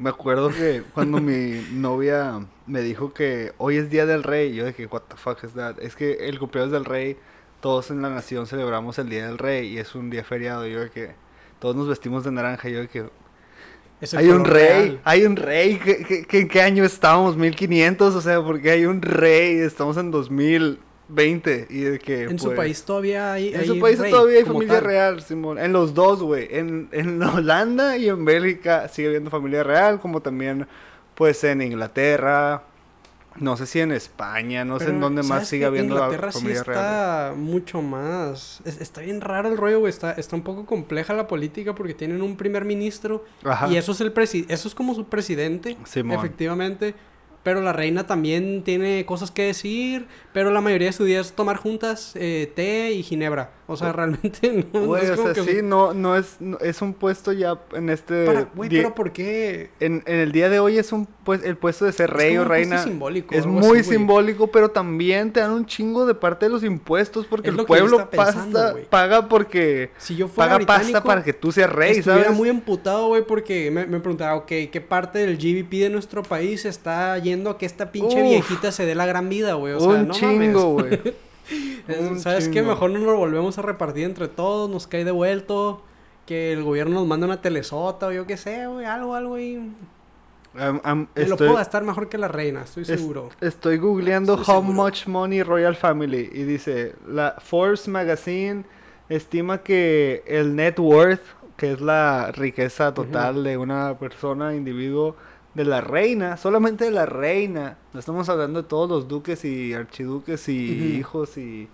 Me 0.00 0.10
acuerdo 0.10 0.48
que 0.50 0.82
cuando 0.94 1.20
mi 1.20 1.62
novia 1.72 2.40
me 2.66 2.80
dijo 2.80 3.12
que 3.12 3.52
hoy 3.58 3.76
es 3.76 3.90
Día 3.90 4.06
del 4.06 4.22
Rey, 4.22 4.54
yo 4.54 4.64
dije, 4.66 4.86
what 4.86 5.02
the 5.08 5.16
fuck 5.16 5.44
is 5.44 5.52
that? 5.52 5.78
Es 5.80 5.94
que 5.94 6.28
el 6.28 6.38
cumpleaños 6.38 6.72
del 6.72 6.84
rey, 6.86 7.16
todos 7.60 7.90
en 7.90 8.00
la 8.00 8.08
nación 8.08 8.46
celebramos 8.46 8.98
el 8.98 9.10
Día 9.10 9.26
del 9.26 9.36
Rey 9.36 9.68
y 9.68 9.78
es 9.78 9.94
un 9.94 10.08
día 10.08 10.24
feriado. 10.24 10.66
Yo 10.66 10.80
de 10.80 10.90
que 10.90 11.10
todos 11.58 11.76
nos 11.76 11.86
vestimos 11.88 12.24
de 12.24 12.30
naranja. 12.32 12.68
Yo 12.70 12.80
de 12.80 12.88
que 12.88 13.04
hay 14.16 14.28
un 14.30 14.46
rey, 14.46 14.68
real. 14.68 15.00
hay 15.04 15.24
un 15.26 15.36
rey. 15.36 15.78
¿Qué, 15.78 16.02
qué, 16.04 16.24
qué- 16.24 16.38
en 16.40 16.48
qué 16.48 16.62
año 16.62 16.84
estamos? 16.84 17.36
¿1500? 17.36 18.00
O 18.00 18.20
sea, 18.22 18.42
porque 18.42 18.70
hay 18.70 18.86
un 18.86 19.02
rey. 19.02 19.56
Estamos 19.58 19.98
en 19.98 20.10
2020. 21.14 21.66
Y 21.70 21.80
de 21.80 21.98
que, 21.98 22.22
En 22.24 22.38
su 22.38 22.46
pues, 22.46 22.56
país 22.56 22.82
todavía 22.84 23.32
hay. 23.32 23.48
En 23.54 23.60
hay 23.60 23.66
su 23.66 23.78
país 23.78 23.98
rey 23.98 24.10
todavía 24.10 24.38
hay 24.38 24.44
familia 24.44 24.74
tal. 24.74 24.84
real, 24.84 25.22
Simón. 25.22 25.58
En 25.58 25.72
los 25.72 25.94
dos, 25.94 26.22
güey. 26.22 26.48
En, 26.50 26.88
en 26.92 27.22
Holanda 27.22 27.96
y 27.96 28.08
en 28.08 28.24
Bélgica 28.24 28.88
sigue 28.88 29.08
habiendo 29.08 29.30
familia 29.30 29.62
real, 29.62 30.00
como 30.00 30.20
también, 30.22 30.66
pues, 31.14 31.42
en 31.44 31.62
Inglaterra. 31.62 32.64
No 33.36 33.56
sé 33.56 33.66
si 33.66 33.78
en 33.78 33.92
España, 33.92 34.64
no 34.64 34.80
sé 34.80 34.86
en 34.90 35.00
dónde 35.00 35.22
más 35.22 35.28
¿sabes 35.28 35.48
sigue 35.48 35.64
habiendo 35.64 35.94
la 35.94 36.00
Inglaterra 36.06 36.32
sí 36.32 36.38
familia 36.40 36.62
real. 36.64 36.78
está 36.78 37.32
mucho 37.36 37.80
más. 37.80 38.60
es- 38.64 38.80
está 38.80 39.02
bien 39.02 39.20
raro 39.20 39.48
el 39.48 39.56
rollo, 39.56 39.78
güey. 39.78 39.88
Está, 39.88 40.12
está 40.12 40.34
un 40.34 40.42
poco 40.42 40.66
compleja 40.66 41.14
la 41.14 41.28
política 41.28 41.74
porque 41.76 41.94
tienen 41.94 42.22
un 42.22 42.36
primer 42.36 42.64
ministro 42.64 43.24
Ajá. 43.44 43.68
y 43.68 43.76
eso 43.76 43.92
es 43.92 44.00
el 44.00 44.10
presi 44.12 44.46
eso 44.48 44.66
es 44.66 44.74
como 44.74 44.94
su 44.96 45.04
presidente, 45.06 45.76
Simón. 45.84 46.18
efectivamente. 46.18 46.94
Pero 47.42 47.62
la 47.62 47.72
reina 47.72 48.06
también 48.06 48.62
tiene 48.62 49.06
cosas 49.06 49.30
que 49.30 49.44
decir, 49.44 50.06
pero 50.32 50.50
la 50.50 50.60
mayoría 50.60 50.88
de 50.88 50.92
sus 50.92 51.06
días 51.06 51.28
es 51.28 51.32
tomar 51.32 51.56
juntas 51.56 52.12
eh, 52.16 52.52
té 52.54 52.92
y 52.92 53.02
ginebra. 53.02 53.50
O 53.72 53.76
sea, 53.76 53.92
realmente 53.92 54.66
no, 54.72 54.80
no 54.80 54.96
es 54.96 55.10
o 55.10 55.16
como 55.16 55.32
sea, 55.32 55.44
que- 55.44 55.52
sí, 55.52 55.58
no, 55.62 55.94
no 55.94 56.16
es, 56.16 56.36
no- 56.40 56.58
es 56.58 56.82
un 56.82 56.92
puesto 56.92 57.32
ya 57.32 57.58
en 57.72 57.88
este... 57.90 58.26
Para- 58.26 58.48
Güey, 58.54 58.68
pero 58.68 58.94
¿por 58.94 59.12
qué? 59.12 59.70
en, 59.80 60.02
en 60.06 60.16
el 60.18 60.32
día 60.32 60.48
de 60.48 60.58
hoy 60.58 60.76
es 60.78 60.92
un 60.92 61.06
pues 61.24 61.44
el 61.44 61.56
puesto 61.56 61.84
de 61.84 61.92
ser 61.92 62.10
Es 62.10 62.16
rey 62.16 62.30
como 62.34 62.46
o 62.46 62.48
reina 62.48 62.82
simbólico, 62.82 63.34
es 63.34 63.46
muy 63.46 63.58
así, 63.60 63.68
güey. 63.68 63.84
simbólico 63.84 64.46
pero 64.48 64.70
también 64.70 65.32
te 65.32 65.40
dan 65.40 65.52
un 65.52 65.64
chingo 65.66 66.04
de 66.06 66.14
parte 66.14 66.46
de 66.46 66.50
los 66.50 66.64
impuestos 66.64 67.26
porque 67.26 67.50
Es 67.50 67.56
el 67.56 67.64
pueblo 67.64 68.10
pensando, 68.10 68.58
pasta- 68.58 68.76
paga 68.90 69.28
porque 69.28 69.90
Si 69.98 70.16
yo 70.16 70.26
fuera 70.28 70.54
paga 70.58 70.66
pasta 70.66 71.02
para 71.04 71.22
que 71.22 71.32
tú 71.32 71.52
seas 71.52 71.70
rey 71.70 71.92
Estuviera 71.98 72.24
sabes 72.24 72.36
muy 72.36 72.48
emputado, 72.48 73.06
güey, 73.08 73.22
porque 73.24 73.70
me, 73.70 73.86
me 73.86 74.00
preguntaba, 74.00 74.34
ok, 74.36 74.46
¿qué 74.72 74.84
parte 74.86 75.20
del 75.20 75.36
GDP 75.36 75.82
de 75.82 75.90
nuestro 75.90 76.22
país 76.24 76.64
está 76.64 77.16
yendo 77.18 77.50
a 77.50 77.58
que 77.58 77.66
esta 77.66 77.92
pinche 77.92 78.16
Uf. 78.22 78.28
viejita 78.28 78.72
se 78.72 78.84
dé 78.86 78.94
la 78.94 79.06
gran 79.06 79.28
vida, 79.28 79.54
güey? 79.54 79.74
O 79.74 79.80
sea, 79.80 79.88
un 79.90 80.08
no 80.08 80.14
chingo 80.14 80.76
mames. 80.76 81.02
güey 81.02 81.14
Es- 81.88 82.22
¿Sabes 82.22 82.48
qué? 82.48 82.62
Mejor 82.62 82.90
no 82.90 82.98
nos 82.98 83.08
lo 83.08 83.16
volvemos 83.16 83.58
a 83.58 83.62
repartir 83.62 84.04
entre 84.04 84.28
todos, 84.28 84.68
nos 84.70 84.86
cae 84.86 85.04
devuelto, 85.04 85.82
que 86.26 86.52
el 86.52 86.62
gobierno 86.62 86.94
nos 86.94 87.06
manda 87.06 87.26
una 87.26 87.40
telesota 87.42 88.06
o 88.08 88.12
yo 88.12 88.26
qué 88.26 88.36
sé, 88.36 88.66
güey, 88.66 88.86
algo, 88.86 89.14
algo 89.14 89.38
y... 89.38 89.72
Am- 90.54 91.06
Me 91.14 91.22
lo 91.22 91.34
estoy, 91.34 91.46
puedo 91.46 91.54
gastar 91.54 91.84
mejor 91.84 92.08
que 92.08 92.18
la 92.18 92.26
reina, 92.28 92.62
estoy 92.62 92.82
es- 92.82 92.88
seguro. 92.88 93.28
estoy 93.40 93.78
googleando 93.78 94.34
Estoy 94.34 94.54
how 94.54 94.60
seguro. 94.62 94.82
much 94.84 95.06
money 95.06 95.42
royal 95.44 95.76
family 95.76 96.28
y 96.32 96.42
dice 96.42 96.94
la 97.06 97.36
Forbes 97.38 97.86
magazine 97.86 98.64
estima 99.08 99.58
que 99.62 100.24
el 100.26 100.56
net 100.56 100.78
worth 100.80 101.20
que 101.56 101.72
es 101.72 101.80
la 101.80 102.32
riqueza 102.32 102.92
total 102.94 103.44
de 103.44 103.58
una 103.58 103.96
persona 103.98 104.54
individuo 104.54 105.14
de 105.54 105.64
la 105.64 105.80
reina, 105.80 106.36
solamente 106.36 106.84
de 106.84 106.90
la 106.90 107.06
reina. 107.06 107.76
No 107.92 108.00
estamos 108.00 108.28
hablando 108.28 108.62
de 108.62 108.68
todos 108.68 108.88
los 108.88 109.08
duques 109.08 109.44
y 109.44 109.74
archiduques 109.74 110.48
y 110.48 110.96
hijos 110.98 111.36
y, 111.36 111.68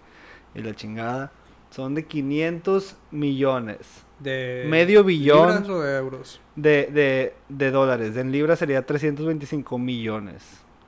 y 0.54 0.62
la 0.62 0.74
chingada. 0.74 1.30
Son 1.70 1.94
de 1.94 2.06
500 2.06 2.96
millones 3.10 3.78
De 4.20 4.64
medio 4.68 5.04
billón. 5.04 5.48
¿Libras 5.48 5.68
o 5.68 5.80
de 5.82 5.96
euros? 5.98 6.40
de, 6.54 6.86
de, 6.86 7.34
de 7.48 7.70
dólares. 7.70 8.16
En 8.16 8.32
libras 8.32 8.58
sería 8.58 8.84
325 8.86 9.78
millones. 9.78 10.42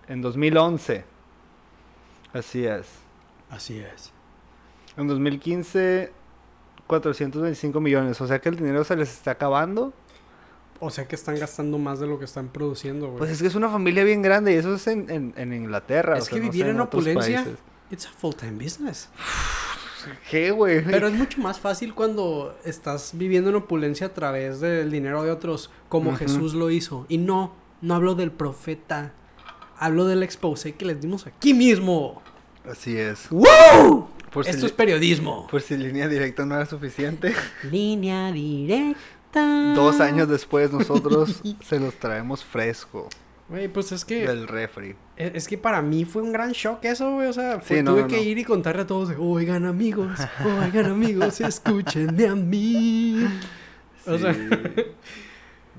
En 0.08 0.22
2011. 0.22 1.04
Así 2.32 2.64
es. 2.64 2.86
Así 3.50 3.78
es. 3.78 4.12
En 4.96 5.08
2015, 5.08 6.12
425 6.86 7.80
millones. 7.80 8.20
O 8.20 8.26
sea 8.26 8.38
que 8.40 8.48
el 8.48 8.56
dinero 8.56 8.84
se 8.84 8.96
les 8.96 9.10
está 9.12 9.32
acabando. 9.32 9.92
O 10.80 10.90
sea 10.90 11.08
que 11.08 11.16
están 11.16 11.38
gastando 11.38 11.78
más 11.78 11.98
de 11.98 12.06
lo 12.06 12.18
que 12.18 12.24
están 12.24 12.48
produciendo, 12.48 13.06
güey. 13.06 13.18
Pues 13.18 13.30
es 13.30 13.40
que 13.42 13.48
es 13.48 13.54
una 13.54 13.68
familia 13.68 14.04
bien 14.04 14.22
grande 14.22 14.52
y 14.52 14.56
eso 14.56 14.74
es 14.74 14.86
en, 14.86 15.10
en, 15.10 15.34
en 15.36 15.52
Inglaterra. 15.52 16.16
Es 16.18 16.22
o 16.22 16.26
sea, 16.26 16.34
que 16.34 16.44
no 16.44 16.50
vivir 16.50 16.66
sé, 16.66 16.70
en 16.70 16.80
opulencia-. 16.80 17.46
It's 17.90 18.06
a 18.06 18.10
full-time 18.10 18.62
business. 18.62 19.08
¿Qué, 20.30 20.50
güey? 20.50 20.84
Pero 20.84 21.08
es 21.08 21.14
mucho 21.14 21.40
más 21.40 21.58
fácil 21.58 21.94
cuando 21.94 22.56
estás 22.64 23.12
viviendo 23.14 23.50
en 23.50 23.56
opulencia 23.56 24.08
a 24.08 24.14
través 24.14 24.60
del 24.60 24.90
dinero 24.90 25.22
de 25.22 25.30
otros, 25.30 25.70
como. 25.88 26.14
Jesús 26.16 26.54
lo 26.54 26.70
hizo. 26.70 27.06
Y 27.08 27.18
no, 27.18 27.54
no 27.80 27.94
hablo 27.94 28.14
del 28.14 28.30
profeta. 28.30 29.12
Hablo 29.78 30.06
del 30.06 30.22
expose 30.22 30.74
que 30.74 30.84
les 30.84 31.00
dimos 31.00 31.26
aquí 31.26 31.54
mismo. 31.54 32.22
Así 32.70 32.96
es. 32.96 33.28
¡Wow! 33.30 34.08
Por 34.32 34.44
si, 34.44 34.50
Esto 34.50 34.66
es 34.66 34.72
periodismo. 34.72 35.46
por 35.50 35.62
si 35.62 35.76
línea 35.76 36.06
directa 36.08 36.44
no 36.44 36.56
era 36.56 36.66
suficiente. 36.66 37.34
Línea 37.70 38.30
directa. 38.30 39.00
Dos 39.74 40.00
años 40.00 40.28
después 40.28 40.72
nosotros 40.72 41.40
se 41.64 41.78
los 41.78 41.94
traemos 41.94 42.44
fresco 42.44 43.08
Güey, 43.48 43.68
pues 43.68 43.92
es 43.92 44.04
que... 44.04 44.26
del 44.26 44.46
refri. 44.46 44.94
Es 45.16 45.32
es 45.34 45.48
que 45.48 45.56
para 45.56 45.80
mí 45.80 46.04
fue 46.04 46.20
un 46.22 46.32
gran 46.32 46.52
shock 46.52 46.84
eso, 46.84 47.12
güey. 47.14 47.28
O 47.28 47.32
sea, 47.32 47.60
fue- 47.60 47.78
Sí, 47.78 47.82
no, 47.82 47.92
tuve 47.92 48.02
no, 48.02 48.08
que 48.08 48.16
no. 48.16 48.22
ir 48.22 48.38
y 48.38 48.44
contarle 48.44 48.82
a 48.82 48.86
todos 48.86 49.08
de, 49.08 49.16
oigan 49.16 49.64
amigos, 49.64 50.18
oigan 50.64 50.86
amigos, 50.86 51.40
escúchenme 51.40 52.26
a 52.28 52.34
mí. 52.34 53.26
O 54.06 54.18
sea. 54.18 54.34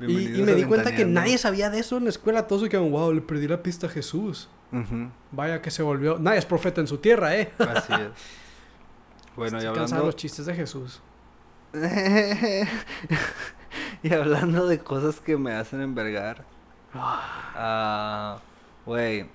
Y, 0.01 0.39
y 0.39 0.43
me 0.43 0.53
di 0.55 0.63
cuenta 0.63 0.95
que 0.95 1.03
nadie 1.03 1.37
sabía 1.37 1.69
de 1.69 1.79
eso 1.79 1.97
en 1.97 2.05
la 2.05 2.09
escuela. 2.09 2.47
Todos 2.47 2.61
se 2.61 2.69
quedaron, 2.69 2.89
wow, 2.89 3.11
le 3.11 3.19
perdí 3.19 3.49
la 3.49 3.61
pista 3.61 3.87
a 3.87 3.89
Jesús. 3.89 4.47
Vaya 5.31 5.61
que 5.61 5.71
se 5.71 5.83
volvió. 5.83 6.17
Nadie 6.17 6.39
es 6.39 6.45
profeta 6.45 6.79
en 6.79 6.87
su 6.87 6.99
tierra, 6.99 7.35
¿eh? 7.35 7.51
Así 7.59 7.91
es. 7.91 8.07
Bueno, 9.35 9.57
y 9.57 9.59
Estoy 9.59 9.61
de 9.61 9.67
hablando... 9.67 10.05
los 10.05 10.15
chistes 10.15 10.45
de 10.45 10.55
Jesús. 10.55 11.01
y 14.03 14.13
hablando 14.13 14.67
de 14.67 14.79
cosas 14.79 15.19
que 15.19 15.37
me 15.37 15.53
hacen 15.53 15.81
envergar. 15.81 16.43
ah, 16.93 18.39
Güey, 18.85 19.27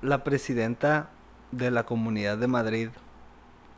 la 0.00 0.24
presidenta 0.24 1.10
de 1.52 1.70
la 1.70 1.84
Comunidad 1.84 2.38
de 2.38 2.46
Madrid 2.46 2.88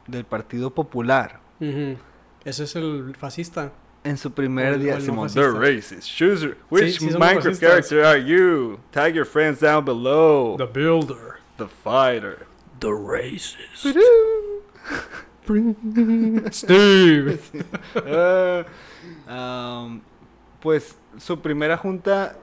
del 0.07 0.25
Partido 0.25 0.71
Popular 0.75 1.41
Ujú. 1.61 1.97
Ese 2.45 2.65
es 2.65 2.77
el 2.77 3.15
fascista. 3.19 3.73
en 4.05 4.17
su 4.19 4.31
primer 4.33 4.75
el- 4.75 4.83
día 4.83 4.93
el 4.93 4.99
no 5.01 5.05
Simón, 5.05 5.29
fascista. 5.29 5.51
"They're 5.59 5.77
racist. 5.77 6.09
Choose 6.17 6.55
which 6.71 6.99
Sí, 7.01 7.11
sí 7.11 7.19
Minecraft 7.19 7.59
character 7.61 8.05
are 8.05 8.23
you? 8.25 8.79
Tag 8.93 9.15
your 9.15 9.27
friends 9.27 9.59
down 9.61 9.85
below. 9.85 10.57
The 10.57 10.67
Builder. 10.67 11.41
The 11.59 11.67
fighter. 11.67 12.47
The 12.79 12.89
Racist. 12.91 13.97
Steve. 16.53 17.39
Ah, 19.29 19.85
um, 19.87 20.01
pues 20.61 20.97
su 21.19 21.41
primera 21.41 21.77
junta, 21.77 22.37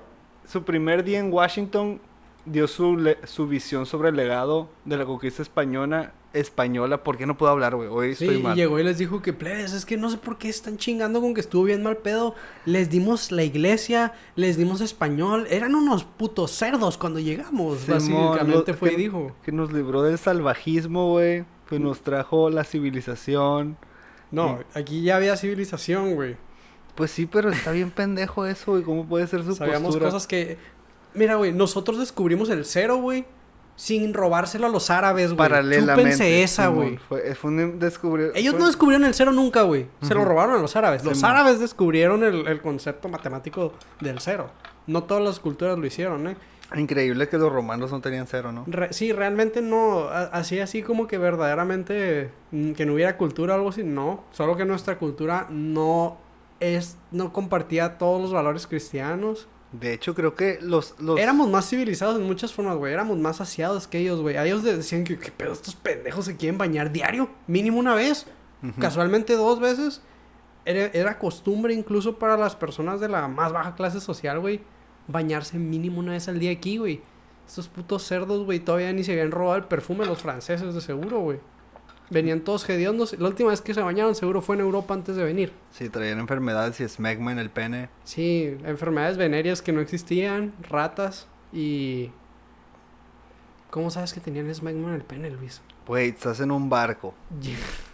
su 0.45 0.63
primer 0.63 1.03
día 1.03 1.19
en 1.19 1.31
Washington 1.31 1.99
dio 2.45 2.67
su, 2.67 3.15
su 3.25 3.47
visión 3.47 3.85
sobre 3.85 4.09
el 4.09 4.15
legado 4.17 4.69
de 4.85 4.97
la 4.97 5.05
conquista 5.05 5.41
española. 5.41 6.13
Española, 6.33 7.03
¿por 7.03 7.15
qué 7.15 7.27
no 7.27 7.37
puedo 7.37 7.51
hablar, 7.51 7.75
güey? 7.75 7.87
Hoy 7.87 8.15
Sí, 8.15 8.25
estoy 8.25 8.39
y 8.39 8.43
mal. 8.43 8.55
llegó 8.55 8.79
y 8.79 8.83
les 8.83 8.97
dijo 8.97 9.21
que, 9.21 9.33
plebes, 9.33 9.71
es 9.71 9.85
que 9.85 9.97
no 9.97 10.09
sé 10.09 10.17
por 10.17 10.39
qué 10.39 10.49
están 10.49 10.77
chingando 10.77 11.21
con 11.21 11.35
que 11.35 11.41
estuvo 11.41 11.63
bien 11.63 11.83
mal 11.83 11.97
pedo. 11.97 12.33
Les 12.65 12.89
dimos 12.89 13.31
la 13.31 13.43
iglesia, 13.43 14.13
les 14.35 14.57
dimos 14.57 14.81
español. 14.81 15.45
Eran 15.51 15.75
unos 15.75 16.03
putos 16.03 16.49
cerdos 16.51 16.97
cuando 16.97 17.19
llegamos. 17.19 17.81
Simón, 17.81 18.31
Básicamente 18.35 18.71
lo- 18.71 18.77
fue 18.77 18.93
y 18.93 18.95
dijo. 18.95 19.31
Que 19.43 19.51
nos 19.51 19.71
libró 19.71 20.01
del 20.01 20.17
salvajismo, 20.17 21.11
güey. 21.11 21.45
Que 21.69 21.79
nos 21.79 22.01
trajo 22.01 22.49
la 22.49 22.63
civilización. 22.63 23.77
No, 24.31 24.59
aquí 24.73 25.01
ya 25.03 25.15
había 25.17 25.37
civilización, 25.37 26.15
güey. 26.15 26.35
Pues 26.95 27.11
sí, 27.11 27.25
pero 27.25 27.49
está 27.49 27.71
bien 27.71 27.89
pendejo 27.91 28.45
eso, 28.45 28.71
güey. 28.71 28.83
¿Cómo 28.83 29.05
puede 29.05 29.25
ser 29.27 29.43
su 29.43 29.55
Sabíamos 29.55 29.87
postura? 29.87 30.05
cosas 30.05 30.27
que... 30.27 30.57
Mira, 31.15 31.35
güey, 31.35 31.51
nosotros 31.51 31.97
descubrimos 31.99 32.49
el 32.49 32.65
cero, 32.65 32.97
güey. 32.97 33.25
Sin 33.75 34.13
robárselo 34.13 34.67
a 34.67 34.69
los 34.69 34.91
árabes, 34.91 35.29
güey. 35.29 35.37
Paralelamente. 35.37 35.95
Chúpense 35.95 36.43
esa, 36.43 36.67
güey. 36.67 36.97
Fue, 36.97 37.33
fue 37.33 37.49
un 37.51 37.79
descubrir... 37.79 38.31
Ellos 38.35 38.51
fue- 38.53 38.59
no 38.61 38.67
descubrieron 38.67 39.05
el 39.05 39.15
cero 39.15 39.31
nunca, 39.31 39.63
güey. 39.63 39.87
Se 40.03 40.13
lo 40.13 40.23
robaron 40.25 40.55
a 40.55 40.59
los 40.59 40.75
árabes. 40.75 41.03
Los 41.03 41.23
árabes 41.23 41.59
descubrieron 41.59 42.23
el, 42.23 42.47
el 42.47 42.61
concepto 42.61 43.09
matemático 43.09 43.73
del 43.99 44.19
cero. 44.19 44.51
No 44.85 45.03
todas 45.03 45.23
las 45.23 45.39
culturas 45.39 45.77
lo 45.79 45.85
hicieron, 45.87 46.27
¿eh? 46.27 46.37
Increíble 46.75 47.29
que 47.29 47.37
los 47.37 47.51
romanos 47.51 47.91
no 47.91 48.01
tenían 48.01 48.25
cero, 48.27 48.51
¿no? 48.51 48.63
Re- 48.67 48.93
sí, 48.93 49.11
realmente 49.11 49.61
no. 49.61 50.07
Así, 50.09 50.59
así 50.59 50.81
como 50.81 51.07
que 51.07 51.17
verdaderamente 51.17 52.31
mm, 52.51 52.71
que 52.73 52.85
no 52.85 52.93
hubiera 52.93 53.17
cultura 53.17 53.53
o 53.53 53.57
algo 53.57 53.69
así. 53.69 53.83
No. 53.83 54.23
Solo 54.31 54.57
que 54.57 54.65
nuestra 54.65 54.97
cultura 54.97 55.47
no 55.49 56.17
es. 56.59 56.97
No 57.11 57.31
compartía 57.31 57.97
todos 57.97 58.21
los 58.21 58.33
valores 58.33 58.65
cristianos. 58.67 59.47
De 59.71 59.91
hecho, 59.91 60.13
creo 60.13 60.35
que 60.35 60.59
los... 60.61 60.99
los... 60.99 61.19
Éramos 61.19 61.49
más 61.49 61.67
civilizados 61.67 62.17
en 62.17 62.23
muchas 62.27 62.53
formas, 62.53 62.77
güey. 62.77 62.93
Éramos 62.93 63.17
más 63.17 63.37
saciados 63.37 63.87
que 63.87 63.97
ellos, 63.97 64.21
güey. 64.21 64.37
A 64.37 64.45
ellos 64.45 64.63
les 64.63 64.77
decían 64.77 65.03
que, 65.03 65.17
¿qué 65.17 65.31
pedo? 65.31 65.51
Estos 65.53 65.75
pendejos 65.75 66.25
se 66.25 66.37
quieren 66.37 66.59
bañar 66.59 66.91
diario. 66.91 67.29
Mínimo 67.47 67.79
una 67.79 67.95
vez. 67.95 68.27
Casualmente 68.79 69.35
dos 69.35 69.59
veces. 69.59 70.01
Era, 70.65 70.85
era 70.93 71.17
costumbre 71.19 71.73
incluso 71.73 72.17
para 72.19 72.37
las 72.37 72.55
personas 72.55 72.99
de 72.99 73.09
la 73.09 73.27
más 73.27 73.51
baja 73.51 73.75
clase 73.75 73.99
social, 73.99 74.39
güey. 74.39 74.61
Bañarse 75.07 75.57
mínimo 75.57 75.99
una 75.99 76.13
vez 76.13 76.27
al 76.27 76.39
día 76.39 76.51
aquí, 76.51 76.77
güey. 76.77 77.01
Estos 77.47 77.67
putos 77.67 78.03
cerdos, 78.03 78.45
güey, 78.45 78.59
todavía 78.59 78.93
ni 78.93 79.03
se 79.03 79.11
habían 79.11 79.31
robado 79.31 79.57
el 79.57 79.65
perfume 79.65 80.05
los 80.05 80.21
franceses, 80.21 80.73
de 80.73 80.81
seguro, 80.81 81.19
güey. 81.19 81.39
Venían 82.09 82.41
todos 82.41 82.67
hediondos. 82.69 83.17
La 83.19 83.27
última 83.27 83.49
vez 83.49 83.61
que 83.61 83.73
se 83.73 83.81
bañaron 83.81 84.15
seguro 84.15 84.41
fue 84.41 84.55
en 84.55 84.61
Europa 84.61 84.93
antes 84.93 85.15
de 85.15 85.23
venir. 85.23 85.51
Sí, 85.71 85.89
traían 85.89 86.19
enfermedades 86.19 86.79
y 86.79 86.87
smegma 86.87 87.31
en 87.31 87.39
el 87.39 87.49
pene. 87.49 87.89
Sí, 88.03 88.57
enfermedades 88.65 89.17
venéreas 89.17 89.61
que 89.61 89.71
no 89.71 89.81
existían, 89.81 90.53
ratas 90.69 91.27
y... 91.51 92.11
¿Cómo 93.69 93.89
sabes 93.89 94.13
que 94.13 94.19
tenían 94.19 94.53
smegma 94.53 94.89
en 94.89 94.95
el 94.95 95.03
pene, 95.03 95.31
Luis? 95.31 95.61
Güey, 95.87 96.09
estás 96.09 96.39
en 96.39 96.51
un 96.51 96.69
barco 96.69 97.13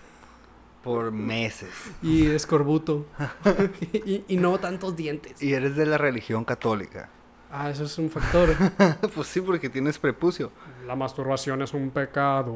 por 0.83 1.11
meses. 1.11 1.69
y 2.01 2.27
escorbuto. 2.27 3.05
y, 3.93 4.23
y 4.27 4.37
no 4.37 4.57
tantos 4.59 4.95
dientes. 4.95 5.41
Y 5.41 5.53
eres 5.53 5.75
de 5.75 5.85
la 5.85 5.97
religión 5.97 6.45
católica. 6.45 7.09
Ah, 7.51 7.69
eso 7.69 7.85
es 7.85 7.97
un 7.97 8.09
factor. 8.09 8.49
pues 9.15 9.27
sí, 9.27 9.41
porque 9.41 9.69
tienes 9.69 9.97
prepucio. 9.97 10.51
La 10.85 10.95
masturbación 10.95 11.61
es 11.61 11.73
un 11.73 11.91
pecado. 11.91 12.53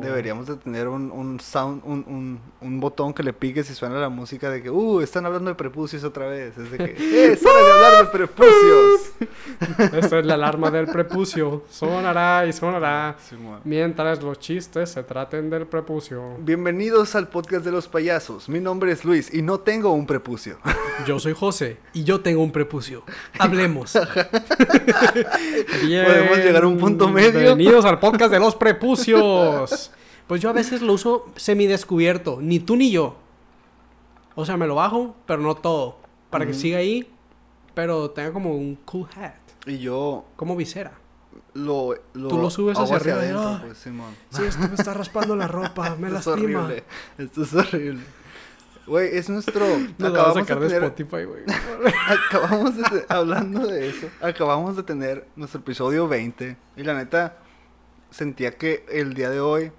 Deberíamos 0.00 0.46
de 0.46 0.56
tener 0.56 0.88
un, 0.88 1.10
un 1.10 1.40
sound, 1.40 1.82
un, 1.84 2.04
un, 2.06 2.40
un 2.60 2.80
botón 2.80 3.14
que 3.14 3.22
le 3.22 3.32
piques 3.32 3.70
y 3.70 3.74
suena 3.74 3.96
la 3.96 4.08
música 4.08 4.50
de 4.50 4.62
que, 4.62 4.70
uh, 4.70 5.00
están 5.00 5.24
hablando 5.26 5.50
de 5.50 5.54
prepucios 5.54 6.04
otra 6.04 6.26
vez. 6.26 6.56
Es 6.58 6.70
de 6.70 6.78
que, 6.78 6.84
¡eh, 6.98 7.32
es 7.32 7.44
hora 7.46 7.64
de 7.64 7.72
hablar 7.72 8.04
de 8.04 8.10
prepucios! 8.10 9.12
Esta 9.92 10.18
es 10.18 10.26
la 10.26 10.34
alarma 10.34 10.70
del 10.70 10.86
prepucio. 10.86 11.64
Sonará 11.70 12.46
y 12.46 12.52
sonará. 12.52 13.16
Mientras 13.64 14.22
los 14.22 14.38
chistes 14.38 14.90
se 14.90 15.02
traten 15.02 15.48
del 15.48 15.66
prepucio. 15.66 16.36
Bienvenidos 16.40 17.14
al 17.14 17.28
podcast 17.28 17.64
de 17.64 17.72
los 17.72 17.88
payasos. 17.88 18.48
Mi 18.48 18.60
nombre 18.60 18.92
es 18.92 19.04
Luis 19.04 19.32
y 19.32 19.40
no 19.42 19.60
tengo 19.60 19.92
un 19.92 20.06
prepucio. 20.06 20.58
Yo 21.06 21.18
soy 21.18 21.32
José 21.32 21.78
y 21.94 22.04
yo 22.04 22.20
tengo 22.20 22.42
un 22.42 22.52
prepucio. 22.52 23.02
Hablemos. 23.38 23.92
Podemos 25.82 26.38
llegar 26.38 26.64
a 26.64 26.66
un 26.66 26.78
punto 26.78 27.08
medio. 27.08 27.51
Bienvenidos 27.56 27.84
al 27.84 27.98
podcast 28.00 28.30
de 28.32 28.38
los 28.40 28.54
prepucios. 28.56 29.90
Pues 30.28 30.40
yo 30.40 30.48
a 30.48 30.52
veces 30.54 30.80
lo 30.80 30.94
uso 30.94 31.26
semidescubierto, 31.36 32.38
ni 32.40 32.58
tú 32.60 32.76
ni 32.76 32.90
yo. 32.90 33.16
O 34.34 34.46
sea, 34.46 34.56
me 34.56 34.66
lo 34.66 34.76
bajo, 34.76 35.14
pero 35.26 35.42
no 35.42 35.56
todo. 35.56 35.98
Para 36.30 36.46
que 36.46 36.54
siga 36.54 36.78
ahí, 36.78 37.12
pero 37.74 38.10
tenga 38.12 38.32
como 38.32 38.54
un 38.54 38.76
cool 38.86 39.06
hat. 39.16 39.34
Y 39.66 39.78
yo 39.78 40.24
Como 40.36 40.56
visera. 40.56 40.92
lo, 41.52 41.94
lo 42.14 42.28
Tú 42.28 42.38
lo 42.38 42.48
subes 42.48 42.78
hago 42.78 42.84
hacia 42.94 42.96
arriba 42.96 43.16
adentro, 43.16 43.66
pues, 43.66 43.78
Simón. 43.78 44.14
Sí, 44.30 44.42
esto 44.44 44.66
me 44.68 44.74
está 44.76 44.94
raspando 44.94 45.36
la 45.36 45.48
ropa, 45.48 45.96
me 46.00 46.06
Esto 46.06 46.20
es 46.20 46.26
lastima. 46.26 46.64
horrible. 46.64 46.84
Esto 47.18 47.42
es 47.42 47.52
horrible. 47.54 48.02
Güey, 48.86 49.16
es 49.18 49.28
nuestro... 49.28 49.66
Nos 49.98 50.12
lo 50.12 50.18
vamos 50.22 50.36
a 50.36 50.40
acabamos 50.40 50.48
sacar 50.48 50.60
de 50.60 50.64
de 50.68 50.74
tener- 50.74 50.84
Spotify, 50.84 51.24
güey. 51.24 51.42
Acabamos 52.08 52.76
de, 52.76 53.04
hablando 53.08 53.66
de 53.66 53.88
eso, 53.88 54.06
acabamos 54.22 54.76
de 54.76 54.82
tener 54.84 55.26
nuestro 55.36 55.60
episodio 55.60 56.08
20 56.08 56.56
y 56.76 56.82
la 56.84 56.94
neta 56.94 57.36
sentía 58.12 58.52
que 58.52 58.84
el 58.90 59.14
día 59.14 59.30
de 59.30 59.40
hoy, 59.40 59.72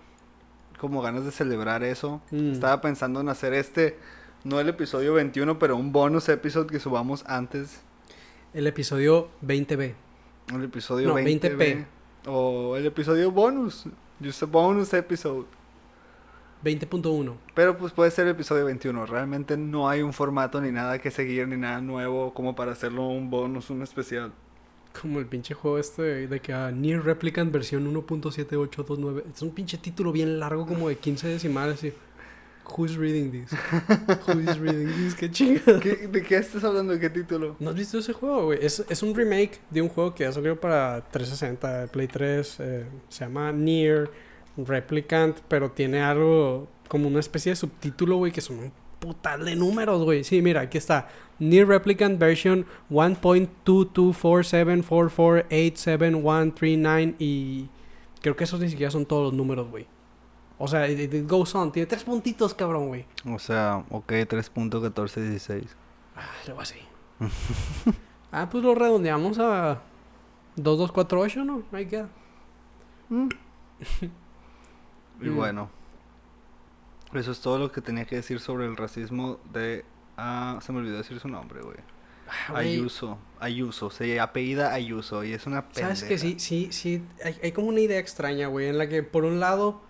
como 0.80 1.02
ganas 1.02 1.24
de 1.24 1.32
celebrar 1.32 1.84
eso, 1.84 2.22
Mm. 2.32 2.52
estaba 2.52 2.82
pensando 2.82 3.22
en 3.22 3.30
hacer 3.30 3.54
este, 3.54 3.98
no 4.44 4.60
el 4.60 4.68
episodio 4.70 5.14
21, 5.14 5.58
pero 5.60 5.78
un 5.78 5.92
bonus 5.94 6.28
episode 6.30 6.68
que 6.68 6.80
subamos 6.80 7.24
antes, 7.28 7.82
El 8.54 8.68
episodio 8.68 9.30
20B. 9.42 9.94
el 10.54 10.64
episodio 10.64 11.08
No, 11.10 11.14
20 11.16 11.56
20p. 11.58 11.86
o 12.28 12.76
el 12.76 12.86
episodio 12.86 13.32
bonus, 13.32 13.86
just 14.24 14.44
a 14.44 14.46
bonus 14.46 14.94
episode. 14.94 15.46
20.1. 16.64 17.36
Pero 17.56 17.78
pues 17.78 17.92
puede 17.92 18.10
ser 18.12 18.26
el 18.26 18.32
episodio 18.32 18.64
21. 18.66 19.06
Realmente 19.06 19.58
no 19.58 19.90
hay 19.90 20.02
un 20.02 20.14
formato 20.14 20.62
ni 20.62 20.72
nada 20.72 20.98
que 21.00 21.12
seguir 21.12 21.46
ni 21.48 21.58
nada 21.58 21.82
nuevo 21.82 22.34
como 22.34 22.56
para 22.56 22.72
hacerlo 22.72 23.08
un 23.08 23.30
bonus, 23.30 23.70
un 23.70 23.82
especial. 23.82 24.32
Como 25.00 25.20
el 25.20 25.26
pinche 25.26 25.54
juego 25.54 25.80
este 25.80 26.28
de 26.28 26.40
que 26.40 26.54
a 26.54 26.72
Near 26.72 27.04
Replicant 27.04 27.52
versión 27.52 27.92
1.7829. 27.94 29.24
Es 29.34 29.42
un 29.42 29.52
pinche 29.52 29.78
título 29.78 30.12
bien 30.12 30.40
largo 30.40 30.66
como 30.66 30.88
de 30.90 30.98
15 30.98 31.28
decimales 31.28 31.84
y... 31.84 31.94
Who's 32.78 32.96
reading 32.96 33.30
this? 33.32 33.52
Who's 34.28 34.58
reading 34.58 34.88
this? 34.96 35.16
Qué 35.16 35.30
chingada. 35.30 35.80
¿Qué- 35.82 36.08
¿De 36.08 36.24
qué 36.24 36.38
estás 36.38 36.64
hablando? 36.64 36.94
¿De 36.94 37.00
qué 37.00 37.10
título? 37.10 37.58
¿No 37.60 37.72
has 37.72 37.76
visto 37.76 37.98
ese 37.98 38.14
juego, 38.14 38.46
güey? 38.46 38.60
Es, 38.66 38.86
es 38.88 39.04
un 39.04 39.14
remake 39.14 39.60
de 39.70 39.82
un 39.82 39.90
juego 39.90 40.16
que 40.16 40.24
ya 40.24 40.32
salió 40.32 40.58
para 40.60 41.02
360, 41.12 41.88
Play 41.92 42.08
3. 42.08 42.56
eh, 42.62 42.86
se 43.10 43.26
llama 43.26 43.52
Near 43.52 44.10
Replicant, 44.56 45.40
pero 45.50 45.72
tiene 45.72 46.02
algo 46.02 46.70
como 46.88 47.08
una 47.10 47.20
especie 47.20 47.52
de 47.52 47.56
subtítulo, 47.58 48.16
güey, 48.18 48.32
que 48.32 48.40
son 48.42 48.60
un 48.60 48.72
putal 49.00 49.44
de 49.44 49.56
números, 49.58 50.02
güey. 50.04 50.24
Sí, 50.24 50.42
mira, 50.42 50.62
aquí 50.62 50.78
está. 50.78 51.10
Near 51.40 51.68
Replicant 51.68 52.20
version 52.20 52.66
1.2244744871139 56.14 57.16
y 57.20 57.70
creo 58.22 58.36
que 58.36 58.44
esos 58.44 58.60
ni 58.60 58.70
siquiera 58.70 58.92
son 58.92 59.06
todos 59.06 59.24
los 59.26 59.34
números, 59.34 59.70
güey. 59.70 59.88
O 60.58 60.68
sea, 60.68 60.88
it, 60.88 61.14
it 61.14 61.28
goes 61.30 61.54
on. 61.56 61.72
Tiene 61.72 61.88
tres 61.88 62.04
puntitos, 62.04 62.54
cabrón, 62.54 62.88
güey. 62.88 63.06
O 63.26 63.40
sea, 63.40 63.84
ok, 63.90 64.12
3.1416. 64.12 65.66
Ah, 66.16 66.22
algo 66.48 66.62
así. 66.62 66.76
ah, 68.32 68.48
pues 68.50 68.64
lo 68.64 68.76
redondeamos 68.76 69.40
a 69.40 69.82
2248, 70.56 71.44
¿no? 71.44 71.64
Ahí 71.72 71.86
queda. 71.88 72.08
Y 75.22 75.30
Mm. 75.30 75.36
bueno, 75.36 75.70
eso 77.14 77.32
es 77.32 77.40
todo 77.40 77.60
lo 77.60 77.72
que 77.72 77.82
tenía 77.82 78.06
que 78.06 78.16
decir 78.16 78.40
sobre 78.40 78.66
el 78.66 78.76
racismo 78.76 79.38
de... 79.54 79.86
Ah, 80.18 80.60
se 80.62 80.72
me 80.72 80.80
olvidó 80.80 80.98
decir 80.98 81.20
su 81.20 81.28
nombre, 81.28 81.62
güey. 81.62 81.78
Ah, 82.28 82.52
güey, 82.54 82.74
Ayuso. 82.74 83.18
Ayuso. 83.40 83.90
Se 83.90 84.20
apellida 84.20 84.74
Ayuso 84.74 85.24
y 85.24 85.34
es 85.34 85.46
una 85.46 85.64
pendeja. 85.64 85.96
¿Sabes 85.96 86.04
que 86.04 86.18
sí, 86.18 86.36
sí, 86.40 86.70
sí? 86.72 87.04
Hay, 87.24 87.38
hay 87.44 87.52
como 87.52 87.68
una 87.68 87.80
idea 87.80 88.00
extraña, 88.00 88.48
güey, 88.48 88.68
en 88.68 88.78
la 88.78 88.88
que 88.88 89.04
por 89.04 89.24
un 89.26 89.40
lado 89.40 89.82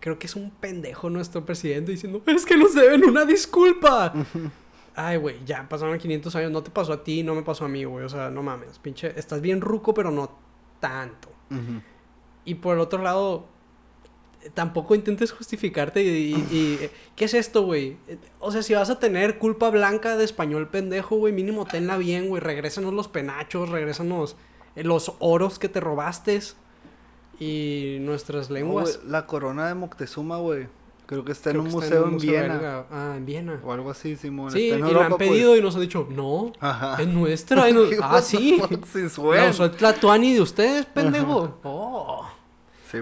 creo 0.00 0.18
que 0.18 0.26
es 0.26 0.34
un 0.34 0.50
pendejo 0.50 1.10
nuestro 1.10 1.44
presidente 1.44 1.92
diciendo, 1.92 2.22
es 2.26 2.44
que 2.44 2.56
nos 2.56 2.74
deben 2.74 3.04
una 3.04 3.24
disculpa. 3.24 4.12
Ay, 4.96 5.18
güey, 5.18 5.44
ya 5.44 5.68
pasaron 5.68 5.96
500 5.96 6.34
años, 6.36 6.50
no 6.50 6.62
te 6.62 6.70
pasó 6.70 6.92
a 6.92 7.04
ti, 7.04 7.22
no 7.22 7.34
me 7.34 7.42
pasó 7.42 7.64
a 7.64 7.68
mí, 7.68 7.84
güey, 7.84 8.04
o 8.04 8.08
sea, 8.08 8.28
no 8.30 8.42
mames, 8.42 8.78
pinche, 8.78 9.18
estás 9.18 9.40
bien 9.40 9.60
ruco, 9.60 9.94
pero 9.94 10.10
no 10.10 10.30
tanto. 10.80 11.28
Y 12.44 12.54
por 12.56 12.74
el 12.74 12.80
otro 12.80 13.02
lado, 13.02 13.48
tampoco 14.54 14.94
intentes 14.94 15.32
justificarte 15.32 16.02
y, 16.02 16.08
y- 16.34 16.46
y, 16.50 16.90
¿qué 17.16 17.24
es 17.26 17.34
esto, 17.34 17.62
güey? 17.62 17.96
O 18.38 18.50
sea, 18.52 18.62
si 18.62 18.74
vas 18.74 18.90
a 18.90 18.98
tener 18.98 19.38
culpa 19.38 19.70
blanca 19.70 20.16
de 20.16 20.24
español 20.24 20.68
pendejo, 20.68 21.16
güey, 21.16 21.32
mínimo 21.32 21.66
tenla 21.66 21.96
bien, 21.98 22.28
güey. 22.28 22.40
Regrésanos 22.40 22.94
los 22.94 23.08
penachos, 23.08 23.68
regrésanos 23.68 24.36
eh, 24.76 24.84
los 24.84 25.12
oros 25.18 25.58
que 25.58 25.68
te 25.68 25.80
robaste 25.80 26.40
y 27.38 27.98
nuestras 28.00 28.48
No, 28.50 28.54
lenguas. 28.54 28.98
güey, 28.98 29.10
la 29.10 29.26
corona 29.26 29.66
de 29.68 29.74
Moctezuma, 29.74 30.38
güey. 30.38 30.68
Creo 31.06 31.24
que 31.24 31.32
está 31.32 31.50
Creo 31.50 31.62
en 31.62 31.66
un 31.66 31.72
museo 31.72 32.06
en, 32.06 32.18
Viena. 32.18 32.84
Ah, 32.90 33.14
en 33.16 33.26
Viena. 33.26 33.60
O 33.64 33.72
algo 33.72 33.90
así, 33.90 34.14
Simón. 34.14 34.52
Sí, 34.52 34.70
está 34.70 34.76
y 34.76 34.78
en 34.78 34.80
la 34.82 34.86
Europa, 34.88 35.06
han 35.06 35.12
pues. 35.18 35.28
pedido 35.30 35.56
y 35.56 35.60
nos 35.60 35.74
han 35.74 35.80
dicho, 35.80 36.06
no, 36.08 36.52
Ajá. 36.60 37.02
es 37.02 37.08
nuestra. 37.08 37.68
y 37.68 37.72
nos- 37.72 37.90
ah, 38.02 38.22
sí. 38.22 38.62
usó 39.04 39.34
el 39.64 39.70
Tlatuani 39.72 40.34
de 40.34 40.40
ustedes, 40.40 40.86
pendejo. 40.86 41.58
Oh. 41.64 42.26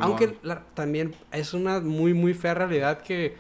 Aunque 0.05 0.37
la- 0.43 0.65
también 0.75 1.15
es 1.33 1.55
una 1.55 1.81
muy, 1.81 2.15
muy 2.15 2.35
fea 2.35 2.55
realidad 2.55 3.01
que 3.03 3.37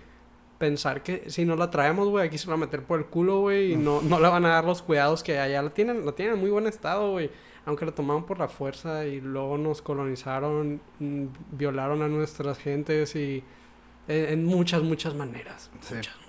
pensar 0.58 1.02
que 1.02 1.30
si 1.30 1.44
no 1.44 1.54
la 1.56 1.70
traemos, 1.70 2.08
güey, 2.08 2.26
aquí 2.26 2.36
se 2.38 2.46
la 2.46 2.54
van 2.54 2.62
a 2.62 2.66
meter 2.66 2.82
por 2.82 2.98
el 2.98 3.06
culo, 3.06 3.40
güey, 3.40 3.72
y 3.72 3.76
no, 3.76 4.00
no 4.02 4.18
le 4.18 4.28
van 4.28 4.44
a 4.44 4.48
dar 4.48 4.64
los 4.64 4.82
cuidados 4.82 5.22
que 5.22 5.38
allá 5.38 5.62
la 5.62 5.70
tienen, 5.70 6.04
la 6.04 6.12
tienen 6.12 6.34
en 6.34 6.40
muy 6.40 6.50
buen 6.50 6.66
estado, 6.66 7.12
güey. 7.12 7.30
Aunque 7.64 7.84
la 7.84 7.92
tomaron 7.92 8.24
por 8.24 8.38
la 8.38 8.48
fuerza 8.48 9.04
y 9.06 9.20
luego 9.20 9.58
nos 9.58 9.82
colonizaron, 9.82 10.80
mm, 10.98 11.24
violaron 11.52 12.02
a 12.02 12.08
nuestras 12.08 12.58
gentes 12.58 13.14
y 13.14 13.44
en, 14.08 14.24
en 14.32 14.44
muchas, 14.46 14.82
muchas 14.82 15.14
maneras. 15.14 15.70
Sí. 15.80 15.94
Muchas, 15.94 16.14
muchas 16.16 16.16
maneras. 16.16 16.27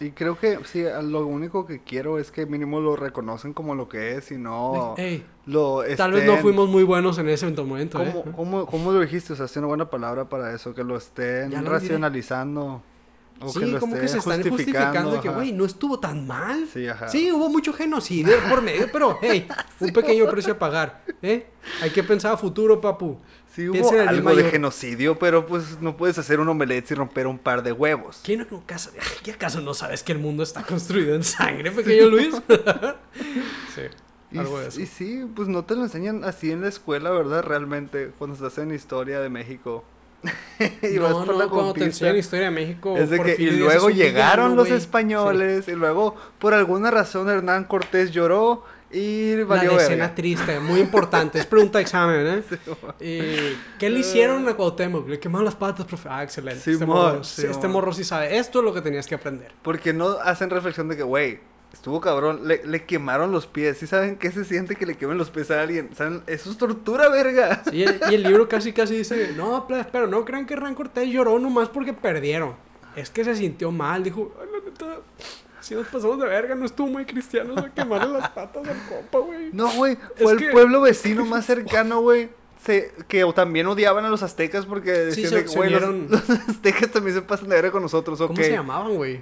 Y 0.00 0.10
creo 0.10 0.38
que 0.38 0.58
sí, 0.64 0.84
lo 1.02 1.26
único 1.26 1.66
que 1.66 1.80
quiero 1.80 2.18
es 2.18 2.30
que 2.30 2.46
mínimo 2.46 2.80
lo 2.80 2.96
reconocen 2.96 3.52
como 3.52 3.74
lo 3.74 3.88
que 3.88 4.16
es 4.16 4.30
y 4.32 4.38
no 4.38 4.94
Ey, 4.96 5.24
lo 5.46 5.82
tal 5.96 6.12
vez 6.12 6.26
no 6.26 6.36
fuimos 6.38 6.68
muy 6.68 6.82
buenos 6.82 7.18
en 7.18 7.28
ese 7.28 7.48
momento, 7.50 8.02
¿eh? 8.02 8.10
¿Cómo, 8.12 8.36
cómo, 8.36 8.66
cómo 8.66 8.92
lo 8.92 9.00
dijiste? 9.00 9.34
O 9.34 9.36
sea, 9.36 9.46
es 9.46 9.56
una 9.56 9.68
buena 9.68 9.90
palabra 9.90 10.28
para 10.28 10.54
eso, 10.54 10.74
que 10.74 10.82
lo 10.82 10.96
estén 10.96 11.50
Ya 11.50 11.62
lo 11.62 11.70
racionalizando. 11.70 12.82
O 13.40 13.48
Sí, 13.48 13.60
que 13.60 13.78
como 13.78 13.98
que 13.98 14.06
se 14.08 14.18
están 14.18 14.42
justificando 14.48 15.20
que, 15.20 15.28
güey, 15.28 15.52
no 15.52 15.64
estuvo 15.64 15.98
tan 15.98 16.26
mal. 16.26 16.66
Sí, 16.72 16.86
ajá. 16.86 17.08
Sí, 17.08 17.30
hubo 17.32 17.48
mucho 17.48 17.72
genocidio 17.72 18.36
por 18.48 18.62
medio, 18.62 18.88
pero 18.92 19.18
hey, 19.22 19.46
un 19.80 19.90
pequeño 19.90 20.28
precio 20.30 20.54
a 20.54 20.58
pagar, 20.58 21.04
¿eh? 21.20 21.46
Hay 21.82 21.90
que 21.90 22.02
pensar 22.04 22.32
a 22.32 22.36
futuro, 22.36 22.80
papu. 22.80 23.18
Sí 23.52 23.68
hubo 23.68 23.72
Piensa 23.72 24.08
algo 24.08 24.30
de 24.30 24.36
mayor. 24.36 24.50
genocidio, 24.50 25.18
pero 25.18 25.46
pues 25.46 25.80
no 25.80 25.96
puedes 25.96 26.16
hacer 26.18 26.40
un 26.40 26.48
omelette 26.48 26.86
sin 26.88 26.96
romper 26.96 27.26
un 27.26 27.38
par 27.38 27.62
de 27.62 27.72
huevos. 27.72 28.20
¿Quién 28.24 28.46
no, 28.50 28.58
acaso, 28.58 28.90
¿Qué 29.22 29.32
acaso 29.32 29.60
no 29.60 29.74
sabes 29.74 30.02
que 30.02 30.12
el 30.12 30.18
mundo 30.18 30.42
está 30.42 30.62
construido 30.62 31.14
en 31.14 31.24
sangre, 31.24 31.70
pequeño 31.70 32.06
Luis? 32.08 32.34
sí, 33.74 33.82
Y, 34.32 34.38
algo 34.38 34.58
de 34.60 34.68
eso. 34.68 34.80
y 34.80 34.86
sí, 34.86 35.24
pues 35.34 35.48
no 35.48 35.64
te 35.64 35.74
lo 35.74 35.82
enseñan 35.82 36.24
así 36.24 36.50
en 36.50 36.62
la 36.62 36.68
escuela, 36.68 37.10
¿verdad? 37.10 37.42
Realmente, 37.42 38.12
cuando 38.18 38.34
estás 38.34 38.58
en 38.58 38.72
historia 38.72 39.20
de 39.20 39.28
México. 39.28 39.84
y 40.82 40.98
vas 40.98 41.10
no, 41.10 41.24
por 41.24 41.34
no, 41.34 41.38
la 41.38 41.48
cuando 41.48 41.74
te 41.74 41.84
enseñan 41.84 42.16
historia 42.16 42.46
de 42.46 42.50
México. 42.50 42.96
Es 42.96 43.10
de 43.10 43.20
que, 43.20 43.36
y 43.38 43.50
luego 43.50 43.90
llegaron 43.90 44.56
los 44.56 44.68
güey. 44.68 44.78
españoles, 44.78 45.68
y 45.68 45.72
luego, 45.72 46.14
por 46.38 46.54
alguna 46.54 46.90
razón, 46.90 47.28
Hernán 47.28 47.64
Cortés 47.64 48.10
lloró, 48.12 48.64
Y 48.90 49.34
La 49.36 49.44
valió 49.44 49.72
escena 49.72 50.04
verga. 50.04 50.14
triste, 50.14 50.60
muy 50.60 50.78
importante. 50.80 51.40
Es 51.40 51.46
pregunta 51.46 51.78
de 51.78 51.82
examen, 51.82 52.26
¿eh? 52.26 52.42
Y, 53.00 53.56
¿Qué 53.78 53.90
le 53.90 53.98
hicieron 54.00 54.48
a 54.48 54.54
Cuauhtémoc? 54.54 55.08
Le 55.08 55.18
quemaron 55.18 55.44
las 55.44 55.56
patas, 55.56 55.84
profe. 55.86 56.08
Ah, 56.10 56.22
excelente. 56.22 56.58
este, 56.58 56.74
Simón, 56.78 56.96
morro, 56.96 57.24
Simón. 57.24 57.50
este 57.50 57.68
morro 57.68 57.92
sí 57.92 58.04
sabe. 58.04 58.38
Esto 58.38 58.60
es 58.60 58.64
lo 58.64 58.72
que 58.72 58.80
tenías 58.82 59.06
que 59.08 59.16
aprender. 59.16 59.52
Porque 59.62 59.92
no 59.92 60.10
hacen 60.22 60.48
reflexión 60.50 60.88
de 60.88 60.96
que, 60.96 61.02
güey, 61.02 61.40
estuvo 61.74 62.00
cabrón, 62.00 62.48
le, 62.48 62.64
le 62.66 62.84
quemaron 62.84 63.30
los 63.32 63.46
pies. 63.46 63.76
¿Sí 63.78 63.86
saben 63.86 64.16
qué 64.16 64.30
se 64.32 64.44
siente 64.44 64.76
que 64.76 64.86
le 64.86 64.96
quemen 64.96 65.18
los 65.18 65.28
pies 65.30 65.50
a 65.50 65.60
alguien? 65.60 65.90
¿Saben? 65.94 66.22
Eso 66.26 66.50
es 66.50 66.56
tortura, 66.56 67.08
verga. 67.10 67.62
Sí, 67.64 67.76
y 67.76 67.82
el- 67.82 68.00
y 68.10 68.14
el 68.14 68.22
libro 68.22 68.48
casi 68.48 68.72
casi 68.72 68.96
dice, 68.96 69.32
no, 69.36 69.66
pero 69.92 70.06
no 70.06 70.24
crean 70.24 70.46
que 70.46 70.54
Hernán 70.54 70.74
Cortés 70.74 71.08
lloró 71.10 71.38
nomás 71.38 71.68
porque 71.68 71.92
perdieron. 71.92 72.54
Es 72.96 73.10
que 73.10 73.24
se 73.24 73.34
sintió 73.36 73.70
mal, 73.72 74.02
dijo, 74.04 74.32
"Ay, 74.40 74.46
la 74.52 74.70
neta, 74.70 75.00
si 75.60 75.74
nos 75.74 75.86
pasamos 75.88 76.18
de 76.20 76.26
verga, 76.26 76.54
no 76.54 76.64
estuvo 76.64 76.86
muy 76.86 77.04
cristiano 77.04 77.54
a 77.58 77.68
quemarle 77.74 78.12
las 78.18 78.30
patas 78.30 78.66
al 78.68 78.76
compa, 78.88 79.18
güey. 79.18 79.50
No, 79.52 79.68
güey, 79.72 79.94
Es 80.16 80.22
fue 80.22 80.32
el 80.32 80.38
que- 80.38 80.50
pueblo 80.50 80.80
vecino 80.80 81.24
más 81.26 81.44
cercano, 81.44 82.00
güey. 82.00 82.28
se- 82.64 82.92
Que 83.08 83.24
también 83.34 83.66
odiaban 83.66 84.04
a 84.04 84.08
los 84.08 84.22
aztecas 84.22 84.64
porque 84.64 84.94
Sí, 85.12 85.22
decían 85.22 85.28
se- 85.30 85.36
de 85.36 85.42
que, 85.42 85.48
se 85.48 85.56
güey, 85.56 85.70
los, 86.08 86.30
aztecas 86.48 86.90
también 86.92 87.16
se 87.16 87.22
pasan 87.22 87.48
de 87.48 87.56
verga 87.56 87.72
con 87.72 87.82
nosotros, 87.82 88.20
ok. 88.20 88.28
¿Cómo 88.28 88.42
se 88.42 88.52
llamaban, 88.52 88.94
güey? 88.94 89.20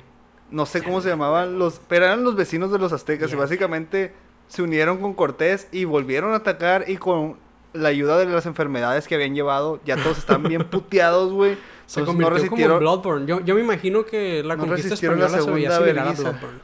No 0.53 0.67
sé 0.67 0.83
cómo 0.83 1.01
se 1.01 1.09
llamaban 1.09 1.59
los, 1.59 1.81
pero 1.89 2.05
eran 2.05 2.23
los 2.25 2.37
vecinos 2.37 2.71
de 2.71 2.79
los 2.79 2.93
aztecas 2.93 3.33
y 3.33 3.37
básicamente 3.37 4.13
se 4.49 4.63
unieron 4.63 4.99
con 4.99 5.15
Cortés 5.15 5.67
y 5.73 5.85
volvieron 5.85 6.33
a 6.35 6.37
atacar 6.37 6.85
y 6.89 6.97
con 6.99 7.37
la 7.73 7.89
ayuda 7.89 8.19
de 8.19 8.27
las 8.27 8.45
enfermedades 8.47 9.09
que 9.09 9.15
habían 9.15 9.35
llevado, 9.35 9.81
ya 9.85 9.97
todos 9.97 10.19
están 10.19 10.43
bien 10.49 10.65
puteados, 10.65 11.33
güey. 11.33 11.57
Se 11.87 12.05
convirtió 12.05 12.31
no 12.31 12.37
como 12.37 12.37
en 12.37 12.43
resistieron. 12.45 12.79
Bloodborne. 12.81 13.27
Yo, 13.27 13.41
yo 13.41 13.55
me 13.55 13.63
imagino 13.63 14.05
que 14.05 14.43
la 14.45 14.57
No 14.57 14.67
conquista 14.67 14.91
resistieron 14.91 15.19
la 15.19 15.27
española 15.27 15.45
se 15.47 15.55
veía 15.55 15.71
similar 15.71 15.83
a 15.83 15.85
vergüenza. 16.07 16.31
Bloodborne. 16.31 16.61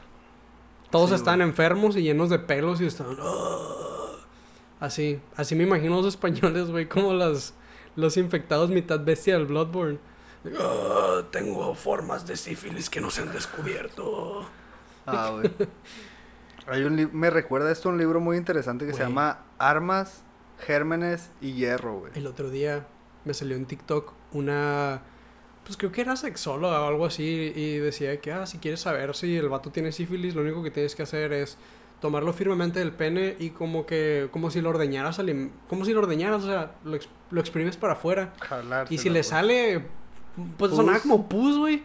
Todos 0.90 1.08
Sí, 1.10 1.16
estaban 1.16 1.38
güey. 1.40 1.48
enfermos 1.50 1.96
y 1.96 2.02
llenos 2.02 2.30
de 2.30 2.38
pelos 2.38 2.80
y 2.80 2.86
estaban... 2.86 3.16
"Ah". 3.20 3.64
Así, 4.80 5.18
así 5.36 5.54
me 5.54 5.64
imagino 5.64 5.96
los 5.96 6.06
españoles, 6.06 6.70
güey, 6.70 6.86
como 6.86 7.12
las, 7.14 7.54
los 7.96 8.16
infectados 8.16 8.70
mitad 8.70 9.00
bestia 9.02 9.34
del 9.36 9.46
Bloodborne. 9.46 9.98
"Ah, 10.58 11.22
tengo 11.30 11.74
formas 11.74 12.26
de 12.26 12.36
sífilis 12.36 12.88
que 12.90 13.00
no 13.00 13.10
se 13.10 13.22
han 13.22 13.32
descubierto. 13.32 14.46
Ah, 15.06 15.30
güey. 15.32 15.50
Hay 16.66 16.84
un 16.84 17.10
me 17.12 17.30
recuerda 17.30 17.70
esto 17.72 17.88
a 17.88 17.92
un 17.92 17.98
libro 17.98 18.20
muy 18.20 18.36
interesante 18.36 18.86
que 18.86 18.92
se 18.92 19.00
llama 19.00 19.44
Armas, 19.58 20.22
Gérmenes 20.66 21.30
y 21.40 21.52
Hierro, 21.54 22.00
güey. 22.00 22.12
El 22.14 22.26
otro 22.26 22.50
día 22.50 22.86
me 23.24 23.32
salió 23.34 23.56
en 23.56 23.64
TikTok 23.66 24.12
una... 24.32 25.02
Pues 25.64 25.76
creo 25.76 25.92
que 25.92 26.00
era 26.00 26.16
sexóloga 26.16 26.80
o 26.80 26.88
algo 26.88 27.04
así 27.04 27.52
y 27.54 27.76
decía 27.78 28.18
que, 28.20 28.32
ah, 28.32 28.46
si 28.46 28.58
quieres 28.58 28.80
saber 28.80 29.14
si 29.14 29.36
el 29.36 29.48
vato 29.50 29.70
tiene 29.70 29.92
sífilis, 29.92 30.34
lo 30.34 30.40
único 30.42 30.62
que 30.62 30.70
tienes 30.70 30.94
que 30.94 31.02
hacer 31.02 31.32
es 31.34 31.58
tomarlo 32.00 32.32
firmemente 32.32 32.78
del 32.78 32.92
pene 32.92 33.36
y 33.38 33.50
como 33.50 33.84
que, 33.84 34.28
como 34.30 34.50
si 34.50 34.60
lo 34.62 34.70
ordeñaras, 34.70 35.20
como 35.68 35.84
si 35.84 35.92
lo 35.92 35.98
ordeñaras, 36.00 36.44
o 36.44 36.46
sea, 36.46 36.72
lo, 36.84 36.96
ex- 36.96 37.08
lo 37.30 37.40
exprimes 37.40 37.76
para 37.76 37.94
afuera. 37.94 38.32
Y 38.88 38.96
si 38.98 39.10
le 39.10 39.22
sale, 39.22 39.84
pues 40.56 40.70
Pus. 40.70 40.76
sonaba 40.76 41.00
como 41.00 41.28
pus, 41.28 41.58
güey. 41.58 41.82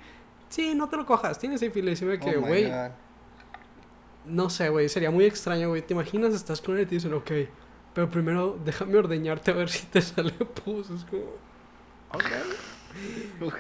Sí, 0.49 0.75
no 0.75 0.87
te 0.87 0.97
lo 0.97 1.05
cojas, 1.05 1.39
tienes 1.39 1.59
sífilis. 1.59 2.01
Y 2.01 2.05
me 2.05 2.15
Oh 2.15 2.41
güey, 2.41 2.71
no 4.25 4.49
sé, 4.49 4.69
güey, 4.69 4.87
sería 4.87 5.11
muy 5.11 5.25
extraño, 5.25 5.69
güey. 5.69 5.81
¿Te 5.81 5.93
imaginas? 5.93 6.33
Estás 6.33 6.61
con 6.61 6.75
él 6.77 6.83
y 6.83 6.85
te 6.85 6.95
dicen, 6.95 7.13
ok, 7.13 7.31
pero 7.93 8.09
primero 8.09 8.59
déjame 8.63 8.97
ordeñarte 8.97 9.51
a 9.51 9.53
ver 9.55 9.69
si 9.69 9.85
te 9.87 10.01
sale 10.01 10.31
pus. 10.31 10.89
Es 10.89 11.05
como, 11.05 11.25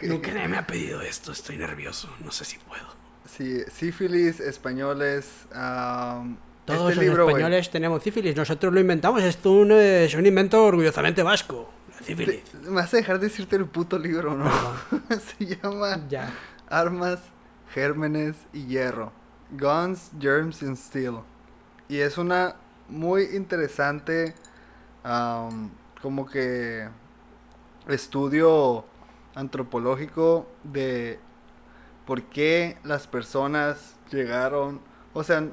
nunca 0.03 0.31
nadie 0.33 0.47
me 0.47 0.57
ha 0.57 0.67
pedido 0.67 1.01
esto, 1.01 1.31
estoy 1.31 1.57
nervioso, 1.57 2.09
no 2.23 2.31
sé 2.31 2.45
si 2.45 2.57
puedo. 2.59 2.85
Sí, 3.25 3.61
sífilis, 3.71 4.39
españoles. 4.39 5.47
am, 5.53 6.37
Todos 6.65 6.91
este 6.91 6.95
los 6.95 7.03
libro, 7.05 7.23
güey, 7.23 7.35
españoles 7.35 7.69
tenemos 7.71 8.03
sífilis, 8.03 8.35
nosotros 8.35 8.73
lo 8.73 8.79
inventamos, 8.79 9.23
es 9.23 9.43
un, 9.45 9.71
eh, 9.71 10.05
es 10.05 10.13
un 10.13 10.25
invento 10.25 10.63
orgullosamente 10.63 11.23
vasco. 11.23 11.69
Te- 12.05 12.43
me 12.69 12.75
vas 12.75 12.93
a 12.93 12.97
dejar 12.97 13.19
de 13.19 13.27
decirte 13.27 13.55
el 13.55 13.65
puto 13.65 13.97
libro, 13.99 14.35
¿no? 14.35 14.49
se 15.37 15.45
llama 15.57 16.05
Ya. 16.09 16.31
Armas, 16.69 17.19
Gérmenes 17.73 18.35
y 18.53 18.65
Hierro. 18.65 19.11
Guns, 19.51 20.11
Germs 20.19 20.61
and 20.63 20.77
Steel. 20.77 21.19
Y 21.87 21.99
es 21.99 22.17
una 22.17 22.55
muy 22.89 23.23
interesante 23.35 24.33
como 26.01 26.25
que 26.25 26.87
estudio 27.87 28.85
antropológico 29.35 30.47
de 30.63 31.19
por 32.05 32.23
qué 32.23 32.77
las 32.83 33.07
personas 33.07 33.95
llegaron, 34.11 34.81
o 35.13 35.23
sea, 35.23 35.43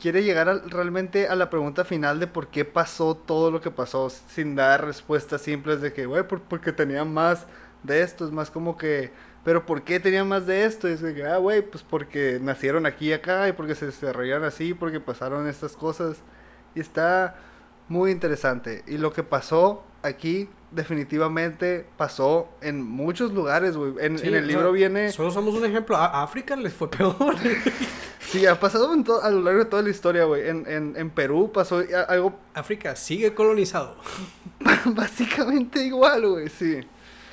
quiere 0.00 0.22
llegar 0.24 0.48
al- 0.48 0.70
realmente 0.70 1.28
a 1.28 1.36
la 1.36 1.50
pregunta 1.50 1.84
final 1.84 2.20
de 2.20 2.26
por 2.26 2.48
qué 2.48 2.64
pasó 2.64 3.14
todo 3.16 3.50
lo 3.50 3.60
que 3.60 3.70
pasó 3.70 4.10
sin 4.10 4.54
dar 4.56 4.84
respuestas 4.84 5.42
simples 5.42 5.80
de 5.80 5.92
que, 5.92 6.06
güey, 6.06 6.26
por- 6.26 6.42
porque 6.42 6.72
tenían 6.72 7.12
más 7.12 7.46
de 7.82 8.02
esto, 8.02 8.24
es 8.26 8.30
más 8.32 8.50
como 8.50 8.76
que, 8.76 9.12
pero 9.44 9.66
¿por 9.66 9.82
qué 9.84 10.00
tenían 10.00 10.28
más 10.28 10.46
de 10.46 10.64
esto? 10.64 10.88
Y 10.88 10.92
es 10.92 11.00
que, 11.02 11.24
ah, 11.24 11.38
güey, 11.38 11.62
pues 11.62 11.82
porque 11.82 12.38
nacieron 12.42 12.86
aquí 12.86 13.08
y 13.10 13.12
acá 13.12 13.48
y 13.48 13.52
porque 13.52 13.74
se 13.74 13.86
desarrollaron 13.86 14.44
así, 14.44 14.74
porque 14.74 15.00
pasaron 15.00 15.46
estas 15.48 15.76
cosas. 15.76 16.18
Y 16.74 16.80
está 16.80 17.36
muy 17.90 18.12
interesante. 18.12 18.84
Y 18.86 18.96
lo 18.98 19.12
que 19.12 19.22
pasó 19.22 19.82
aquí 20.02 20.48
definitivamente 20.70 21.84
pasó 21.96 22.48
en 22.62 22.82
muchos 22.82 23.32
lugares, 23.32 23.76
güey. 23.76 23.94
En, 24.00 24.18
Sí, 24.18 24.28
en 24.28 24.34
el 24.36 24.46
libro 24.46 24.70
viene... 24.70 25.10
Solo 25.10 25.30
somos 25.32 25.54
un 25.54 25.64
ejemplo. 25.66 25.96
A 25.96 26.22
África 26.22 26.56
les 26.56 26.72
fue 26.72 26.90
peor. 26.90 27.16
Sí, 28.20 28.46
ha 28.46 28.60
pasado 28.60 28.94
en 28.94 29.04
a 29.22 29.30
lo 29.30 29.40
largo 29.40 29.64
de 29.64 29.64
toda 29.64 29.82
la 29.82 29.88
historia, 29.88 30.22
güey. 30.24 30.48
En, 30.48 30.64
en, 30.68 30.94
en 30.96 31.10
Perú 31.10 31.50
pasó 31.52 31.82
algo 32.06 32.38
África 32.54 32.94
sigue 32.94 33.34
colonizado. 33.34 33.96
básicamente 34.84 35.82
igual, 35.84 36.28
güey, 36.28 36.48
sí. 36.48 36.80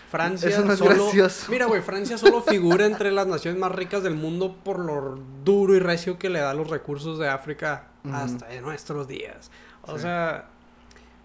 Francia 0.09 0.49
Eso 0.49 0.65
no 0.65 0.73
es 0.73 0.79
solo... 0.79 0.95
gracioso. 0.95 1.51
Mira, 1.51 1.65
güey, 1.67 1.81
Francia 1.81 2.17
solo 2.17 2.41
figura 2.41 2.85
entre 2.85 3.11
las 3.11 3.27
naciones 3.27 3.59
más 3.59 3.73
ricas 3.73 4.01
del 4.01 4.15
mundo 4.15 4.55
por 4.63 4.79
lo 4.79 5.19
duro 5.43 5.75
y 5.75 5.79
recio 5.79 6.17
que 6.17 6.29
le 6.29 6.39
da 6.39 6.53
los 6.55 6.69
recursos 6.69 7.19
de 7.19 7.27
África 7.27 7.89
Ujú. 8.03 8.15
hasta 8.15 8.51
en 8.53 8.63
nuestros 8.63 9.07
días. 9.07 9.51
O 9.87 9.95
Sí. 9.95 10.01
sea, 10.03 10.49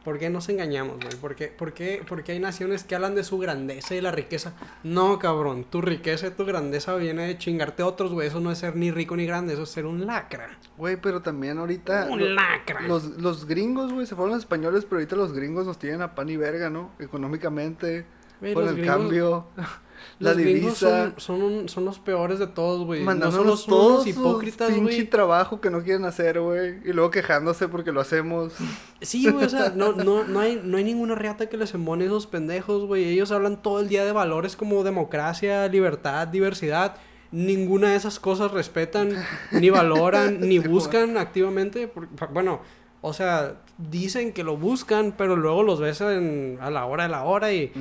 ¿por 0.04 0.18
qué 0.18 0.30
nos 0.30 0.48
engañamos, 0.48 0.96
güey? 0.96 1.14
¿Por 1.16 1.34
qué, 1.36 1.46
por, 1.48 1.72
qué, 1.72 2.02
por 2.08 2.24
qué 2.24 2.32
hay 2.32 2.38
naciones 2.40 2.82
que 2.84 2.94
hablan 2.94 3.14
de 3.14 3.22
su 3.24 3.38
grandeza 3.38 3.94
y 3.94 4.00
la 4.00 4.10
riqueza? 4.10 4.52
No, 4.82 5.18
cabrón, 5.18 5.64
tu 5.64 5.80
riqueza 5.80 6.26
y 6.26 6.30
tu 6.30 6.44
grandeza 6.44 6.94
viene 6.96 7.26
de 7.26 7.38
chingarte 7.38 7.82
a 7.82 7.86
otros, 7.86 8.12
güey. 8.12 8.28
Eso 8.28 8.40
no 8.40 8.50
es 8.50 8.58
ser 8.58 8.74
ni 8.76 8.90
rico 8.90 9.14
ni 9.16 9.26
grande, 9.26 9.52
eso 9.54 9.62
es 9.62 9.68
ser 9.70 9.86
un 9.86 10.06
lacra. 10.06 10.58
Güey, 10.76 10.96
pero 10.96 11.22
también 11.22 11.58
ahorita... 11.58 12.06
lo- 12.06 12.12
Un 12.14 12.34
lacra. 12.34 12.80
Los, 12.82 13.04
los 13.18 13.46
gringos, 13.46 13.92
güey, 13.92 14.06
se 14.06 14.16
fueron 14.16 14.30
los 14.32 14.40
españoles, 14.40 14.84
pero 14.84 14.96
ahorita 14.96 15.14
los 15.16 15.32
gringos 15.32 15.66
nos 15.66 15.78
tienen 15.78 16.02
a 16.02 16.14
pan 16.14 16.28
y 16.28 16.36
verga, 16.36 16.68
¿no? 16.70 16.90
Económicamente, 16.98 18.04
Güey, 18.42 18.54
con 18.54 18.68
el 18.68 18.76
gringos- 18.76 18.86
cambio, 18.86 19.46
la 20.18 20.34
divisa, 20.34 21.12
son, 21.16 21.38
son, 21.38 21.42
un- 21.42 21.68
son 21.68 21.84
los 21.84 21.98
peores 21.98 22.38
de 22.38 22.46
todos, 22.48 22.84
güey. 22.84 23.00
No 23.00 23.06
mandándonos 23.06 23.60
son 23.62 23.70
todos 23.70 23.92
unos 24.04 24.06
hipócritas, 24.08 24.68
pinche 24.70 24.82
güey. 24.82 25.04
trabajo 25.10 25.60
que 25.60 25.70
no 25.70 25.82
quieren 25.82 26.04
hacer, 26.04 26.40
güey, 26.40 26.80
y 26.84 26.92
luego 26.92 27.10
quejándose 27.10 27.68
porque 27.68 27.92
lo 27.92 28.00
hacemos. 28.00 28.52
Sí, 29.00 29.28
güey, 29.30 29.46
o 29.46 29.48
sea, 29.48 29.72
no, 29.74 29.92
no, 30.04 30.24
no, 30.24 30.40
hay, 30.40 30.60
no 30.62 30.76
hay 30.76 30.84
ninguna 30.84 31.14
riata 31.14 31.48
que 31.48 31.56
les 31.56 31.72
embone 31.74 32.04
esos 32.04 32.26
pendejos, 32.26 32.84
güey. 32.84 33.04
Ellos 33.08 33.30
hablan 33.32 33.62
todo 33.62 33.80
el 33.80 33.88
día 33.88 34.04
de 34.04 34.12
valores 34.12 34.56
como 34.56 34.82
democracia, 34.84 35.66
libertad, 35.68 36.28
diversidad. 36.28 36.96
Ninguna 37.30 37.90
de 37.90 37.96
esas 37.96 38.20
cosas 38.20 38.50
respetan, 38.50 39.10
ni 39.52 39.70
valoran, 39.70 40.40
ni 40.40 40.58
buscan 40.58 41.16
activamente. 41.16 41.90
bueno, 42.32 42.60
o 43.00 43.12
sea, 43.14 43.54
dicen 43.78 44.32
que 44.32 44.44
lo 44.44 44.56
buscan, 44.56 45.14
pero 45.16 45.34
luego 45.36 45.62
los 45.62 45.80
ves 45.80 46.00
en- 46.02 46.58
a 46.60 46.70
la 46.70 46.84
hora 46.84 47.04
de 47.04 47.08
la 47.08 47.24
hora 47.24 47.52
y 47.52 47.72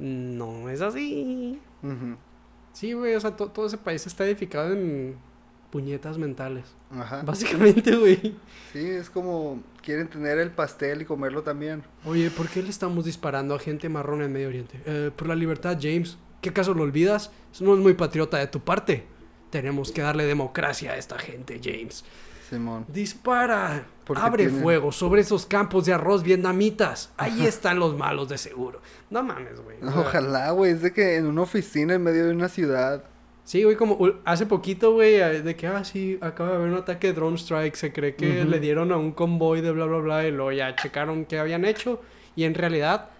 no 0.00 0.68
es 0.68 0.80
así. 0.80 1.60
Sí, 2.72 2.92
güey, 2.94 3.14
o 3.14 3.20
sea, 3.20 3.36
to- 3.36 3.48
todo 3.50 3.66
ese 3.66 3.78
país 3.78 4.06
está 4.06 4.24
edificado 4.26 4.72
en 4.72 5.16
puñetas 5.70 6.18
mentales. 6.18 6.64
Ajá. 6.90 7.22
Básicamente, 7.22 7.94
güey. 7.96 8.34
Sí, 8.72 8.78
es 8.84 9.08
como 9.10 9.62
quieren 9.82 10.08
tener 10.08 10.38
el 10.38 10.50
pastel 10.50 11.02
y 11.02 11.04
comerlo 11.04 11.42
también. 11.42 11.82
Oye, 12.04 12.30
¿por 12.30 12.48
qué 12.48 12.62
le 12.62 12.70
estamos 12.70 13.04
disparando 13.04 13.54
a 13.54 13.58
gente 13.58 13.88
marrón 13.88 14.22
en 14.22 14.32
Medio 14.32 14.48
Oriente? 14.48 14.80
Eh, 14.86 15.10
por 15.14 15.28
la 15.28 15.34
libertad, 15.36 15.78
James. 15.80 16.18
¿Qué 16.40 16.48
acaso 16.48 16.74
lo 16.74 16.82
olvidas? 16.82 17.30
Eso 17.52 17.64
no 17.64 17.74
es 17.74 17.80
muy 17.80 17.94
patriota 17.94 18.38
de 18.38 18.46
tu 18.46 18.60
parte. 18.60 19.04
Tenemos 19.50 19.92
que 19.92 20.00
darle 20.02 20.24
democracia 20.24 20.92
a 20.92 20.96
esta 20.96 21.18
gente, 21.18 21.60
James. 21.62 22.04
Simón. 22.50 22.84
Dispara. 22.88 23.86
Porque 24.04 24.22
Abre 24.22 24.48
fuego 24.48 24.90
sobre 24.90 25.20
esos 25.20 25.46
campos 25.46 25.86
de 25.86 25.92
arroz 25.92 26.24
vietnamitas. 26.24 27.12
Ahí 27.16 27.46
están 27.46 27.78
los 27.78 27.96
malos 27.96 28.28
de 28.28 28.38
seguro. 28.38 28.80
No 29.08 29.22
mames, 29.22 29.60
güey. 29.60 29.76
Ojalá, 29.82 30.50
güey, 30.50 30.72
es 30.72 30.82
de 30.82 30.92
que 30.92 31.16
en 31.16 31.26
una 31.26 31.42
oficina 31.42 31.94
en 31.94 32.02
medio 32.02 32.26
de 32.26 32.32
una 32.32 32.48
ciudad. 32.48 33.04
Sí, 33.44 33.62
güey, 33.62 33.76
como 33.76 33.98
hace 34.24 34.46
poquito, 34.46 34.92
güey, 34.94 35.14
eh, 35.14 35.42
de 35.42 35.54
que, 35.54 35.68
ah, 35.68 35.84
sí, 35.84 36.18
acaba 36.20 36.50
de 36.50 36.56
haber 36.56 36.70
un 36.70 36.78
ataque 36.78 37.08
de 37.08 37.12
drone 37.12 37.36
strike. 37.36 37.76
Se 37.76 37.92
cree 37.92 38.16
que 38.16 38.44
le 38.44 38.58
dieron 38.58 38.90
a 38.90 38.96
un 38.96 39.12
convoy 39.12 39.60
de 39.60 39.70
bla, 39.70 39.84
bla, 39.84 39.98
bla. 39.98 40.26
Y 40.26 40.32
luego 40.32 40.50
ya 40.50 40.74
checaron 40.74 41.26
qué 41.26 41.38
habían 41.38 41.64
hecho. 41.64 42.00
Y 42.34 42.44
en 42.44 42.54
realidad 42.54 43.10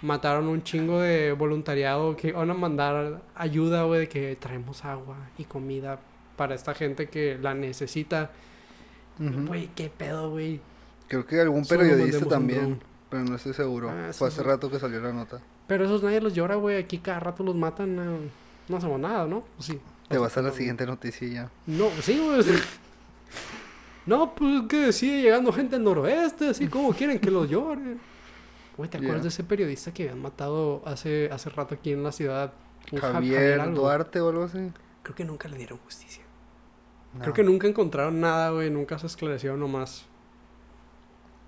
mataron 0.00 0.48
un 0.48 0.62
chingo 0.62 1.00
de 1.00 1.32
voluntariado 1.32 2.16
que 2.16 2.28
iban 2.28 2.50
a 2.50 2.54
mandar 2.54 3.20
ayuda, 3.34 3.84
güey, 3.84 4.00
de 4.00 4.08
que 4.08 4.36
traemos 4.36 4.86
agua 4.86 5.16
y 5.36 5.44
comida 5.44 5.98
para 6.36 6.54
esta 6.54 6.74
gente 6.74 7.08
que 7.08 7.38
la 7.40 7.54
necesita. 7.54 8.30
Güey, 9.18 9.70
qué 9.74 9.90
pedo, 9.90 10.30
güey. 10.30 10.60
Creo 11.08 11.24
que 11.26 11.40
algún 11.40 11.64
periodista 11.64 12.26
también, 12.26 12.80
pero 13.08 13.24
no 13.24 13.36
estoy 13.36 13.54
seguro. 13.54 13.90
Ah, 13.90 14.12
Fue 14.12 14.30
sí, 14.30 14.34
hace 14.34 14.42
rato 14.42 14.70
que 14.70 14.78
salió 14.78 15.00
la 15.00 15.12
nota. 15.12 15.40
Pero 15.66 15.84
esos 15.84 16.02
nadie 16.02 16.20
los 16.20 16.34
llora, 16.34 16.56
güey. 16.56 16.76
Aquí 16.76 16.98
cada 16.98 17.20
rato 17.20 17.42
los 17.42 17.54
matan. 17.54 17.96
No, 17.96 18.18
no 18.68 18.76
hacemos 18.76 19.00
nada, 19.00 19.26
¿no? 19.26 19.44
Sí. 19.58 19.80
Te 20.08 20.18
vas 20.18 20.36
a 20.36 20.42
la 20.42 20.52
siguiente 20.52 20.86
noticia 20.86 21.28
ya. 21.28 21.50
No, 21.66 21.88
sí, 22.00 22.20
güey. 22.24 22.44
No, 24.06 24.34
pues 24.34 24.62
que 24.68 24.92
sigue 24.92 25.22
llegando 25.22 25.52
gente 25.52 25.76
al 25.76 25.82
noroeste, 25.82 26.50
así 26.50 26.68
como 26.68 26.92
quieren 26.92 27.18
que 27.18 27.30
los 27.30 27.48
lloren. 27.50 27.98
Güey, 28.76 28.88
¿te 28.88 28.98
acuerdas 28.98 29.22
de 29.22 29.28
ese 29.30 29.42
periodista 29.42 29.92
que 29.92 30.04
habían 30.04 30.20
matado 30.20 30.82
hace, 30.84 31.28
hace 31.32 31.50
rato 31.50 31.74
aquí 31.74 31.92
en 31.92 32.04
la 32.04 32.12
ciudad? 32.12 32.52
Javier 33.00 33.60
algo. 33.60 33.80
Duarte 33.80 34.20
o 34.20 34.28
algo 34.28 34.44
así. 34.44 34.70
Creo 35.02 35.16
que 35.16 35.24
nunca 35.24 35.48
le 35.48 35.56
dieron 35.56 35.78
justicia. 35.78 36.22
No. 37.16 37.22
Creo 37.22 37.34
que 37.34 37.42
nunca 37.44 37.66
encontraron 37.66 38.20
nada, 38.20 38.50
güey. 38.50 38.70
Nunca 38.70 38.98
se 38.98 39.06
esclareció 39.06 39.56
nomás. 39.56 40.04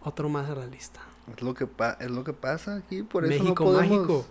Otro 0.02 0.28
más 0.28 0.48
a 0.48 0.54
la 0.54 0.66
lista. 0.66 1.00
Es 1.36 1.42
lo 1.42 1.52
que, 1.54 1.66
pa- 1.66 1.96
es 2.00 2.10
lo 2.10 2.24
que 2.24 2.32
pasa 2.32 2.76
aquí, 2.76 3.02
por 3.02 3.24
eso 3.24 3.32
México 3.42 3.64
no 3.64 3.70
podemos 3.72 3.98
mágico. 3.98 4.26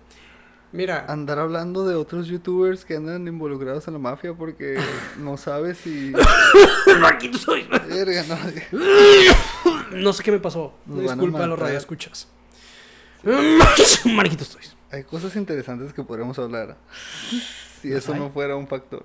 Mira, 0.72 1.06
andar 1.08 1.40
hablando 1.40 1.86
de 1.88 1.96
otros 1.96 2.28
youtubers 2.28 2.84
que 2.86 2.96
andan 2.96 3.28
involucrados 3.28 3.88
en 3.88 3.94
la 3.94 4.00
mafia 4.00 4.34
porque 4.34 4.78
no 5.20 5.38
sabes 5.38 5.78
si... 5.78 6.12
Marquito 7.02 7.38
soy. 7.38 7.64
Verga, 7.88 8.24
no. 8.28 9.98
No 9.98 10.14
sé 10.14 10.24
qué 10.24 10.32
me 10.32 10.40
pasó. 10.40 10.74
Nos 10.86 11.02
Disculpa 11.02 11.44
a 11.44 11.48
los 11.48 11.60
radioescuchas. 11.60 12.28
Marquito 14.06 14.44
estoy. 14.44 14.64
Hay 14.92 15.04
cosas 15.04 15.36
interesantes 15.36 15.94
que 15.94 16.04
podríamos 16.04 16.38
hablar. 16.40 16.78
Si 17.82 17.90
¿Las 17.90 18.04
eso 18.04 18.14
hay? 18.14 18.20
no 18.20 18.30
fuera 18.32 18.56
un 18.56 18.68
factor. 18.68 19.04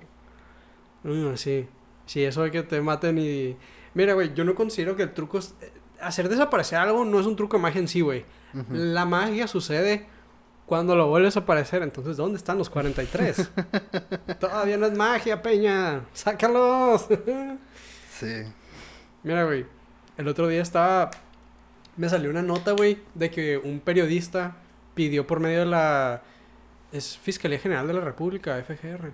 Mm, 1.03 1.35
sí. 1.35 1.67
Sí, 2.05 2.23
eso 2.23 2.43
de 2.43 2.51
que 2.51 2.63
te 2.63 2.81
maten 2.81 3.17
y... 3.17 3.55
Mira, 3.93 4.13
güey, 4.13 4.33
yo 4.33 4.43
no 4.43 4.55
considero 4.55 4.95
que 4.95 5.03
el 5.03 5.13
truco 5.13 5.37
es... 5.39 5.55
eh, 5.61 5.71
Hacer 6.01 6.27
desaparecer 6.27 6.79
algo 6.79 7.05
no 7.05 7.19
es 7.19 7.25
un 7.25 7.35
truco 7.35 7.55
de 7.57 7.63
magia 7.63 7.79
en 7.79 7.87
sí, 7.87 8.01
güey. 8.01 8.25
La 8.71 9.05
magia 9.05 9.47
sucede 9.47 10.05
cuando 10.65 10.95
lo 10.97 11.07
vuelves 11.07 11.37
a 11.37 11.41
aparecer. 11.41 11.81
Entonces, 11.81 12.17
¿dónde 12.17 12.37
están 12.37 12.57
los 12.57 12.69
43? 12.69 13.51
Todavía 14.39 14.75
no 14.77 14.85
es 14.87 14.97
magia, 14.97 15.41
peña. 15.41 16.05
¡Sácalos! 16.13 17.07
Sí. 18.19 18.43
Mira, 19.23 19.43
güey. 19.45 19.65
El 20.17 20.27
otro 20.27 20.47
día 20.47 20.61
estaba... 20.61 21.09
Me 21.97 22.09
salió 22.09 22.29
una 22.29 22.41
nota, 22.41 22.71
güey, 22.73 22.99
de 23.15 23.29
que 23.31 23.57
un 23.57 23.79
periodista 23.79 24.57
pidió 24.95 25.25
por 25.25 25.39
medio 25.39 25.59
de 25.59 25.65
la... 25.65 26.21
Es 26.91 27.17
Fiscalía 27.17 27.59
General 27.59 27.87
de 27.87 27.93
la 27.93 28.01
República, 28.01 28.61
FGR. 28.63 29.11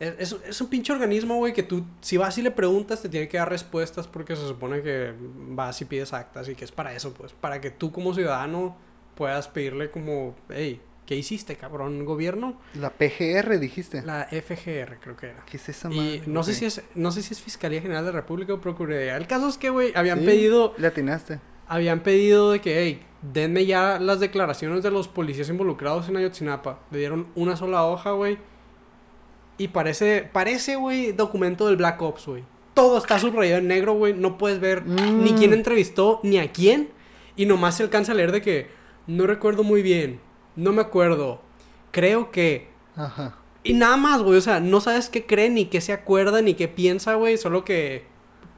Es, 0.00 0.32
es, 0.46 0.60
un 0.60 0.68
pinche 0.68 0.92
organismo, 0.92 1.36
güey, 1.36 1.52
que 1.52 1.64
tú, 1.64 1.84
si 2.00 2.16
vas 2.16 2.38
y 2.38 2.42
le 2.42 2.50
preguntas, 2.52 3.02
te 3.02 3.08
tiene 3.08 3.26
que 3.28 3.36
dar 3.38 3.48
respuestas 3.50 4.06
porque 4.06 4.36
se 4.36 4.46
supone 4.46 4.80
que 4.82 5.12
vas 5.50 5.80
y 5.80 5.86
pides 5.86 6.12
actas 6.12 6.48
y 6.48 6.54
que 6.54 6.64
es 6.64 6.70
para 6.72 6.94
eso, 6.94 7.12
pues. 7.14 7.32
Para 7.32 7.60
que 7.60 7.70
tú 7.70 7.90
como 7.90 8.14
ciudadano 8.14 8.76
puedas 9.16 9.48
pedirle 9.48 9.90
como, 9.90 10.36
hey, 10.50 10.80
¿qué 11.04 11.16
hiciste, 11.16 11.56
cabrón, 11.56 12.04
gobierno? 12.04 12.60
La 12.74 12.90
PGR 12.90 13.58
dijiste. 13.58 14.02
La 14.02 14.28
FGR, 14.30 14.98
creo 15.00 15.16
que 15.16 15.26
era. 15.30 15.44
¿Qué 15.46 15.56
es 15.56 15.68
esa 15.68 15.90
Y 15.90 15.96
madre? 15.96 16.22
no 16.26 16.44
sé 16.44 16.54
si 16.54 16.66
es, 16.66 16.80
no 16.94 17.10
sé 17.10 17.22
si 17.22 17.34
es 17.34 17.40
Fiscalía 17.40 17.80
General 17.82 18.04
de 18.04 18.12
la 18.12 18.20
República 18.20 18.54
o 18.54 18.60
Procuraduría. 18.60 19.16
El 19.16 19.26
caso 19.26 19.48
es 19.48 19.58
que, 19.58 19.70
güey, 19.70 19.92
habían 19.96 20.20
Sí, 20.20 20.26
pedido, 20.26 20.74
Le 20.78 20.86
atinaste. 20.86 21.40
habían 21.66 22.04
pedido 22.04 22.52
de 22.52 22.60
que, 22.60 22.78
hey, 22.80 23.02
denme 23.22 23.66
ya 23.66 23.98
las 23.98 24.20
declaraciones 24.20 24.84
de 24.84 24.92
los 24.92 25.08
policías 25.08 25.48
involucrados 25.48 26.08
en 26.08 26.16
Ayotzinapa. 26.18 26.78
Le 26.92 26.98
dieron 27.00 27.26
una 27.34 27.56
sola 27.56 27.84
hoja, 27.84 28.12
güey. 28.12 28.38
Y 29.58 29.68
parece, 29.68 30.28
parece, 30.32 30.76
güey, 30.76 31.12
documento 31.12 31.66
del 31.66 31.76
Black 31.76 32.00
Ops, 32.00 32.26
güey. 32.26 32.44
Todo 32.74 32.96
está 32.98 33.18
subrayado 33.18 33.58
en 33.58 33.68
negro, 33.68 33.94
güey. 33.94 34.14
No 34.14 34.38
puedes 34.38 34.60
ver 34.60 34.84
Mm. 34.84 35.24
ni 35.24 35.32
quién 35.34 35.52
entrevistó, 35.52 36.20
ni 36.22 36.38
a 36.38 36.52
quién. 36.52 36.90
Y 37.36 37.46
nomás 37.46 37.76
se 37.76 37.82
alcanza 37.82 38.12
a 38.12 38.14
leer 38.14 38.32
de 38.32 38.40
que 38.42 38.68
no 39.06 39.26
recuerdo 39.26 39.64
muy 39.64 39.82
bien. 39.82 40.20
No 40.56 40.72
me 40.72 40.80
acuerdo. 40.82 41.42
Creo 41.90 42.30
que 42.30 42.68
Ajá. 42.96 43.36
y 43.64 43.72
nada 43.74 43.96
más, 43.96 44.22
güey. 44.22 44.38
O 44.38 44.40
sea, 44.40 44.60
no 44.60 44.80
sabes 44.80 45.08
qué 45.08 45.26
cree, 45.26 45.50
ni 45.50 45.66
qué 45.66 45.80
se 45.80 45.92
acuerda, 45.92 46.40
ni 46.40 46.54
qué 46.54 46.68
piensa, 46.68 47.14
güey. 47.14 47.36
Solo 47.36 47.64
que 47.64 48.04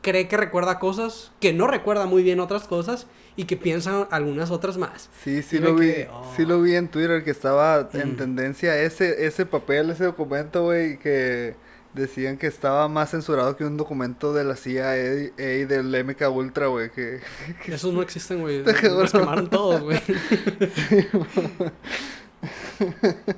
cree 0.03 0.29
que 0.29 0.37
recuerda 0.37 0.79
cosas, 0.79 1.33
que 1.41 1.53
no 1.55 1.67
recuerda 1.67 2.07
muy 2.07 2.23
bien 2.23 2.41
otras 2.41 2.65
cosas 2.69 3.07
y 3.41 3.45
que 3.45 3.57
piensa 3.57 4.03
algunas 4.11 4.51
otras 4.51 4.77
más. 4.77 5.09
Sí, 5.25 5.43
sí 5.43 5.59
lo 5.59 5.75
vi. 5.75 5.93
oh. 6.13 6.33
Sí 6.37 6.45
lo 6.45 6.61
vi 6.61 6.75
en 6.77 6.89
Twitter 6.89 7.25
que 7.25 7.31
estaba 7.31 7.89
en 7.95 8.13
Mm. 8.13 8.17
tendencia 8.17 8.77
ese 8.83 9.27
ese 9.27 9.47
papel, 9.47 9.91
ese 9.91 10.05
documento, 10.05 10.65
güey, 10.65 10.99
que 10.99 11.55
decían 11.95 12.37
que 12.37 12.47
estaba 12.47 12.87
más 12.89 13.11
censurado 13.11 13.57
que 13.57 13.65
un 13.65 13.77
documento 13.77 14.33
de 14.33 14.45
la 14.45 14.55
CIA 14.57 14.97
y 15.39 15.65
del 15.65 15.93
MK 16.05 16.29
Ultra, 16.31 16.67
güey, 16.69 16.91
que 16.95 17.21
Esos 17.67 17.93
no 17.95 18.03
existen, 18.03 18.41
güey. 18.43 18.63
Los 18.63 19.11
quemaron 19.13 19.49
todos, 19.49 19.81
güey. 19.83 20.01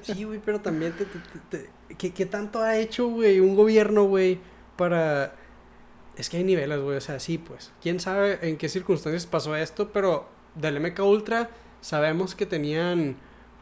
Sí, 0.02 0.24
güey, 0.24 0.40
pero 0.44 0.60
también 0.60 0.92
te, 0.92 1.04
te- 1.04 1.18
te- 1.18 1.58
te- 1.88 1.94
¿qué, 1.96 2.12
qué 2.12 2.26
tanto 2.26 2.60
ha 2.62 2.76
hecho, 2.76 3.08
güey, 3.08 3.40
un 3.40 3.56
gobierno, 3.56 4.04
güey, 4.04 4.38
para... 4.76 5.34
Es 6.16 6.28
que 6.28 6.36
hay 6.36 6.44
niveles, 6.44 6.80
güey, 6.80 6.96
o 6.96 7.00
sea, 7.00 7.18
sí, 7.20 7.38
pues. 7.38 7.72
¿Quién 7.80 8.00
sabe 8.00 8.38
en 8.42 8.56
qué 8.56 8.68
circunstancias 8.68 9.26
pasó 9.26 9.56
esto? 9.56 9.90
Pero 9.92 10.28
del 10.54 10.80
MK 10.80 11.00
Ultra 11.00 11.50
sabemos 11.80 12.34
que 12.34 12.46
tenían, 12.46 13.16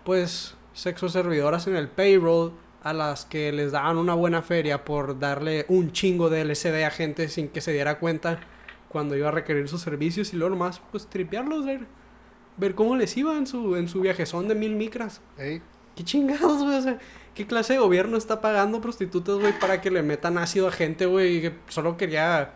pues, 0.04 0.56
sexo 0.72 1.08
servidoras 1.08 1.66
en 1.66 1.76
el 1.76 1.88
payroll 1.88 2.52
a 2.82 2.92
las 2.92 3.24
que 3.24 3.52
les 3.52 3.72
daban 3.72 3.98
una 3.98 4.14
buena 4.14 4.42
feria 4.42 4.84
por 4.84 5.18
darle 5.18 5.66
un 5.68 5.92
chingo 5.92 6.30
de 6.30 6.40
LCD 6.42 6.84
a 6.84 6.90
gente 6.90 7.28
sin 7.28 7.48
que 7.48 7.60
se 7.60 7.72
diera 7.72 7.98
cuenta 7.98 8.40
cuando 8.88 9.16
iba 9.16 9.28
a 9.28 9.32
requerir 9.32 9.68
sus 9.68 9.82
servicios 9.82 10.32
y 10.32 10.36
luego 10.36 10.50
nomás, 10.56 10.80
pues, 10.90 11.06
tripearlos, 11.06 11.64
ver, 11.64 11.86
ver 12.56 12.74
cómo 12.74 12.96
les 12.96 13.16
iba 13.16 13.36
en 13.36 13.46
su, 13.46 13.76
en 13.76 13.88
su 13.88 14.00
viajezón 14.00 14.48
de 14.48 14.56
mil 14.56 14.74
micras. 14.74 15.20
Ey, 15.38 15.62
¿Qué 15.94 16.04
chingados, 16.04 16.62
güey? 16.62 16.76
O 16.76 16.82
sea, 16.82 16.98
¿qué 17.34 17.46
clase 17.46 17.74
de 17.74 17.78
gobierno 17.78 18.16
está 18.16 18.40
pagando 18.40 18.80
prostitutas, 18.80 19.36
güey, 19.36 19.58
para 19.58 19.80
que 19.80 19.90
le 19.90 20.02
metan 20.02 20.38
ácido 20.38 20.68
a 20.68 20.72
gente, 20.72 21.06
güey, 21.06 21.40
que 21.40 21.54
solo 21.68 21.96
quería 21.96 22.52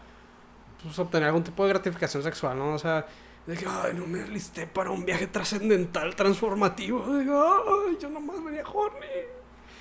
pues, 0.83 0.99
obtener 0.99 1.29
algún 1.29 1.45
tipo 1.45 1.63
de 1.65 1.71
gratificación 1.71 2.23
sexual, 2.23 2.59
¿no? 2.59 2.75
O 2.75 2.79
sea, 2.79 3.07
de 3.47 3.57
que, 3.57 3.67
ay, 3.69 3.93
no 3.95 4.07
me 4.07 4.23
alisté 4.23 4.67
para 4.67 4.91
un 4.91 5.05
viaje 5.05 5.27
trascendental, 5.27 6.17
transformativo. 6.17 7.01
De 7.07 7.23
ay, 7.23 7.99
yo 8.01 8.09
nomás 8.09 8.43
venía 8.43 8.65
horny. 8.67 9.07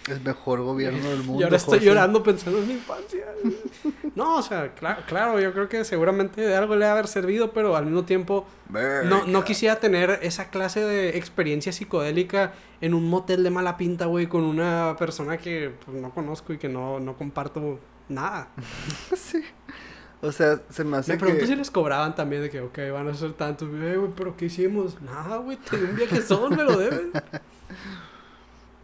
El 0.10 0.22
mejor 0.22 0.62
gobierno 0.62 1.10
del 1.10 1.24
mundo. 1.24 1.42
Y 1.42 1.44
ahora 1.44 1.58
estoy 1.58 1.80
José. 1.80 1.86
llorando 1.86 2.24
pensando 2.24 2.60
en 2.60 2.68
mi 2.68 2.74
infancia. 2.74 3.26
no, 4.16 4.38
o 4.38 4.42
sea, 4.42 4.74
claro, 4.74 5.04
claro, 5.08 5.40
yo 5.40 5.54
creo 5.54 5.70
que 5.70 5.86
seguramente 5.86 6.42
de 6.42 6.56
algo 6.56 6.76
le 6.76 6.86
ha 6.86 6.92
haber 6.92 7.08
servido, 7.08 7.52
pero 7.54 7.76
al 7.76 7.86
mismo 7.86 8.04
tiempo 8.06 8.46
no, 9.06 9.26
no 9.26 9.44
quisiera 9.44 9.80
tener 9.80 10.20
esa 10.22 10.50
clase 10.50 10.82
de 10.82 11.18
experiencia 11.18 11.72
psicodélica 11.72 12.54
en 12.82 12.94
un 12.94 13.10
motel 13.10 13.44
de 13.44 13.50
mala 13.50 13.78
pinta, 13.78 14.06
güey, 14.06 14.28
con 14.28 14.44
una 14.44 14.96
persona 14.98 15.38
que 15.38 15.72
pues, 15.86 15.98
no 15.98 16.12
conozco 16.12 16.54
y 16.54 16.58
que 16.58 16.70
no, 16.70 17.00
no 17.00 17.16
comparto 17.18 17.80
nada. 18.10 18.50
Sí. 19.16 19.44
O 20.22 20.32
sea, 20.32 20.62
se 20.70 20.86
me 20.86 20.96
hace 20.96 21.12
Me 21.12 21.18
pregunto 21.18 21.42
que... 21.42 21.48
si 21.48 21.56
les 21.58 21.70
cobraban 21.70 22.16
también 22.16 22.42
de 22.42 22.50
que, 22.50 22.62
ok, 22.62 22.80
van 22.94 23.10
a 23.10 23.14
ser 23.14 23.34
tantos. 23.34 23.68
Eh, 23.74 23.98
güey, 23.98 24.12
pero 24.16 24.38
¿qué 24.38 24.46
hicimos? 24.46 25.02
Nada, 25.02 25.36
güey, 25.36 25.58
te 25.58 25.76
di 25.76 25.84
un 25.84 25.98
viajesón, 25.98 26.56
me 26.56 26.64
lo 26.64 26.78
deben. 26.78 27.12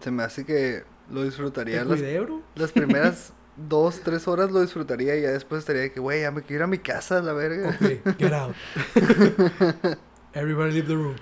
Se 0.01 0.11
me 0.11 0.23
hace 0.23 0.45
que 0.45 0.83
lo 1.11 1.23
disfrutaría 1.23 1.83
las, 1.83 1.99
las 2.55 2.71
primeras 2.71 3.33
dos, 3.69 4.01
tres 4.03 4.27
horas 4.27 4.51
lo 4.51 4.61
disfrutaría 4.61 5.15
y 5.17 5.21
ya 5.23 5.31
después 5.31 5.59
estaría 5.59 5.81
de 5.83 5.91
que, 5.91 5.99
güey, 5.99 6.21
ya 6.21 6.31
me 6.31 6.41
quiero 6.41 6.61
ir 6.61 6.63
a 6.63 6.67
mi 6.67 6.77
casa, 6.77 7.21
la 7.21 7.33
verga. 7.33 7.69
Ok, 7.69 8.17
get 8.17 8.33
out. 8.33 8.55
Everybody 10.33 10.71
leave 10.71 10.87
the 10.87 10.95
room. 10.95 11.15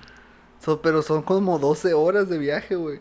So- 0.59 0.81
pero 0.81 1.01
son 1.01 1.21
como 1.21 1.59
12 1.59 1.93
horas 1.93 2.29
de 2.29 2.37
viaje, 2.37 2.75
güey. 2.75 2.99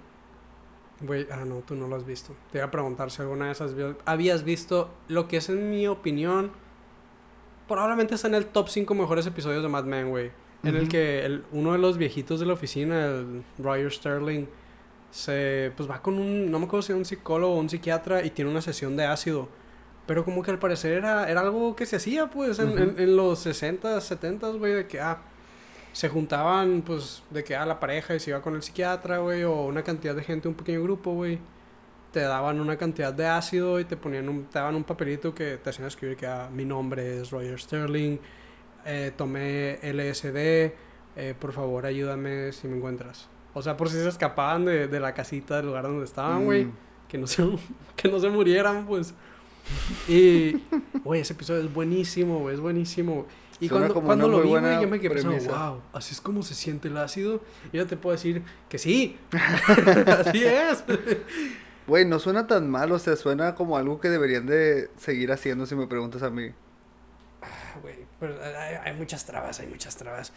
Güey, 1.01 1.27
ah, 1.31 1.44
no, 1.44 1.57
tú 1.57 1.75
no 1.75 1.88
lo 1.88 1.96
has 1.96 2.07
visto. 2.07 2.35
Te 2.53 2.59
iba 2.59 2.66
a 2.66 2.70
preguntar 2.70 3.11
si 3.11 3.20
alguna 3.22 3.51
has 3.51 3.75
vi- 3.75 3.94
habías 4.05 4.44
visto 4.44 4.90
lo 5.09 5.29
que 5.29 5.38
es, 5.38 5.49
en 5.51 5.68
mi 5.70 5.87
opinión, 5.87 6.53
probablemente 7.68 8.14
está 8.14 8.29
en 8.29 8.35
el 8.35 8.46
top 8.46 8.68
5 8.68 8.94
mejores 8.94 9.27
episodios 9.27 9.62
de 9.62 9.68
Mad 9.68 9.85
Men, 9.85 10.09
güey. 10.11 10.31
En 10.62 10.75
el 10.75 10.88
que 10.88 11.25
el, 11.25 11.44
uno 11.53 11.72
de 11.72 11.79
los 11.79 11.96
viejitos 11.99 12.40
de 12.40 12.46
la 12.46 12.55
oficina, 12.55 13.07
el 13.07 13.44
Roger 13.59 13.92
Sterling, 13.92 14.46
se 15.16 15.72
pues 15.76 15.88
va 15.90 16.02
con 16.02 16.18
un, 16.18 16.50
no 16.50 16.59
me 16.59 16.66
acuerdo 16.66 16.83
si 16.83 16.92
era 16.92 16.98
un 16.98 17.05
psicólogo 17.07 17.55
o 17.55 17.59
un 17.59 17.70
psiquiatra 17.70 18.22
y 18.24 18.31
tiene 18.31 18.50
una 18.50 18.61
sesión 18.61 18.96
de 18.96 19.05
ácido. 19.07 19.48
Pero 20.07 20.24
como 20.24 20.42
que 20.42 20.50
al 20.50 20.59
parecer 20.59 20.92
era, 20.92 21.29
era 21.31 21.40
algo 21.40 21.74
que 21.74 21.87
se 21.87 21.96
hacía, 21.96 22.29
pues, 22.29 22.59
en, 22.59 22.68
Ujú. 22.68 22.79
en- 22.79 22.94
en 23.00 23.16
los 23.16 23.44
60s, 23.46 24.05
70s, 24.05 24.57
güey, 24.59 24.74
de 24.74 24.87
que, 24.87 25.00
ah, 25.00 25.18
se 25.92 26.09
juntaban, 26.11 26.83
pues, 26.83 27.22
de 27.31 27.42
que, 27.42 27.57
ah, 27.57 27.64
la 27.66 27.81
pareja 27.81 28.14
y 28.14 28.20
se 28.20 28.31
iba 28.31 28.42
con 28.42 28.55
el 28.55 28.62
psiquiatra, 28.62 29.18
güey, 29.18 29.42
o 29.44 29.62
una 29.62 29.83
cantidad 29.83 30.14
de 30.14 30.22
gente, 30.22 30.46
un 30.48 30.55
pequeño 30.55 30.83
grupo, 30.83 31.12
güey. 31.14 31.38
Te 32.12 32.20
daban 32.20 32.61
una 32.61 32.76
cantidad 32.76 33.12
de 33.12 33.26
ácido 33.26 33.81
y 33.81 33.85
te 33.85 33.96
ponían 33.96 34.29
un, 34.29 34.44
te 34.44 34.59
daban 34.59 34.76
un 34.76 34.85
papelito 34.85 35.35
que 35.35 35.57
te 35.57 35.70
hacían 35.70 35.88
escribir 35.88 36.16
que, 36.16 36.26
ah, 36.26 36.48
mi 36.52 36.64
nombre 36.64 37.20
es 37.20 37.31
Roger 37.31 37.59
Sterling, 37.59 38.18
eh, 38.85 39.12
tomé 39.16 39.79
LSD, 39.83 40.74
eh, 41.16 41.35
por 41.40 41.52
favor 41.52 41.85
ayúdame 41.87 42.52
si 42.52 42.68
me 42.68 42.76
encuentras. 42.76 43.29
O 43.59 43.62
sea, 43.62 43.75
por 43.79 43.88
si 43.88 43.97
se 43.97 44.07
escapaban 44.07 44.66
de, 44.66 44.87
de 44.87 45.01
la 45.01 45.14
casita 45.14 45.57
del 45.57 45.66
lugar 45.66 45.85
donde 45.85 46.05
estaban, 46.05 46.45
güey 46.45 46.66
Mm. 46.66 46.73
que 47.09 47.16
no 47.16 47.27
se, 47.27 47.42
que 47.97 48.09
no 48.11 48.21
se 48.21 48.29
murieran, 48.29 48.85
pues. 48.87 49.14
Y, 50.07 50.62
güey, 51.03 51.23
ese 51.23 51.33
episodio 51.33 51.62
es 51.62 51.73
buenísimo, 51.73 52.40
güey, 52.40 52.55
es 52.55 52.61
buenísimo. 52.61 53.27
Y 53.59 53.69
Suena 53.69 53.87
cuando, 53.88 54.07
cuando 54.07 54.29
lo 54.29 54.42
vi, 54.42 54.49
güey, 54.51 54.83
yo 54.83 54.88
me 54.88 55.01
quedé 55.01 55.14
pensando, 55.14 55.51
wow, 55.59 55.81
así 55.95 56.12
es 56.12 56.21
como 56.21 56.42
se 56.42 56.55
siente 56.55 56.88
el 56.88 56.99
ácido. 56.99 57.40
Y 57.73 57.79
yo 57.79 57.87
te 57.87 57.97
puedo 57.97 58.14
decir 58.14 58.42
que 58.69 58.77
sí. 58.77 59.16
así 60.07 60.45
es. 60.45 60.85
Güey, 61.87 62.05
no 62.05 62.19
suena 62.19 62.47
tan 62.47 62.69
mal, 62.71 62.92
o 62.92 62.99
sea, 62.99 63.16
suena 63.16 63.55
como 63.55 63.79
algo 63.79 63.99
que 64.01 64.11
deberían 64.11 64.45
de 64.45 64.90
seguir 64.99 65.33
haciendo 65.33 65.64
si 65.64 65.75
me 65.75 65.87
preguntas 65.87 66.23
a 66.23 66.29
mí. 66.29 66.51
Ah, 67.40 67.79
Güey, 67.81 67.97
pero 68.21 68.35
hay, 68.42 68.75
hay 68.85 68.92
muchas 68.99 69.25
trabas, 69.25 69.59
hay 69.61 69.69
muchas 69.69 69.97
trabas. 69.97 70.33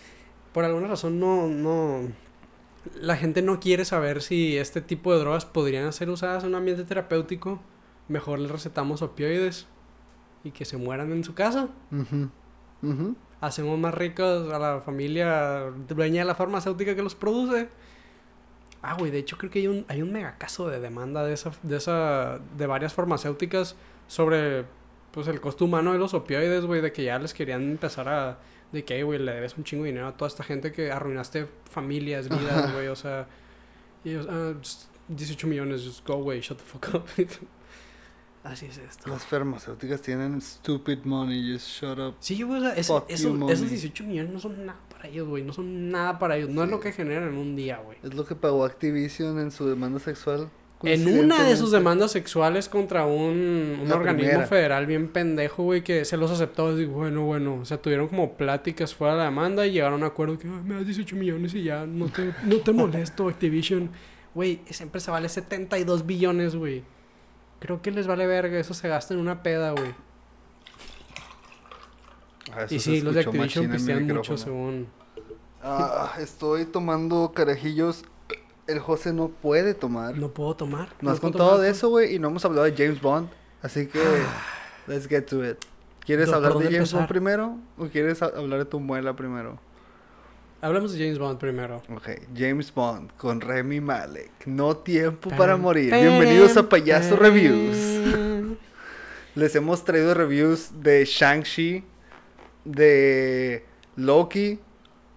Por 0.54 0.64
alguna 0.64 0.88
razón 0.88 1.20
no, 1.20 1.48
no... 1.48 2.29
La 3.00 3.18
gente 3.18 3.42
no 3.42 3.60
quiere 3.60 3.86
saber 3.86 4.22
si 4.22 4.58
este 4.58 4.82
tipo 4.82 5.14
de 5.14 5.20
drogas 5.20 5.46
podrían 5.46 5.92
ser 5.94 6.10
usadas 6.10 6.44
en 6.44 6.50
un 6.50 6.56
ambiente 6.56 6.84
terapéutico. 6.84 7.60
Mejor 8.08 8.40
les 8.40 8.52
recetamos 8.52 9.02
opioides 9.02 9.68
y 10.44 10.52
que 10.52 10.66
se 10.66 10.78
mueran 10.78 11.12
en 11.12 11.24
su 11.24 11.34
casa. 11.34 11.70
Hacemos 13.42 13.80
más 13.80 13.94
ricos 13.94 14.52
a 14.52 14.60
la 14.60 14.82
familia 14.82 15.72
dueña 15.88 16.22
de 16.22 16.26
la 16.26 16.36
farmacéutica 16.36 16.96
que 16.96 17.04
los 17.04 17.16
produce. 17.16 17.70
Ah, 18.82 18.96
güey, 18.98 19.12
de 19.12 19.20
hecho 19.20 19.38
creo 19.38 19.52
que 19.52 19.60
hay 19.60 19.68
un, 19.68 19.86
hay 19.90 20.02
un 20.02 20.12
mega 20.12 20.38
caso 20.38 20.70
de 20.70 20.80
demanda 20.80 21.24
de 21.26 21.34
esa, 21.34 21.52
de 21.64 21.76
esa, 21.76 22.40
de 22.58 22.66
varias 22.66 22.94
farmacéuticas 22.94 23.76
sobre, 24.08 24.66
pues, 25.12 25.28
el 25.28 25.42
costo 25.42 25.66
humano 25.66 25.92
de 25.92 26.00
los 26.00 26.14
opioides, 26.14 26.66
güey, 26.66 26.80
de 26.82 26.94
que 26.94 27.04
ya 27.04 27.20
les 27.20 27.34
querían 27.34 27.64
empezar 27.64 28.08
a, 28.08 28.40
de 28.72 28.84
que, 28.86 28.96
"Ey, 28.96 29.04
güey, 29.04 29.20
le 29.20 29.34
debes 29.34 29.58
un 29.58 29.64
chingo 29.64 29.84
de 29.84 29.90
dinero 29.90 30.08
a 30.08 30.14
toda 30.18 30.28
esta 30.28 30.44
gente 30.44 30.72
que 30.72 30.92
arruinaste 30.92 31.48
familias, 31.70 32.30
vidas, 32.30 32.74
güey, 32.74 32.88
o 32.88 32.96
sea, 32.96 33.28
y 34.04 34.12
ellos, 34.12 34.28
ah, 34.30 34.54
just 34.58 34.84
18 35.08 35.48
millones, 35.48 35.84
just 35.84 36.06
go 36.08 36.14
away, 36.14 36.40
shut 36.42 36.58
the 36.58 36.64
fuck 36.64 36.88
up. 36.94 37.06
Así 38.44 38.68
es 38.68 38.78
esto. 38.78 39.10
Las 39.10 39.26
farmacéuticas 39.26 40.02
tienen 40.02 40.40
stupid 40.42 41.00
money, 41.04 41.52
just 41.54 41.68
shut 41.68 42.00
up. 42.00 42.16
Sí, 42.20 42.42
güey, 42.42 42.60
o 42.66 42.74
sea, 42.84 42.84
Fuck 43.02 43.10
eso- 43.10 43.50
esos 43.50 43.70
18 43.70 44.04
millones 44.06 44.32
no 44.32 44.40
son 44.40 44.66
nada 44.66 44.80
para 44.90 45.10
ellos, 45.10 45.28
güey. 45.28 45.44
No 45.44 45.52
son 45.52 45.90
nada 45.92 46.18
para 46.20 46.38
ellos. 46.38 46.50
No 46.50 46.62
es 46.64 46.70
Sí. 46.70 46.72
lo 46.76 46.80
que 46.80 46.92
generan 46.94 47.28
en 47.30 47.38
un 47.38 47.56
día, 47.58 47.80
güey. 47.80 47.98
Es 48.02 48.14
lo 48.14 48.26
que 48.26 48.36
pagó 48.36 48.64
Activision 48.64 49.40
en 49.40 49.52
su 49.52 49.68
demanda 49.68 50.00
sexual. 50.00 50.50
En 50.84 51.08
una 51.20 51.44
de 51.44 51.58
sus 51.58 51.72
demandas 51.72 52.12
sexuales 52.14 52.70
contra 52.70 53.06
un, 53.06 53.80
un 53.84 53.92
organismo 53.92 54.30
primera. 54.30 54.48
federal 54.48 54.86
bien 54.86 55.10
pendejo, 55.10 55.64
güey, 55.64 55.84
que 55.84 56.06
se 56.06 56.16
los 56.16 56.32
aceptó. 56.32 56.70
Así, 56.70 56.86
bueno, 56.86 57.26
bueno. 57.26 57.56
O 57.62 57.66
sea, 57.66 57.82
tuvieron 57.82 58.08
como 58.08 58.34
pláticas 58.38 58.96
fuera 58.96 59.14
de 59.14 59.20
la 59.20 59.26
demanda 59.26 59.68
y 59.68 59.72
llegaron 59.72 59.96
a 59.96 60.06
un 60.06 60.12
acuerdo 60.12 60.38
que 60.40 60.48
"Ay, 60.48 60.62
me 60.64 60.76
das 60.76 60.86
18 60.86 61.16
millones 61.18 61.54
y 61.54 61.64
ya, 61.64 61.86
no 61.86 62.08
te, 62.08 62.34
no 62.44 62.58
te 62.58 62.72
molesto, 62.72 63.28
Activision. 63.28 63.90
Güey, 64.34 64.62
esa 64.68 64.84
empresa 64.84 65.12
vale 65.12 65.28
72 65.28 66.06
billones, 66.06 66.56
güey. 66.56 66.84
Creo 67.60 67.82
que 67.82 67.92
les 67.92 68.08
vale 68.08 68.26
verga. 68.26 68.58
Eso 68.58 68.74
se 68.74 68.88
gasta 68.88 69.14
en 69.14 69.20
una 69.20 69.44
peda, 69.44 69.72
güey. 69.72 69.92
Ah, 72.54 72.66
Y 72.70 72.80
sí, 72.80 73.02
los 73.02 73.14
de 73.16 73.22
Activision 73.22 73.70
pistean 73.70 74.08
mucho, 74.08 74.38
según. 74.38 74.88
Ah, 75.62 76.14
estoy 76.20 76.66
tomando 76.66 77.32
carajillos. 77.36 78.06
El 78.70 78.80
José 78.80 79.14
no 79.14 79.30
puede 79.30 79.74
tomar. 79.74 80.16
No 80.16 80.30
puedo 80.30 80.56
tomar. 80.56 80.90
No 81.02 81.10
has 81.10 81.20
contado 81.20 81.50
tomar, 81.50 81.64
de 81.64 81.72
eso, 81.72 81.90
güey, 81.90 82.14
y 82.14 82.20
no 82.20 82.28
hemos 82.28 82.46
hablado 82.46 82.66
de 82.66 82.74
James 82.74 83.02
Bond. 83.02 83.28
Así 83.64 83.88
que, 83.88 84.00
let's 84.86 85.08
get 85.08 85.24
to 85.26 85.44
it. 85.44 85.58
¿Quieres 86.06 86.28
¿Por 86.28 86.36
hablar 86.36 86.54
de 86.54 86.72
James 86.72 86.94
Bond 86.94 87.08
primero 87.08 87.58
o 87.78 87.88
quieres 87.88 88.22
hablar 88.22 88.60
de 88.60 88.66
tu 88.66 88.80
muela 88.80 89.16
primero? 89.16 89.60
Hablamos 90.62 90.94
de 90.94 91.00
James 91.00 91.18
Bond 91.18 91.40
primero. 91.40 91.82
Ok, 91.96 92.10
James 92.36 92.72
Bond 92.72 93.12
con 93.18 93.42
Remy 93.42 93.82
Malek. 93.82 94.46
No 94.46 94.78
tiempo 94.78 95.32
para 95.32 95.58
morir. 95.58 95.92
Bienvenidos 95.92 96.56
a 96.56 96.70
Payaso. 96.70 97.16
Reviews. 97.16 97.76
Les 99.36 99.56
hemos 99.56 99.84
traído 99.84 100.14
reviews 100.14 100.82
de 100.82 101.06
Shang-Chi, 101.06 101.84
de 102.66 103.66
Loki, 103.96 104.60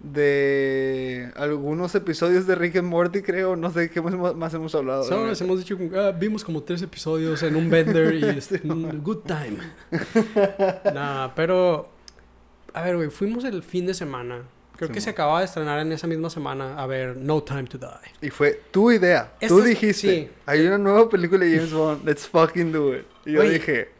de 0.02 1.30
algunos 1.36 1.94
episodios 1.94 2.46
de 2.46 2.56
Rick 2.56 2.76
and 2.76 2.88
Morty, 2.88 3.22
creo. 3.22 3.56
No 3.56 3.70
sé 3.70 3.88
qué 3.88 4.00
más, 4.00 4.52
hemos 4.54 4.74
hablado. 4.74 5.04
Solo 5.04 5.28
les 5.28 5.40
hemos 5.40 5.58
dicho, 5.58 5.78
ah, 5.96 6.12
vimos 6.18 6.44
como 6.44 6.62
tres 6.62 6.82
episodios 6.82 7.42
en 7.42 7.56
un 7.56 7.70
bender 7.70 8.14
y 8.14 8.20
good 9.02 9.20
time. 9.20 9.58
nah, 10.94 11.28
pero, 11.34 11.88
a 12.74 12.82
ver, 12.82 12.96
güey, 12.96 13.10
fuimos 13.10 13.44
el 13.44 13.62
fin 13.62 13.86
de 13.86 13.94
semana. 13.94 14.42
Creo 14.76 14.90
que 14.90 15.00
se 15.00 15.10
acababa 15.10 15.38
de 15.38 15.44
estrenar 15.44 15.78
en 15.78 15.92
esa 15.92 16.08
misma 16.08 16.28
semana 16.28 16.76
a 16.76 16.86
ver 16.86 17.16
No 17.16 17.42
Time 17.44 17.64
to 17.64 17.78
Die. 17.78 18.26
Y 18.26 18.30
fue 18.30 18.60
tu 18.72 18.90
idea. 18.90 19.32
Tú 19.46 19.60
dijiste, 19.60 20.26
sí. 20.26 20.30
hay 20.44 20.66
una 20.66 20.78
nueva 20.78 21.08
película 21.08 21.44
de 21.44 21.56
James 21.56 21.72
Bond, 21.72 22.04
let's 22.04 22.26
fucking 22.26 22.72
do 22.72 22.96
it. 22.96 23.04
Y 23.24 23.32
yo 23.32 23.42
dije, 23.42 23.90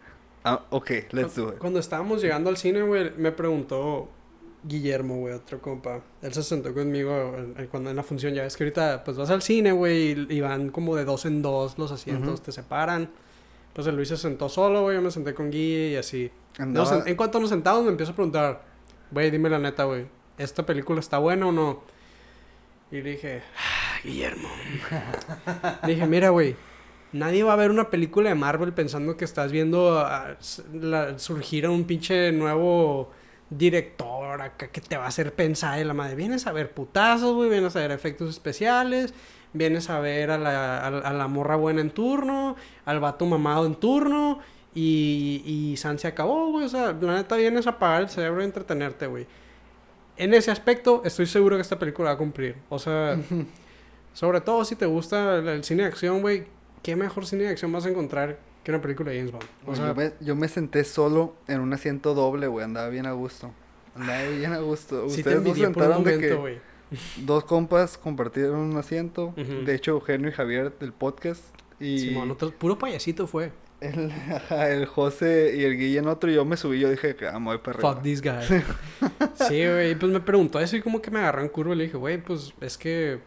ah, 0.43 0.65
ok, 0.71 0.91
let's 1.13 1.37
do 1.37 1.51
it. 1.51 1.59
Cuando 1.59 1.79
estábamos 1.79 2.21
llegando 2.21 2.51
al 2.51 2.57
cine, 2.57 2.83
güey, 2.83 3.13
me 3.17 3.31
preguntó 3.31 4.09
Guillermo, 4.65 5.17
güey, 5.17 5.35
otro 5.35 5.61
compa. 5.61 6.01
Él 6.23 6.33
se 6.33 6.43
sentó 6.43 6.73
conmigo 6.73 7.35
cuando 7.71 7.91
en 7.91 7.97
la 7.97 8.03
función. 8.03 8.33
Ya 8.35 8.43
ves 8.43 8.57
que 8.57 8.65
ahorita, 8.65 9.03
pues 9.05 9.17
vas 9.17 9.31
al 9.31 9.43
cine, 9.43 9.73
güey, 9.73 10.27
y, 10.33 10.41
van 10.41 10.71
como 10.71 10.95
de 10.97 11.05
dos 11.05 11.25
en 11.25 11.43
dos 11.43 11.79
los 11.79 11.91
asientos, 11.93 12.43
te 12.43 12.53
separan. 12.53 13.11
Pues 13.73 13.87
el 13.87 13.97
Luis 13.97 14.09
se 14.09 14.17
sentó 14.17 14.49
solo, 14.49 14.83
güey, 14.83 14.97
yo 14.97 15.03
me 15.03 15.11
senté 15.11 15.35
con 15.35 15.51
Guille 15.51 15.93
y 15.93 15.97
así. 15.97 16.31
Andaba- 16.59 16.91
Nos 16.99 17.07
en 17.07 17.17
cuanto 17.17 17.41
nos 17.41 17.49
sentamos, 17.51 17.83
me 17.85 17.91
empiezo 17.91 18.13
a 18.13 18.15
preguntar, 18.15 18.63
güey, 19.11 19.31
dime 19.31 19.49
la 19.49 19.59
neta, 19.59 19.85
güey, 19.85 20.07
¿esta 20.39 20.65
película 20.67 21.01
está 21.01 21.19
buena 21.19 21.47
o 21.49 21.53
no? 21.53 21.83
Y 22.91 23.01
le 23.01 23.13
dije, 23.13 23.43
"Ah, 23.57 23.99
Guillermo. 24.05 24.49
le 25.87 25.95
dije, 25.95 26.07
mira, 26.07 26.29
güey, 26.29 26.55
nadie 27.13 27.43
va 27.43 27.55
a 27.55 27.57
ver 27.57 27.71
una 27.71 27.89
película 27.91 28.29
de 28.29 28.35
Marvel 28.35 28.73
pensando 28.75 29.17
que 29.17 29.25
estás 29.25 29.51
viendo 29.51 29.99
ah, 29.99 30.37
la- 30.75 31.19
surgir 31.19 31.65
a 31.67 31.71
un 31.71 31.85
pinche 31.85 32.31
nuevo 32.33 33.11
director 33.59 34.41
acá 34.41 34.69
que 34.69 34.81
te 34.81 34.97
va 34.97 35.05
a 35.05 35.09
hacer 35.09 35.35
pensar 35.35 35.79
en 35.79 35.89
la 35.89 35.95
madre. 35.95 36.15
Vienes 36.15 36.47
a 36.47 36.53
ver 36.53 36.73
putazos, 36.73 37.35
güey, 37.35 37.51
vienes 37.51 37.77
a 37.77 37.81
ver 37.81 37.91
efectos 37.91 38.31
especiales, 38.31 39.15
vienes 39.53 39.91
a 39.91 40.01
ver 40.01 40.31
a 40.31 40.39
la, 40.39 40.79
a, 40.79 40.87
a 40.87 41.13
la 41.13 41.29
morra 41.29 41.57
buena 41.57 41.81
en 41.81 41.91
turno, 41.91 42.57
al 42.85 43.01
vato 43.01 43.27
mamado 43.27 43.67
en 43.67 43.75
turno. 43.75 44.41
Y, 44.75 45.43
y 45.45 45.77
San 45.77 45.99
se 45.99 46.09
acabó, 46.09 46.51
güey. 46.51 46.65
O 46.65 46.69
sea, 46.69 46.93
la 46.99 47.15
neta 47.15 47.37
vienes 47.37 47.67
a 47.67 47.71
apagar 47.71 48.03
el 48.03 48.09
cerebro 48.09 48.41
y 48.41 48.45
entretenerte, 48.45 49.07
güey. 49.07 49.27
En 50.17 50.35
ese 50.35 50.51
aspecto, 50.51 51.03
estoy 51.05 51.27
seguro 51.27 51.57
que 51.57 51.63
esta 51.63 51.79
película 51.79 52.11
va 52.11 52.15
a 52.15 52.19
cumplir. 52.19 52.57
O 52.69 52.79
sea, 52.79 53.19
sobre 54.15 54.41
todo 54.41 54.65
si 54.65 54.77
te 54.77 54.87
gusta 54.87 55.37
el, 55.37 55.49
el 55.49 55.65
cine 55.65 55.83
de 55.83 55.89
acción, 55.89 56.23
güey. 56.23 56.47
¿Qué 56.83 56.97
mejor 56.97 57.27
cine 57.27 57.45
de 57.45 57.51
acción 57.51 57.71
vas 57.71 57.87
a 57.87 57.91
encontrar 57.91 58.39
que 58.63 58.71
una 58.71 58.81
película 58.81 59.11
de 59.11 59.19
James 59.19 59.33
Bond? 59.33 59.45
O 59.45 59.67
Güey, 59.67 59.77
sea, 59.77 59.89
yo, 59.89 59.95
me, 59.95 60.13
yo 60.21 60.37
me 60.37 60.49
senté 60.49 60.85
solo 60.85 61.35
en 61.49 61.61
un 61.61 61.73
asiento 61.73 62.15
doble, 62.15 62.47
güey. 62.47 62.65
Andaba 62.65 62.89
bien 62.89 63.07
a 63.07 63.13
gusto. 63.13 63.51
Andaba 63.95 64.23
bien 64.29 64.53
a 64.53 64.59
gusto. 64.59 65.09
sí 65.11 65.23
te 65.23 65.37
Ustedes 65.37 65.47
un 65.49 65.57
sentaron 65.57 66.05
de 66.05 66.19
que 66.19 66.35
güey. 66.35 66.59
dos 67.19 67.45
compas 67.45 67.99
compartieron 67.99 68.59
un 68.61 68.77
asiento. 68.77 69.35
De 69.37 69.75
hecho, 69.75 69.93
Eugenio 69.93 70.29
y 70.29 70.33
Javier 70.33 70.73
del 70.79 70.93
podcast. 70.93 71.43
Y 71.81 71.99
Simón, 71.99 72.31
otro- 72.31 72.53
puro 72.53 72.79
payasito 72.79 73.27
fue. 73.27 73.51
el, 73.81 74.87
José 74.87 75.55
y 75.57 75.65
el 75.65 75.77
Guille 75.77 75.99
en 75.99 76.07
otro. 76.07 76.31
Y 76.31 76.35
yo 76.35 76.45
me 76.45 76.57
subí. 76.57 76.79
Yo 76.79 76.89
dije, 76.91 77.17
ah, 77.33 77.39
voy 77.41 77.59
para. 77.59 77.79
Fuck 77.81 78.03
this 78.03 78.23
guy. 78.23 78.33
sí, 79.49 79.67
güey. 79.67 79.95
Pues 79.97 80.13
me 80.13 80.21
preguntó 80.21 80.61
eso 80.61 80.77
y 80.77 80.83
como 80.83 81.03
que 81.03 81.11
me 81.11 81.19
agarró 81.19 81.43
en 81.43 81.49
curva 81.49 81.75
y 81.75 81.79
le 81.79 81.85
dije, 81.85 81.97
güey, 81.97 82.19
pues 82.23 82.55
es 82.61 82.79
que, 82.79 83.19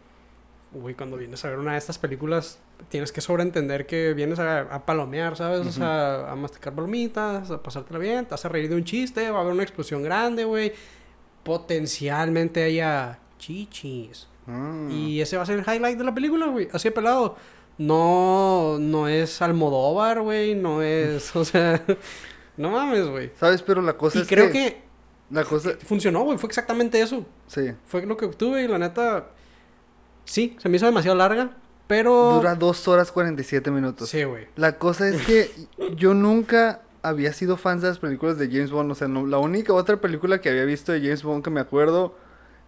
güey, 0.75 0.95
cuando 0.95 1.17
vienes 1.17 1.43
a 1.45 1.49
ver 1.49 1.59
una 1.59 1.71
de 1.73 1.77
estas 1.77 1.97
películas, 1.97 2.59
tienes 2.89 3.11
que 3.11 3.21
sobreentender 3.21 3.85
que 3.85 4.13
vienes 4.13 4.39
a, 4.39 4.61
a 4.61 4.85
palomear, 4.85 5.35
¿sabes? 5.37 5.65
O 5.65 5.71
sea, 5.71 6.31
a 6.31 6.35
masticar 6.35 6.73
palomitas, 6.73 7.49
a 7.51 7.63
pasártela 7.63 7.99
bien, 7.99 8.25
te 8.25 8.31
vas 8.31 8.45
a 8.45 8.49
reír 8.49 8.69
de 8.69 8.75
un 8.75 8.83
chiste, 8.83 9.29
va 9.31 9.39
a 9.39 9.41
haber 9.41 9.53
una 9.53 9.63
explosión 9.63 10.03
grande, 10.03 10.43
güey. 10.43 10.73
Potencialmente 11.43 12.63
haya 12.63 13.19
chichis. 13.37 14.27
Ah. 14.47 14.87
Y 14.89 15.21
ese 15.21 15.37
va 15.37 15.43
a 15.43 15.45
ser 15.45 15.59
el 15.59 15.65
highlight 15.65 15.97
de 15.97 16.03
la 16.03 16.13
película, 16.13 16.47
güey. 16.47 16.67
Así 16.73 16.89
de 16.89 16.91
pelado. 16.91 17.35
No, 17.77 18.77
no 18.79 19.07
es 19.07 19.41
Almodóvar, 19.41 20.21
güey. 20.21 20.55
No 20.55 20.81
es, 20.81 21.35
o 21.35 21.45
sea, 21.45 21.81
no 22.57 22.71
mames, 22.71 23.07
güey. 23.07 23.31
¿Sabes? 23.39 23.61
Pero 23.61 23.81
la 23.81 23.97
cosa 23.97 24.19
Y 24.19 24.21
es 24.23 24.27
creo 24.27 24.47
que... 24.47 24.51
que 24.53 24.81
La 25.29 25.43
cosa... 25.43 25.71
funcionó, 25.85 26.23
güey. 26.23 26.37
Fue 26.37 26.47
exactamente 26.47 26.99
eso. 26.99 27.25
Sí. 27.47 27.71
Fue 27.85 28.05
lo 28.05 28.17
que 28.17 28.25
obtuve 28.25 28.63
y 28.63 28.67
la 28.67 28.79
neta. 28.79 29.27
Sí, 30.25 30.55
se 30.59 30.69
me 30.69 30.77
hizo 30.77 30.85
demasiado 30.85 31.17
larga. 31.17 31.51
Pero. 31.87 32.33
Dura 32.35 32.55
dos 32.55 32.87
horas 32.87 33.11
47 33.11 33.69
minutos. 33.71 34.09
Sí, 34.09 34.23
güey. 34.23 34.47
La 34.55 34.77
cosa 34.77 35.07
es 35.07 35.21
que 35.25 35.51
yo 35.95 36.13
nunca 36.15 36.81
había 37.03 37.31
sido 37.33 37.57
fan 37.57 37.79
de 37.79 37.87
las 37.89 37.99
películas 37.99 38.37
de 38.39 38.47
James 38.47 38.71
Bond. 38.71 38.91
O 38.91 38.95
sea, 38.95 39.07
no- 39.07 39.27
la 39.27 39.37
única 39.37 39.71
otra 39.73 39.97
película 39.97 40.41
que 40.41 40.49
había 40.49 40.65
visto 40.65 40.91
de 40.91 40.99
James 41.01 41.21
Bond 41.21 41.43
que 41.43 41.51
me 41.51 41.59
acuerdo 41.59 42.15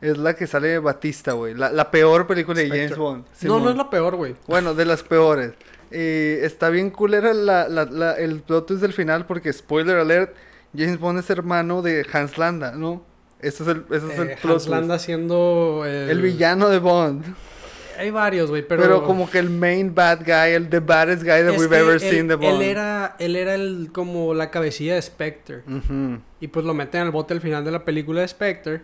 es 0.02 0.20
la 0.20 0.36
que 0.36 0.46
sale 0.46 0.78
Batista, 0.78 1.32
güey. 1.34 1.56
La, 1.56 1.72
la 1.72 1.89
peor 1.89 2.28
película 2.28 2.60
de 2.60 2.70
James. 2.70 2.96
Bond. 2.96 3.24
No, 3.26 3.30
Simón. 3.34 3.63
no 3.63 3.70
es 3.72 3.76
la 3.76 3.89
peor, 3.89 4.15
güey. 4.15 4.36
Bueno, 4.48 4.76
de 4.76 4.86
las 4.86 5.02
peores. 5.02 5.54
Y 5.91 6.43
está 6.46 6.70
bien 6.70 6.91
culera 6.91 7.34
la, 7.34 7.67
la, 7.67 7.86
la- 7.86 8.13
el 8.13 8.41
plot 8.41 8.67
twist 8.67 8.82
del 8.84 8.93
final 8.93 9.26
porque, 9.26 9.52
spoiler 9.52 9.98
alert, 9.98 10.36
James 10.78 11.00
Bond 11.00 11.17
es 11.20 11.30
hermano 11.32 11.82
de 11.82 12.06
Hans 12.13 12.38
Landa, 12.38 12.74
¿no? 12.74 13.04
Ese 13.39 13.63
es 13.63 13.69
el, 13.69 13.86
ese 13.91 14.13
es 14.13 14.19
el 14.19 14.30
Eh, 14.30 14.32
Hans 14.34 14.41
twist. 14.41 14.67
Landa 14.67 15.00
siendo 15.00 15.84
el... 15.86 16.10
El 16.10 16.21
villano 16.21 16.69
de 16.69 16.80
Bond. 16.80 17.23
Hay 18.00 18.12
varios, 18.12 18.50
güey, 18.50 18.67
pero... 18.67 18.82
Pero... 18.82 19.04
como 19.04 19.30
que 19.30 19.39
el 19.39 19.50
main 19.50 19.93
bad 19.95 20.19
guy, 20.26 20.54
el 20.54 20.69
the 20.69 20.80
baddest 20.80 21.23
guy 21.23 21.43
that 21.43 21.54
Es 21.54 21.60
we've 21.60 21.76
ever 21.76 21.95
él, 21.95 22.00
seen 22.00 22.30
él 22.30 22.38
Bond. 22.38 22.62
era, 22.62 23.15
él 23.19 23.36
era 23.36 23.56
el, 23.56 23.89
como 23.91 24.34
la 24.34 24.52
cabecilla 24.52 24.95
de 24.95 25.02
Spectre. 25.02 25.63
Y 26.39 26.47
pues 26.47 26.65
lo 26.65 26.73
meten 26.73 27.02
al 27.02 27.12
bote 27.12 27.34
al 27.34 27.41
final 27.41 27.65
de 27.65 27.71
la 27.71 27.84
película 27.86 28.21
de 28.21 28.28
Spectre. 28.28 28.82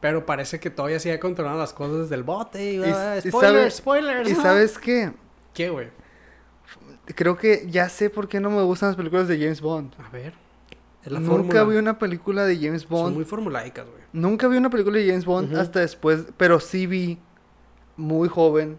Pero 0.00 0.26
parece 0.26 0.58
que 0.58 0.68
todavía 0.68 0.98
sigue 0.98 1.18
controlando 1.20 1.60
las 1.60 1.72
cosas 1.72 2.02
desde 2.02 2.16
el 2.16 2.24
bote. 2.24 2.72
Y, 2.74 2.82
ah, 2.84 3.18
y 3.22 3.30
spoilers. 3.70 4.28
¿Y 4.28 4.34
sabes 4.34 4.76
qué? 4.78 5.12
¿Qué, 5.54 5.70
güey? 5.70 5.88
Creo 7.14 7.36
que 7.36 7.66
ya 7.68 7.88
sé 7.88 8.10
por 8.10 8.26
qué 8.28 8.40
no 8.40 8.50
me 8.50 8.62
gustan 8.62 8.88
las 8.88 8.96
películas 8.96 9.28
de 9.28 9.38
James 9.38 9.60
Bond. 9.60 9.92
A 10.04 10.10
ver. 10.10 10.34
La 11.04 11.18
Nunca 11.18 11.32
fórmula. 11.32 11.64
vi 11.64 11.76
una 11.76 11.98
película 11.98 12.44
de 12.46 12.56
James 12.58 12.82
Son 12.82 12.90
Bond. 12.90 13.16
muy 13.16 13.24
formulaicas, 13.24 13.86
güey. 13.86 14.02
Nunca 14.12 14.46
vi 14.48 14.56
una 14.56 14.70
película 14.70 14.98
de 14.98 15.06
James 15.08 15.24
Bond 15.24 15.56
hasta 15.56 15.80
después, 15.80 16.26
pero 16.36 16.60
sí 16.60 16.86
vi 16.86 17.18
muy 17.96 18.28
joven 18.28 18.76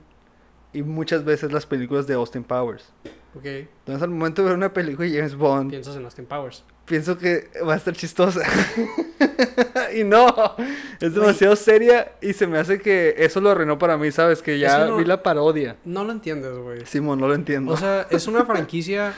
y 0.71 0.81
muchas 0.83 1.25
veces 1.25 1.51
las 1.51 1.65
películas 1.65 2.07
de 2.07 2.13
Austin 2.13 2.43
Powers. 2.43 2.91
Ok. 3.35 3.45
Entonces 3.45 4.01
al 4.03 4.09
momento 4.09 4.41
de 4.41 4.49
ver 4.49 4.57
una 4.57 4.71
película 4.73 5.07
de 5.07 5.15
James 5.17 5.35
Bond, 5.35 5.69
Piensas 5.71 5.95
en 5.97 6.05
Austin 6.05 6.25
Powers. 6.25 6.63
pienso 6.85 7.17
que 7.17 7.49
va 7.67 7.73
a 7.73 7.77
estar 7.77 7.93
chistosa. 7.93 8.41
y 9.95 10.03
no, 10.03 10.27
es 10.99 11.13
demasiado 11.13 11.55
seria 11.55 12.13
y 12.21 12.33
se 12.33 12.47
me 12.47 12.57
hace 12.59 12.79
que 12.79 13.15
eso 13.17 13.41
lo 13.41 13.49
arruinó 13.51 13.77
para 13.77 13.97
mí, 13.97 14.11
¿sabes? 14.11 14.41
Que 14.41 14.59
ya 14.59 14.77
Es 14.79 14.83
que 14.85 14.89
no- 14.91 14.97
vi 14.97 15.05
la 15.05 15.21
parodia. 15.23 15.77
No 15.85 16.03
lo 16.03 16.11
entiendes, 16.11 16.55
güey. 16.57 16.85
Simón, 16.85 17.19
no 17.19 17.27
lo 17.27 17.33
entiendo. 17.35 17.73
O 17.73 17.77
sea, 17.77 18.07
es 18.09 18.27
una 18.27 18.45
franquicia 18.45 19.13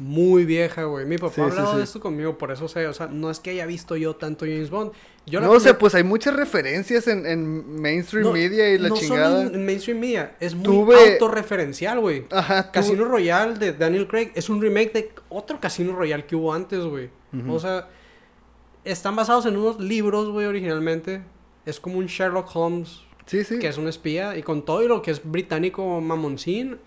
muy 0.00 0.44
vieja, 0.44 0.84
güey. 0.84 1.04
Mi 1.06 1.18
papá 1.18 1.34
Sí, 1.34 1.40
ha 1.42 1.44
hablado 1.44 1.70
sí. 1.72 1.76
de 1.78 1.84
esto 1.84 2.00
conmigo, 2.00 2.36
por 2.38 2.50
eso 2.50 2.66
sé. 2.66 2.86
O 2.88 2.92
sea, 2.92 3.06
no 3.06 3.30
es 3.30 3.38
que 3.38 3.50
haya 3.50 3.66
visto 3.66 3.96
yo 3.96 4.16
tanto 4.16 4.44
James 4.46 4.70
Bond. 4.70 4.92
Yo 5.26 5.40
no, 5.40 5.50
o 5.52 5.60
sea, 5.60 5.78
pues 5.78 5.94
hay 5.94 6.02
muchas 6.02 6.34
referencias 6.34 7.06
en, 7.06 7.26
en 7.26 7.80
mainstream 7.80 8.24
no, 8.24 8.32
media 8.32 8.68
y 8.72 8.78
la 8.78 8.88
no 8.88 8.96
chingada. 8.96 9.42
solo 9.44 9.54
en, 9.54 9.64
mainstream 9.66 10.00
media. 10.00 10.34
Es 10.40 10.54
muy 10.54 10.64
Tuve- 10.66 11.12
autorreferencial, 11.12 12.00
güey. 12.00 12.24
Ajá, 12.30 12.64
tú- 12.64 12.72
Casino 12.72 13.04
Royale 13.04 13.58
de 13.58 13.72
Daniel 13.74 14.08
Craig 14.08 14.32
es 14.34 14.48
un 14.48 14.60
remake 14.60 14.92
de 14.92 15.10
otro 15.28 15.60
Casino 15.60 15.94
Royale 15.94 16.24
que 16.24 16.34
hubo 16.34 16.52
antes, 16.52 16.80
güey. 16.84 17.10
O 17.48 17.60
sea, 17.60 17.88
están 18.84 19.14
basados 19.14 19.46
en 19.46 19.56
unos 19.56 19.78
libros, 19.80 20.30
güey, 20.30 20.46
originalmente. 20.46 21.22
Es 21.66 21.78
como 21.78 21.98
un 21.98 22.06
Sherlock 22.06 22.48
Holmes 22.56 23.00
Sí, 23.26 23.44
sí. 23.44 23.58
que 23.58 23.68
es 23.68 23.76
un 23.78 23.86
espía 23.86 24.36
y 24.36 24.42
con 24.42 24.64
todo 24.64 24.82
y 24.82 24.88
lo 24.88 25.02
que 25.02 25.10
es 25.10 25.20
británico 25.22 26.00
mamoncín, 26.00 26.78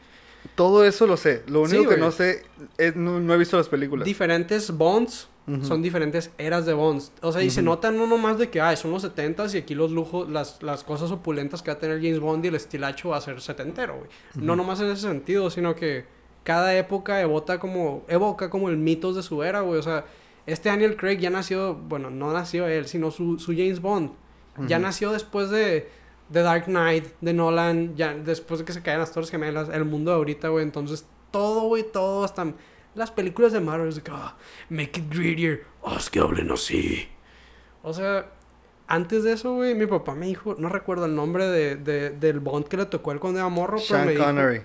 Todo 0.56 0.86
eso 0.86 1.08
lo 1.08 1.18
sé. 1.18 1.44
Lo 1.48 1.66
Sí, 1.68 1.78
único 1.78 1.92
que 1.92 1.98
no 1.98 2.12
sé 2.12 2.44
es 2.78 2.96
no, 2.96 3.20
no 3.20 3.34
he 3.34 3.38
visto 3.38 3.58
las 3.58 3.70
películas. 3.70 4.06
diferentes 4.06 4.72
Bonds 4.78 5.30
son 5.62 5.82
diferentes 5.82 6.32
eras 6.38 6.66
de 6.66 6.72
Bonds. 6.72 7.12
O 7.22 7.34
sea, 7.34 7.44
y 7.44 7.50
se 7.50 7.62
nota 7.62 7.92
no 7.92 8.08
nomás 8.08 8.38
de 8.38 8.50
que, 8.50 8.62
ay, 8.62 8.78
son 8.78 8.92
los 8.92 9.04
70s 9.04 9.54
y 9.56 9.58
aquí 9.58 9.76
los 9.76 9.92
lujos, 9.92 10.30
las, 10.30 10.64
las 10.64 10.86
cosas 10.86 11.12
opulentas 11.12 11.62
que 11.62 11.70
va 11.70 11.76
a 11.76 11.80
tener 11.80 11.98
James 11.98 12.22
Bond 12.22 12.46
y 12.46 12.48
el 12.48 12.56
estilacho 12.56 13.10
va 13.10 13.18
a 13.18 13.22
ser 13.22 13.42
setentero, 13.42 13.98
güey. 13.98 14.10
No 14.36 14.56
nomás 14.56 14.80
en 14.80 14.88
ese 14.88 15.02
sentido, 15.02 15.50
sino 15.50 15.76
que 15.76 16.06
cada 16.44 16.74
época 16.78 17.20
evoca 17.20 17.60
como, 17.60 18.06
evoca 18.08 18.50
como 18.50 18.70
el 18.70 18.78
mitos 18.78 19.18
de 19.18 19.22
su 19.24 19.44
era, 19.44 19.60
güey. 19.60 19.80
O 19.80 19.84
sea, 19.84 20.06
este 20.46 20.70
Daniel 20.70 20.96
Craig 20.96 21.18
ya 21.20 21.30
nació, 21.30 21.74
bueno, 21.76 22.10
no 22.10 22.32
nació 22.32 22.66
él, 22.68 22.88
sino 22.88 23.12
su, 23.12 23.38
su 23.38 23.52
James 23.52 23.82
Bond. 23.82 24.12
Ya 24.68 24.80
nació 24.80 25.12
después 25.12 25.50
de, 25.50 25.90
de 26.30 26.42
Dark 26.42 26.66
Knight, 26.66 27.06
de 27.22 27.34
Nolan, 27.34 27.96
ya 27.96 28.14
después 28.14 28.60
de 28.60 28.66
que 28.66 28.74
se 28.74 28.82
caen 28.82 29.00
las 29.00 29.12
Torres 29.12 29.30
Gemelas, 29.30 29.70
el 29.70 29.86
mundo 29.86 30.12
de 30.12 30.18
ahorita, 30.18 30.48
güey. 30.50 30.64
Entonces, 30.64 31.06
todo, 31.32 31.62
güey, 31.68 31.84
todo, 31.84 32.24
hasta 32.24 32.46
las 32.96 33.12
películas 33.12 33.52
de 33.54 33.60
Marvel, 33.60 33.90
es 33.90 33.96
de 33.96 34.02
que, 34.02 34.12
ah, 34.14 34.36
make 34.70 35.00
it 35.00 35.10
greedier, 35.14 35.64
haz 35.86 36.10
que 36.10 36.20
hablen 36.20 36.52
así. 36.52 37.08
O 37.82 37.94
sea, 37.94 38.28
antes 38.88 39.24
de 39.24 39.34
eso, 39.34 39.54
güey, 39.56 39.76
mi 39.76 39.86
papá 39.88 40.14
me 40.16 40.28
dijo, 40.28 40.56
no 40.58 40.70
recuerdo 40.70 41.06
el 41.06 41.16
nombre 41.16 41.48
de, 41.48 41.76
de- 41.76 42.10
del 42.12 42.40
Bond 42.40 42.68
que 42.68 42.78
le 42.78 42.86
tocó 42.86 43.12
él 43.12 43.20
cuando 43.20 43.40
era 43.40 43.50
morro, 43.50 43.78
pero 43.78 43.88
Sean 43.88 44.06
me 44.06 44.12
dijo, 44.14 44.24
Connery. 44.24 44.62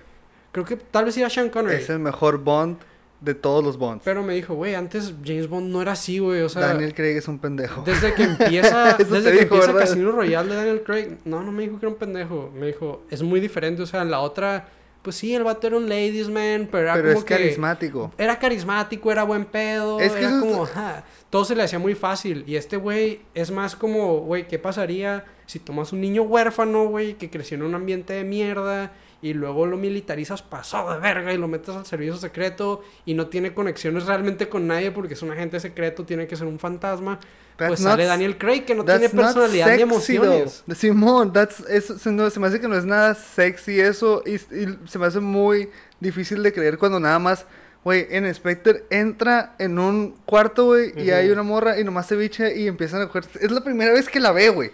creo 0.51 0.65
que 0.65 0.75
tal 0.77 1.05
vez 1.05 1.17
era 1.17 1.29
Sean 1.29 1.49
Connery. 1.49 1.77
Es 1.81 1.89
el 1.89 1.99
mejor 1.99 2.37
Bond 2.39 2.77
de 3.21 3.33
todos 3.35 3.63
los 3.63 3.77
Bonds. 3.77 4.01
Pero 4.05 4.23
me 4.23 4.33
dijo, 4.33 4.53
güey, 4.55 4.75
antes 4.75 5.13
James 5.25 5.47
Bond 5.49 5.69
no 5.71 5.81
era 5.81 5.91
así, 5.91 6.19
güey, 6.19 6.41
o 6.41 6.47
sea... 6.49 6.67
Daniel 6.67 6.93
Craig 6.93 7.17
es 7.17 7.27
un 7.27 7.37
pendejo. 7.39 7.83
Desde 7.85 8.13
que 8.13 8.23
empieza, 8.23 8.93
desde 8.97 9.23
que 9.23 9.31
dijo, 9.31 9.41
empieza 9.55 9.67
¿verdad? 9.73 9.79
Casino 9.89 10.11
Royale 10.11 10.49
de 10.49 10.55
Daniel 10.55 10.83
Craig, 10.85 11.17
no, 11.25 11.41
no 11.43 11.51
me 11.51 11.63
dijo 11.63 11.79
que 11.79 11.85
era 11.85 11.93
un 11.93 11.99
pendejo, 11.99 12.51
me 12.55 12.67
dijo, 12.67 13.03
es 13.09 13.21
muy 13.21 13.39
diferente, 13.41 13.81
o 13.81 13.85
sea, 13.85 14.03
en 14.03 14.11
la 14.11 14.21
otra, 14.21 14.69
pues 15.01 15.17
sí, 15.17 15.35
el 15.35 15.43
vato 15.43 15.67
era 15.67 15.75
un 15.75 15.89
ladies 15.89 16.29
man, 16.29 16.69
pero 16.71 16.83
era 16.83 16.93
Pero 16.93 17.07
como 17.09 17.19
es 17.19 17.25
que 17.25 17.33
carismático. 17.35 18.11
era 18.17 18.39
carismático, 18.39 19.11
era 19.11 19.23
buen 19.23 19.43
pedo, 19.45 19.99
Es 19.99 20.13
que 20.13 20.19
era 20.19 20.27
eso 20.29 20.37
es- 20.37 20.41
como, 20.51 20.63
ajá, 20.63 21.03
todo 21.29 21.43
se 21.43 21.55
le 21.55 21.63
hacía 21.63 21.79
muy 21.79 21.95
fácil, 21.95 22.45
y 22.47 22.55
este 22.55 22.77
güey 22.77 23.19
es 23.33 23.51
más 23.51 23.75
como, 23.75 24.19
güey, 24.21 24.47
¿qué 24.47 24.59
pasaría 24.59 25.25
si 25.45 25.59
tomas 25.59 25.91
un 25.91 25.99
niño 25.99 26.21
huérfano, 26.23 26.85
güey, 26.87 27.15
que 27.15 27.29
creció 27.29 27.55
en 27.57 27.63
un 27.63 27.75
ambiente 27.75 28.13
de 28.13 28.23
mierda, 28.23 28.91
y 29.21 29.33
luego 29.33 29.65
lo 29.65 29.77
militarizas 29.77 30.41
pasado 30.41 30.93
de 30.93 30.99
verga 30.99 31.33
y 31.33 31.37
lo 31.37 31.47
metes 31.47 31.75
al 31.75 31.85
servicio 31.85 32.15
secreto 32.15 32.83
y 33.05 33.13
no 33.13 33.27
tiene 33.27 33.53
conexiones 33.53 34.05
realmente 34.05 34.47
con 34.47 34.67
nadie 34.67 34.91
porque 34.91 35.13
es 35.13 35.21
un 35.21 35.31
agente 35.31 35.59
secreto, 35.59 36.05
tiene 36.05 36.27
que 36.27 36.35
ser 36.35 36.47
un 36.47 36.59
fantasma. 36.59 37.19
That's 37.57 37.71
pues 37.71 37.81
not 37.81 37.91
sale 37.91 38.05
Daniel 38.05 38.37
Craig 38.37 38.61
que 38.61 38.73
no 38.73 38.85
tiene 38.85 39.09
personalidad 39.09 39.75
ni 39.75 39.81
emociones. 39.81 40.63
though. 40.65 40.75
Simón, 40.75 41.33
that's, 41.33 41.59
eso, 41.67 41.99
se, 41.99 42.09
no, 42.09 42.29
se 42.29 42.39
me 42.39 42.47
hace 42.47 42.61
que 42.61 42.69
no 42.69 42.77
es 42.77 42.85
nada 42.85 43.13
sexy 43.15 43.81
eso. 43.81 44.23
Y, 44.25 44.35
y 44.35 44.79
se 44.87 44.97
me 44.97 45.05
hace 45.05 45.19
muy 45.19 45.69
difícil 45.99 46.41
de 46.41 46.53
creer 46.53 46.77
cuando 46.77 47.01
nada 47.01 47.19
más, 47.19 47.45
güey, 47.83 48.07
en 48.11 48.33
Spectre 48.33 48.85
entra 48.89 49.55
en 49.59 49.77
un 49.77 50.15
cuarto, 50.25 50.67
güey, 50.67 50.93
y 50.95 51.11
hay 51.11 51.29
una 51.31 51.43
morra 51.43 51.77
y 51.77 51.83
nomás 51.83 52.05
se 52.07 52.15
bicha 52.15 52.49
y 52.49 52.65
empiezan 52.67 53.01
a 53.01 53.07
coger. 53.07 53.25
Es 53.41 53.51
la 53.51 53.61
primera 53.61 53.91
vez 53.91 54.07
que 54.07 54.21
la 54.21 54.31
ve, 54.31 54.47
güey. 54.47 54.71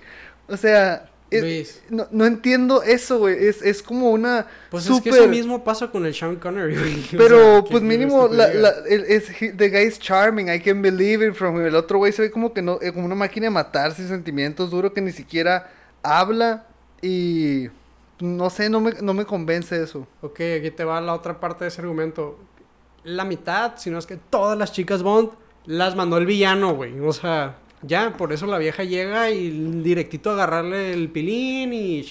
O 0.48 0.56
sea, 0.56 1.10
es- 1.44 1.84
no, 1.90 2.08
no 2.12 2.26
entiendo 2.26 2.82
eso, 2.84 3.20
güey. 3.20 3.46
Es, 3.48 3.62
es 3.62 3.82
como 3.84 4.12
una. 4.12 4.48
Pues 4.72 4.90
es 4.90 5.02
que 5.02 5.10
eso 5.10 5.28
mismo 5.28 5.64
pasa 5.64 5.92
con 5.92 6.06
el 6.06 6.14
Sean 6.14 6.36
Connery, 6.38 6.76
güey. 6.76 7.04
O 7.14 7.18
Pero, 7.18 7.38
sea, 7.38 7.64
¿qué 7.64 7.72
pues 7.72 7.84
mínimo, 7.84 8.24
que 8.30 8.30
te 8.32 8.36
la, 8.38 8.54
la- 8.54 8.74
el, 8.90 9.02
es, 9.06 9.42
he- 9.42 9.54
the 9.54 9.70
guy 9.70 9.84
is 9.88 10.00
charming, 10.00 10.50
I 10.50 10.60
can 10.60 10.82
believe 10.82 11.26
it 11.28 11.34
from 11.34 11.56
him. 11.58 11.66
El 11.66 11.76
otro 11.76 11.98
güey 11.98 12.12
se 12.12 12.22
ve 12.22 12.32
como 12.32 12.54
que 12.54 12.62
no, 12.62 12.80
eh, 12.82 12.92
como 12.94 13.06
una 13.06 13.16
máquina 13.16 13.46
de 13.48 13.52
matar 13.52 13.94
sin 13.94 14.08
sentimientos, 14.08 14.72
duro 14.72 14.94
que 14.94 15.02
ni 15.02 15.12
siquiera 15.12 15.70
habla 16.04 16.68
y 17.02 17.68
no 18.20 18.50
sé, 18.50 18.70
no 18.70 18.80
me, 18.80 18.94
no 19.02 19.14
me 19.14 19.26
convence 19.26 19.82
eso. 19.82 20.08
Ok, 20.22 20.40
aquí 20.60 20.72
te 20.72 20.84
va 20.84 21.02
la 21.02 21.14
otra 21.14 21.40
parte 21.40 21.66
de 21.66 21.70
ese 21.70 21.82
argumento. 21.82 22.40
La 23.04 23.26
mitad, 23.26 23.74
si 23.78 23.90
no 23.90 24.00
es 24.00 24.06
que 24.06 24.18
todas 24.18 24.58
las 24.58 24.72
chicas 24.72 25.04
Bond 25.04 25.32
las 25.66 25.96
mandó 25.96 26.18
el 26.18 26.26
villano, 26.26 26.76
güey. 26.76 27.00
O 27.02 27.12
sea, 27.14 27.58
ya, 27.82 28.16
por 28.18 28.34
eso 28.34 28.46
la 28.48 28.58
vieja 28.58 28.84
llega 28.84 29.30
y 29.32 29.50
directito 29.82 30.30
a 30.32 30.34
agarrarle 30.34 30.94
el 30.94 31.10
pilín 31.10 31.74
y... 31.74 32.06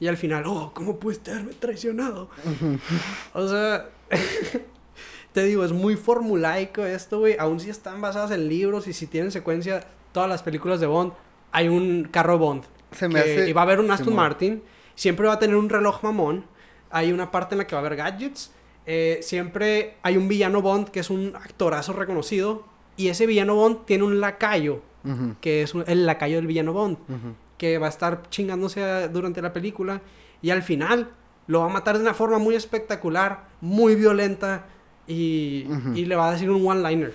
Y 0.00 0.08
al 0.08 0.16
final, 0.16 0.44
oh, 0.46 0.72
¿cómo 0.74 0.98
pudiste 0.98 1.30
haberme 1.30 1.52
traicionado? 1.54 2.28
o 3.32 3.48
sea, 3.48 3.88
te 5.32 5.44
digo, 5.44 5.64
es 5.64 5.72
muy 5.72 5.96
formulaico 5.96 6.84
esto, 6.84 7.20
güey. 7.20 7.36
Aún 7.38 7.60
si 7.60 7.70
están 7.70 8.00
basadas 8.00 8.30
en 8.32 8.48
libros 8.48 8.86
y 8.88 8.92
si 8.92 9.06
tienen 9.06 9.30
secuencia, 9.30 9.86
todas 10.12 10.28
las 10.28 10.42
películas 10.42 10.80
de 10.80 10.86
Bond, 10.86 11.12
hay 11.52 11.68
un 11.68 12.08
carro 12.10 12.38
Bond. 12.38 12.64
Se 12.92 13.08
me 13.08 13.14
que- 13.14 13.20
hace- 13.20 13.48
Y 13.50 13.52
va 13.52 13.62
a 13.62 13.64
haber 13.64 13.78
un 13.80 13.90
Aston 13.90 14.08
Simón. 14.08 14.16
Martin. 14.24 14.62
Siempre 14.96 15.26
va 15.26 15.34
a 15.34 15.38
tener 15.38 15.56
un 15.56 15.68
reloj 15.68 16.02
mamón. 16.02 16.44
Hay 16.90 17.12
una 17.12 17.30
parte 17.30 17.54
en 17.54 17.58
la 17.60 17.66
que 17.66 17.74
va 17.74 17.80
a 17.82 17.84
haber 17.86 17.96
gadgets. 17.96 18.52
Eh, 18.86 19.20
siempre 19.22 19.96
hay 20.02 20.16
un 20.16 20.28
villano 20.28 20.60
Bond 20.60 20.88
que 20.90 21.00
es 21.00 21.08
un 21.10 21.34
actorazo 21.36 21.92
reconocido. 21.92 22.66
Y 22.96 23.08
ese 23.08 23.26
villano 23.26 23.54
Bond 23.56 23.84
tiene 23.86 24.04
un 24.04 24.20
lacayo, 24.20 24.80
que 25.40 25.62
es 25.62 25.74
un- 25.74 25.84
el 25.86 26.06
lacayo 26.06 26.36
del 26.36 26.46
villano 26.46 26.72
Bond, 26.72 26.96
que 27.58 27.78
va 27.78 27.86
a 27.86 27.90
estar 27.90 28.28
chingándose 28.30 28.82
a- 28.82 29.08
durante 29.08 29.42
la 29.42 29.52
película. 29.52 30.00
Y 30.42 30.50
al 30.50 30.62
final 30.62 31.10
lo 31.46 31.60
va 31.60 31.66
a 31.66 31.68
matar 31.68 31.96
de 31.96 32.02
una 32.02 32.14
forma 32.14 32.38
muy 32.38 32.54
espectacular, 32.54 33.46
muy 33.60 33.94
violenta. 33.96 34.66
Y, 35.06 35.66
y 35.94 36.06
le 36.06 36.16
va 36.16 36.28
a 36.28 36.32
decir 36.32 36.50
un 36.50 36.66
one-liner. 36.66 37.12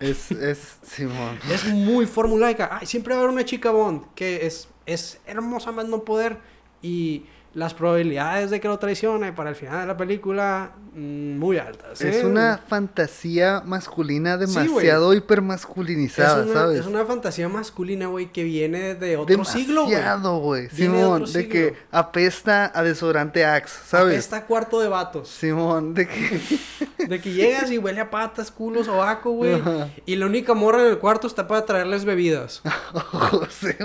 Es, 0.00 0.30
es, 0.32 0.78
Simón. 0.82 1.38
Es 1.52 1.66
muy 1.72 2.06
formulaica. 2.06 2.68
Ay, 2.72 2.86
siempre 2.86 3.14
va 3.14 3.20
a 3.20 3.22
haber 3.24 3.32
una 3.34 3.44
chica 3.44 3.70
Bond 3.70 4.02
que 4.14 4.46
es, 4.46 4.68
es 4.86 5.20
hermosa 5.26 5.70
más 5.72 5.86
no 5.86 6.02
poder. 6.04 6.38
Y 6.82 7.24
las 7.54 7.74
probabilidades 7.74 8.50
de 8.50 8.60
que 8.60 8.68
lo 8.68 8.78
traicione 8.78 9.32
para 9.32 9.50
el 9.50 9.56
final 9.56 9.80
de 9.80 9.86
la 9.86 9.96
película, 9.96 10.72
mm, 10.94 11.38
muy 11.38 11.58
altas. 11.58 12.00
Es 12.00 12.16
¿eh? 12.16 12.26
una 12.26 12.58
fantasía 12.68 13.62
masculina 13.64 14.34
Sí, 14.34 14.40
demasiado 14.40 15.12
Es 15.12 15.18
hipermasculinizada, 15.18 16.44
una, 16.44 16.52
¿sabes? 16.52 16.80
es 16.80 16.86
una 16.86 17.04
fantasía 17.04 17.48
masculina, 17.48 18.06
güey, 18.06 18.30
que 18.32 18.44
viene 18.44 18.94
de 18.94 19.16
otro 19.16 19.44
siglo, 19.44 19.84
güey. 19.84 19.94
Demasiado, 19.94 20.38
güey. 20.38 20.62
De 20.64 20.70
Simón, 20.70 21.22
otro 21.22 21.32
de 21.32 21.48
que 21.48 21.76
apesta 21.90 22.70
a 22.74 22.82
desodorante 22.82 23.44
Axe, 23.44 23.74
¿sabes? 23.86 24.18
Está 24.18 24.44
cuarto 24.44 24.80
de 24.80 24.88
vatos. 24.88 25.28
Simón, 25.28 25.94
de 25.94 26.06
que... 26.06 26.40
De 27.06 27.20
que 27.20 27.32
llegas 27.32 27.70
y 27.70 27.78
huele 27.78 28.00
a 28.00 28.10
patas, 28.10 28.50
culos, 28.50 28.86
sobaco, 28.86 29.30
güey. 29.30 29.54
Ajá. 29.54 29.88
Y 30.06 30.16
la 30.16 30.26
única 30.26 30.54
morra 30.54 30.82
en 30.82 30.88
el 30.88 30.98
cuarto 30.98 31.26
está 31.26 31.46
para 31.46 31.64
traerles 31.64 32.04
bebidas. 32.04 32.60
José. 32.94 33.76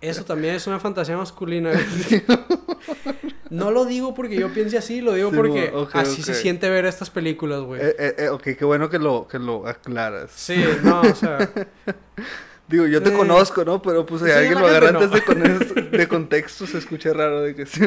Eso 0.00 0.24
también 0.24 0.54
es 0.54 0.66
una 0.66 0.78
fantasía 0.78 1.16
masculina. 1.16 1.72
no 3.50 3.70
lo 3.70 3.84
digo 3.84 4.14
porque 4.14 4.36
yo 4.36 4.52
piense 4.52 4.78
así, 4.78 5.00
lo 5.00 5.14
digo 5.14 5.30
Sí, 5.30 5.36
porque 5.36 5.72
así 5.94 6.22
se 6.22 6.34
siente 6.34 6.68
ver 6.70 6.84
estas 6.86 7.10
películas, 7.10 7.60
güey. 7.62 7.80
Eh, 7.80 7.96
eh, 7.98 8.14
eh, 8.18 8.28
ok, 8.28 8.42
qué 8.58 8.64
bueno 8.64 8.88
que 8.88 8.98
lo, 8.98 9.26
que 9.28 9.38
lo 9.38 9.66
aclaras. 9.66 10.30
Sí, 10.34 10.62
no, 10.82 11.00
o 11.00 11.14
sea, 11.14 11.50
Digo, 12.68 12.86
yo 12.86 13.02
te 13.02 13.10
Eh. 13.10 13.16
conozco, 13.16 13.64
¿no? 13.64 13.82
Pero 13.82 14.06
pues 14.06 14.22
si 14.22 14.28
Sí, 14.28 14.32
alguien 14.32 14.58
lo 14.60 14.66
agarra 14.66 14.88
antes 14.90 15.10
de, 15.10 15.22
con- 15.22 15.90
de 15.90 16.08
contexto, 16.08 16.66
se 16.66 16.78
escucha 16.78 17.12
raro 17.12 17.42
de 17.42 17.54
que 17.54 17.66
sí. 17.66 17.82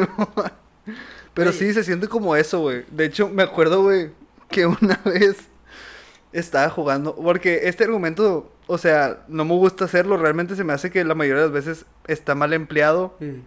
Pero 1.34 1.52
sí, 1.52 1.74
se 1.74 1.84
siente 1.84 2.08
como 2.08 2.36
eso, 2.36 2.60
güey. 2.60 2.84
De 2.91 3.06
hecho, 3.06 3.28
me 3.30 3.41
acuerdo, 3.41 3.82
güey, 3.82 4.12
que 4.49 4.65
una 4.65 4.99
vez 5.05 5.38
estaba 6.34 6.69
jugando. 6.69 7.15
Porque 7.15 7.62
este 7.63 7.84
argumento, 7.86 8.51
o 8.67 8.77
sea, 8.77 9.23
no 9.27 9.45
me 9.45 9.53
gusta 9.53 9.86
hacerlo. 9.86 10.17
Realmente 10.17 10.55
se 10.55 10.63
me 10.63 10.73
hace 10.73 10.91
que 10.91 11.03
la 11.03 11.15
mayoría 11.15 11.43
de 11.43 11.47
las 11.49 11.65
veces 11.65 11.86
está 12.08 12.36
mal 12.36 12.53
empleado. 12.53 13.15
Mm. 13.19 13.39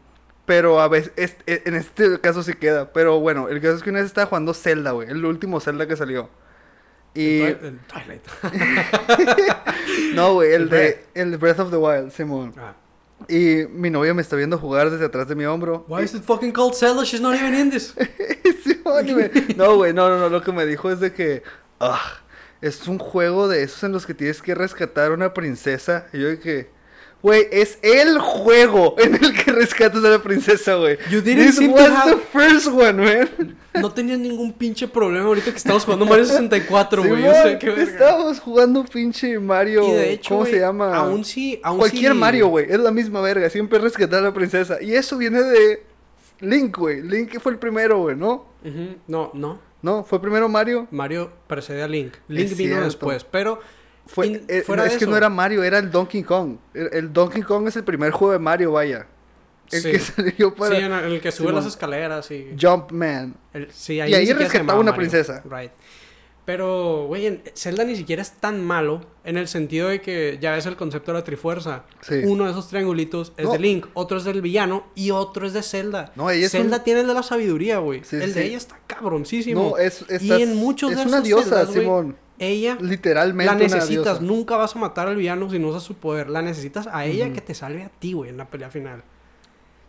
Pero 0.46 0.80
a 0.80 0.88
veces, 0.88 1.12
es- 1.16 1.36
e- 1.46 1.62
en 1.66 1.74
este 1.74 2.20
caso 2.20 2.42
sí 2.42 2.54
queda. 2.54 2.92
Pero 2.92 3.20
bueno, 3.20 3.48
el 3.48 3.60
caso 3.60 3.76
es 3.76 3.82
que 3.82 3.90
una 3.90 3.98
vez 3.98 4.06
estaba 4.06 4.26
jugando 4.26 4.54
Zelda, 4.54 4.92
güey. 4.92 5.08
El 5.10 5.24
último 5.24 5.60
Zelda 5.60 5.86
que 5.86 5.96
salió. 5.96 6.30
Y. 7.14 7.40
El, 7.42 7.58
Twi- 7.60 7.64
el 7.66 7.78
Twilight. 7.80 8.22
No, 10.14 10.34
güey, 10.34 10.52
el 10.52 10.62
El 10.62 10.68
de. 10.70 11.04
El 11.14 11.36
Breath 11.36 11.58
of 11.60 11.70
the 11.70 11.76
Wild, 11.76 12.10
Simón. 12.12 12.54
Ah. 12.56 12.74
Y 13.28 13.66
mi 13.70 13.90
novia 13.90 14.14
me 14.14 14.22
está 14.22 14.36
viendo 14.36 14.58
jugar 14.58 14.90
desde 14.90 15.04
atrás 15.06 15.26
de 15.28 15.34
mi 15.34 15.44
hombro. 15.44 15.84
Why 15.88 16.02
is 16.04 16.14
it 16.14 16.22
fucking 16.22 16.52
called 16.52 16.74
Zelda? 16.74 17.04
She's 17.04 17.20
not 17.20 17.34
even 17.34 17.54
in 17.54 17.70
this. 17.70 17.94
Me- 19.16 19.30
No, 19.56 19.76
güey, 19.76 19.92
no, 19.92 20.08
no, 20.08 20.18
no. 20.18 20.28
Lo 20.28 20.42
que 20.42 20.52
me 20.52 20.64
dijo 20.66 20.90
es 20.90 21.00
de 21.00 21.12
que. 21.12 21.42
Ah, 21.80 22.00
es 22.60 22.86
un 22.88 22.98
juego 22.98 23.48
de 23.48 23.62
esos 23.62 23.82
en 23.84 23.92
los 23.92 24.06
que 24.06 24.14
tienes 24.14 24.40
que 24.42 24.54
rescatar 24.54 25.10
a 25.10 25.14
una 25.14 25.34
princesa. 25.34 26.06
Y 26.12 26.20
yo 26.20 26.28
de 26.28 26.38
que. 26.38 26.70
Güey, 27.20 27.46
es 27.50 27.78
el 27.82 28.18
juego 28.20 28.94
en 28.98 29.14
el 29.16 29.34
que 29.34 29.50
rescatas 29.50 30.04
a 30.04 30.08
la 30.08 30.22
princesa, 30.22 30.76
güey. 30.76 30.96
You 31.10 31.20
didn't 31.20 31.46
This 31.56 31.58
was 31.68 31.90
have- 31.90 32.10
the 32.14 32.16
first 32.32 32.68
one, 32.68 32.92
man. 32.92 33.56
No 33.74 33.90
tenías 33.92 34.18
ningún 34.20 34.52
pinche 34.52 34.86
problema 34.86 35.26
ahorita 35.26 35.50
que 35.50 35.56
estamos 35.56 35.84
jugando 35.84 36.06
Mario 36.06 36.24
64, 36.26 37.02
güey. 37.06 37.22
Yo 37.22 37.32
Simón, 37.32 37.42
sé 37.42 37.58
qué 37.58 37.82
estábamos 37.82 38.38
jugando 38.40 38.84
pinche 38.84 39.38
Mario. 39.40 39.82
Y 39.88 39.92
de 39.92 40.12
hecho, 40.12 40.34
¿Cómo 40.34 40.46
se 40.46 40.60
llama? 40.60 40.94
Aún 40.96 41.24
sí, 41.24 41.60
aún 41.64 41.78
Cualquier 41.78 42.12
sí- 42.12 42.18
Mario, 42.18 42.48
güey. 42.48 42.66
Es 42.70 42.78
la 42.78 42.92
misma 42.92 43.20
verga. 43.20 43.50
Siempre 43.50 43.78
rescatar 43.80 44.20
a 44.20 44.22
la 44.28 44.32
princesa. 44.34 44.80
Y 44.80 44.94
eso 44.94 45.18
viene 45.18 45.42
de 45.42 45.82
Link, 46.40 46.76
güey. 46.78 47.02
Link 47.02 47.38
fue 47.40 47.50
el 47.52 47.58
primero, 47.58 47.98
güey, 47.98 48.14
¿no? 48.16 48.46
No, 49.08 49.32
no. 49.34 49.58
No, 49.82 50.04
fue 50.04 50.20
primero 50.20 50.48
Mario. 50.48 50.86
Mario 50.92 51.32
precede 51.48 51.82
a 51.82 51.88
Link. 51.88 52.14
Link 52.28 52.46
Es 52.52 52.56
vino 52.56 52.68
cierto. 52.70 52.84
después, 52.84 53.24
pero 53.24 53.60
Fue, 54.08 54.26
in- 54.26 54.42
eh, 54.48 54.62
fuera 54.62 54.82
no, 54.82 54.86
es 54.86 54.92
de 54.94 54.98
que 54.98 55.04
eso- 55.04 55.10
no 55.12 55.16
era 55.16 55.28
Mario, 55.28 55.62
era 55.62 55.78
el 55.78 55.90
Donkey 55.92 56.24
Kong. 56.24 56.56
El, 56.74 56.88
el 56.92 57.12
Donkey 57.12 57.42
Kong 57.42 57.68
es 57.68 57.76
el 57.76 57.84
primer 57.84 58.10
juego 58.10 58.32
de 58.32 58.40
Mario, 58.40 58.72
vaya. 58.72 59.06
El 59.70 59.82
Sí. 59.82 59.92
que 59.92 59.98
salió 60.00 60.54
para 60.54 60.76
Sí, 60.76 60.82
en 60.82 60.92
el, 60.92 61.20
que 61.20 61.30
sube 61.30 61.52
las 61.52 61.66
escaleras 61.66 62.30
y... 62.30 62.56
Jumpman. 62.60 63.34
el- 63.54 63.70
sí, 63.70 63.94
Y 63.94 64.00
ahí 64.00 64.14
ahí 64.14 64.20
siquiera 64.26 64.38
se 64.38 64.44
rescataba 64.58 64.80
una 64.80 64.90
Mario. 64.92 64.98
princesa. 65.10 65.42
Right. 65.48 65.70
Pero, 66.46 67.04
güey, 67.08 67.42
Zelda 67.54 67.84
ni 67.84 67.94
siquiera 67.94 68.22
es 68.22 68.32
tan 68.32 68.64
malo 68.64 69.02
en 69.24 69.36
el 69.36 69.48
sentido 69.48 69.88
de 69.88 70.00
que 70.00 70.38
ya 70.40 70.52
ves 70.52 70.64
el 70.64 70.76
concepto 70.76 71.12
de 71.12 71.18
la 71.18 71.24
trifuerza. 71.24 71.84
Sí. 72.00 72.22
Uno 72.24 72.46
de 72.46 72.52
esos 72.52 72.68
triangulitos 72.68 73.34
es 73.36 73.44
No. 73.44 73.52
de 73.52 73.58
Link, 73.58 73.86
otro 73.92 74.16
es 74.16 74.24
del 74.24 74.40
villano 74.40 74.86
y 74.94 75.10
otro 75.10 75.46
es 75.46 75.52
de 75.52 75.62
Zelda. 75.62 76.10
No, 76.16 76.30
ella 76.30 76.46
es 76.46 76.52
Zelda 76.52 76.78
un- 76.78 76.84
tiene 76.84 77.00
el 77.02 77.06
de 77.06 77.12
la 77.12 77.22
sabiduría, 77.22 77.76
güey. 77.80 78.02
Sí, 78.02 78.16
el 78.16 78.32
de 78.32 78.46
ella 78.46 78.56
está 78.56 78.80
cabroncísimo. 78.86 79.72
No, 79.72 79.76
es, 79.76 80.06
y 80.08 80.14
estás- 80.14 80.40
en 80.40 80.56
muchos 80.56 80.92
es 80.92 80.96
de 80.96 81.02
una 81.02 81.16
esos 81.18 81.24
diosa, 81.24 81.44
Zeldas, 81.66 81.72
Simón. 81.74 82.16
Ella 82.38 82.76
Literalmente 82.80 83.52
la 83.52 83.58
necesitas, 83.58 84.20
nunca 84.20 84.56
vas 84.56 84.76
a 84.76 84.78
matar 84.78 85.08
al 85.08 85.16
villano 85.16 85.50
si 85.50 85.58
no 85.58 85.68
usas 85.68 85.82
su 85.82 85.94
poder. 85.94 86.28
La 86.30 86.40
necesitas 86.42 86.88
a 86.92 87.04
ella 87.04 87.32
que 87.32 87.40
te 87.40 87.54
salve 87.54 87.82
a 87.84 87.88
ti, 87.88 88.12
güey, 88.12 88.30
en 88.30 88.36
la 88.36 88.46
pelea 88.46 88.70
final. 88.70 89.02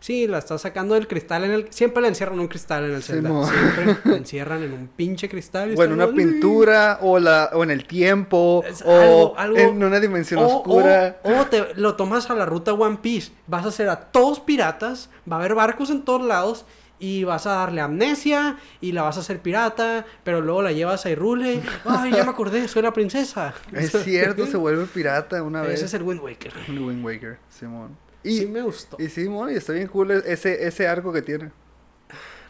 Sí, 0.00 0.26
la 0.26 0.38
estás 0.38 0.62
sacando 0.62 0.94
del 0.94 1.06
cristal 1.06 1.44
en 1.44 1.50
el... 1.50 1.66
Siempre 1.70 2.00
la 2.00 2.08
encierran 2.08 2.36
en 2.36 2.40
un 2.40 2.48
cristal 2.48 2.84
en 2.86 2.92
el 2.94 3.02
Zelda. 3.02 3.30
Siempre 3.46 3.96
la 4.10 4.16
encierran 4.16 4.62
en 4.62 4.72
un 4.72 4.88
pinche 4.88 5.28
cristal. 5.28 5.72
y 5.72 5.76
O 5.76 5.84
en 5.84 5.92
está 5.92 6.04
una 6.06 6.14
pintura, 6.16 6.98
o, 7.02 7.18
la, 7.18 7.50
o 7.52 7.62
en 7.62 7.70
el 7.70 7.84
tiempo, 7.86 8.64
Es 8.66 8.80
o 8.82 8.90
algo- 8.98 9.34
algo- 9.36 9.58
en 9.58 9.84
una 9.84 10.00
dimensión 10.00 10.42
O, 10.42 10.46
oscura. 10.46 11.20
o- 11.22 11.40
o 11.40 11.46
te 11.46 11.74
lo 11.74 11.96
tomas 11.96 12.30
a 12.30 12.34
la 12.34 12.46
ruta 12.46 12.72
One 12.72 12.96
Piece. 13.02 13.30
Vas 13.46 13.66
a 13.66 13.68
hacer 13.68 13.90
a 13.90 14.00
todos 14.10 14.40
piratas, 14.40 15.10
va 15.30 15.36
a 15.36 15.38
haber 15.40 15.54
barcos 15.54 15.90
en 15.90 16.02
todos 16.02 16.22
lados 16.26 16.64
y 17.00 17.24
vas 17.24 17.46
a 17.46 17.52
darle 17.52 17.80
amnesia 17.80 18.58
y 18.80 18.92
la 18.92 19.02
vas 19.02 19.16
a 19.16 19.20
hacer 19.20 19.40
pirata, 19.40 20.06
pero 20.22 20.40
luego 20.40 20.62
la 20.62 20.70
llevas 20.70 21.04
a 21.06 21.10
Irule. 21.10 21.62
Ay, 21.84 22.12
ya 22.12 22.22
me 22.22 22.30
acordé, 22.30 22.68
soy 22.68 22.82
la 22.82 22.92
princesa. 22.92 23.54
Es 23.72 23.90
cierto, 24.04 24.46
se 24.46 24.56
vuelve 24.56 24.84
pirata 24.86 25.42
una 25.42 25.62
vez. 25.62 25.74
Ese 25.74 25.86
es 25.86 25.94
el 25.94 26.02
Wind 26.02 26.20
Waker. 26.20 26.52
El 26.68 26.78
Wind 26.78 27.04
Waker, 27.04 27.38
Simón. 27.48 27.96
Y, 28.22 28.38
Sí 28.38 28.46
me 28.46 28.60
gustó. 28.60 28.96
y 29.00 29.08
Simón, 29.08 29.50
y 29.50 29.54
está 29.54 29.72
bien 29.72 29.88
cool 29.88 30.10
ese, 30.10 30.66
ese 30.66 30.86
arco 30.86 31.12
que 31.12 31.22
tiene. 31.22 31.50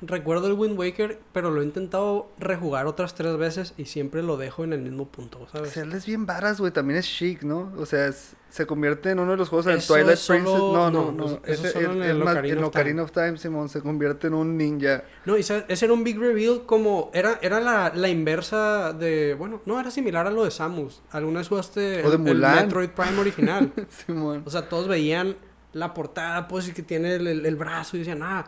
Recuerdo 0.03 0.47
el 0.47 0.55
Wind 0.55 0.79
Waker, 0.79 1.21
pero 1.33 1.51
lo 1.51 1.61
he 1.61 1.65
intentado 1.65 2.31
rejugar 2.39 2.87
otras 2.87 3.15
tres 3.15 3.37
veces 3.37 3.75
y 3.77 3.85
siempre 3.85 4.23
lo 4.23 4.39
dejo 4.39 4.65
en 4.65 4.73
el 4.73 4.81
mismo 4.81 5.07
punto, 5.09 5.47
¿sabes? 5.53 5.73
Zelda 5.73 5.99
es 5.99 6.07
bien 6.07 6.25
varas, 6.25 6.59
güey. 6.59 6.73
También 6.73 6.99
es 6.99 7.07
chic, 7.07 7.43
¿no? 7.43 7.71
O 7.77 7.85
sea, 7.85 8.07
es- 8.07 8.35
se 8.49 8.67
convierte 8.67 9.11
en 9.11 9.19
uno 9.21 9.33
de 9.33 9.37
los 9.37 9.49
juegos 9.51 9.67
del 9.67 9.81
Twilight 9.87 10.17
solo- 10.17 10.39
Princess. 10.39 10.59
No, 10.61 10.91
no, 10.91 11.13
no, 11.13 11.29
no. 11.29 11.41
Ese- 11.45 11.71
solo 11.71 11.93
en 11.93 12.03
el 12.03 12.23
Ocarina 12.23 12.67
of 12.67 12.73
Time. 12.73 13.01
of 13.03 13.13
Time, 13.13 13.37
Simón, 13.37 13.69
se 13.69 13.81
convierte 13.83 14.27
en 14.29 14.35
un 14.35 14.57
ninja. 14.57 15.05
No, 15.27 15.37
y 15.37 15.43
sabes, 15.43 15.65
ese 15.69 15.85
era 15.85 15.95
un 15.95 16.03
big 16.03 16.19
reveal 16.19 16.63
como... 16.67 17.11
Era, 17.13 17.39
era 17.43 17.61
la, 17.61 17.93
la 17.95 18.09
inversa 18.09 18.93
de... 18.95 19.35
Bueno, 19.39 19.61
no, 19.67 19.79
era 19.79 19.91
similar 19.91 20.27
a 20.27 20.31
lo 20.31 20.45
de 20.45 20.51
Samus. 20.51 21.03
Alguna 21.11 21.41
vez 21.41 21.49
jugaste 21.49 22.03
O 22.05 22.09
de 22.11 22.17
el, 22.17 22.27
el 22.27 22.35
Mulan. 22.37 22.57
Metroid 22.67 22.89
Prime 22.91 23.19
original. 23.21 23.73
Simón. 24.07 24.43
o 24.47 24.51
sea, 24.51 24.69
todos 24.69 24.89
veían 24.89 25.37
la 25.73 25.95
portada, 25.95 26.49
pues, 26.49 26.67
y 26.69 26.73
que 26.73 26.83
tiene 26.83 27.15
el, 27.17 27.27
el- 27.27 27.47
el 27.47 27.55
brazo 27.57 27.97
y 27.97 28.01
decían, 28.01 28.23
ah, 28.23 28.47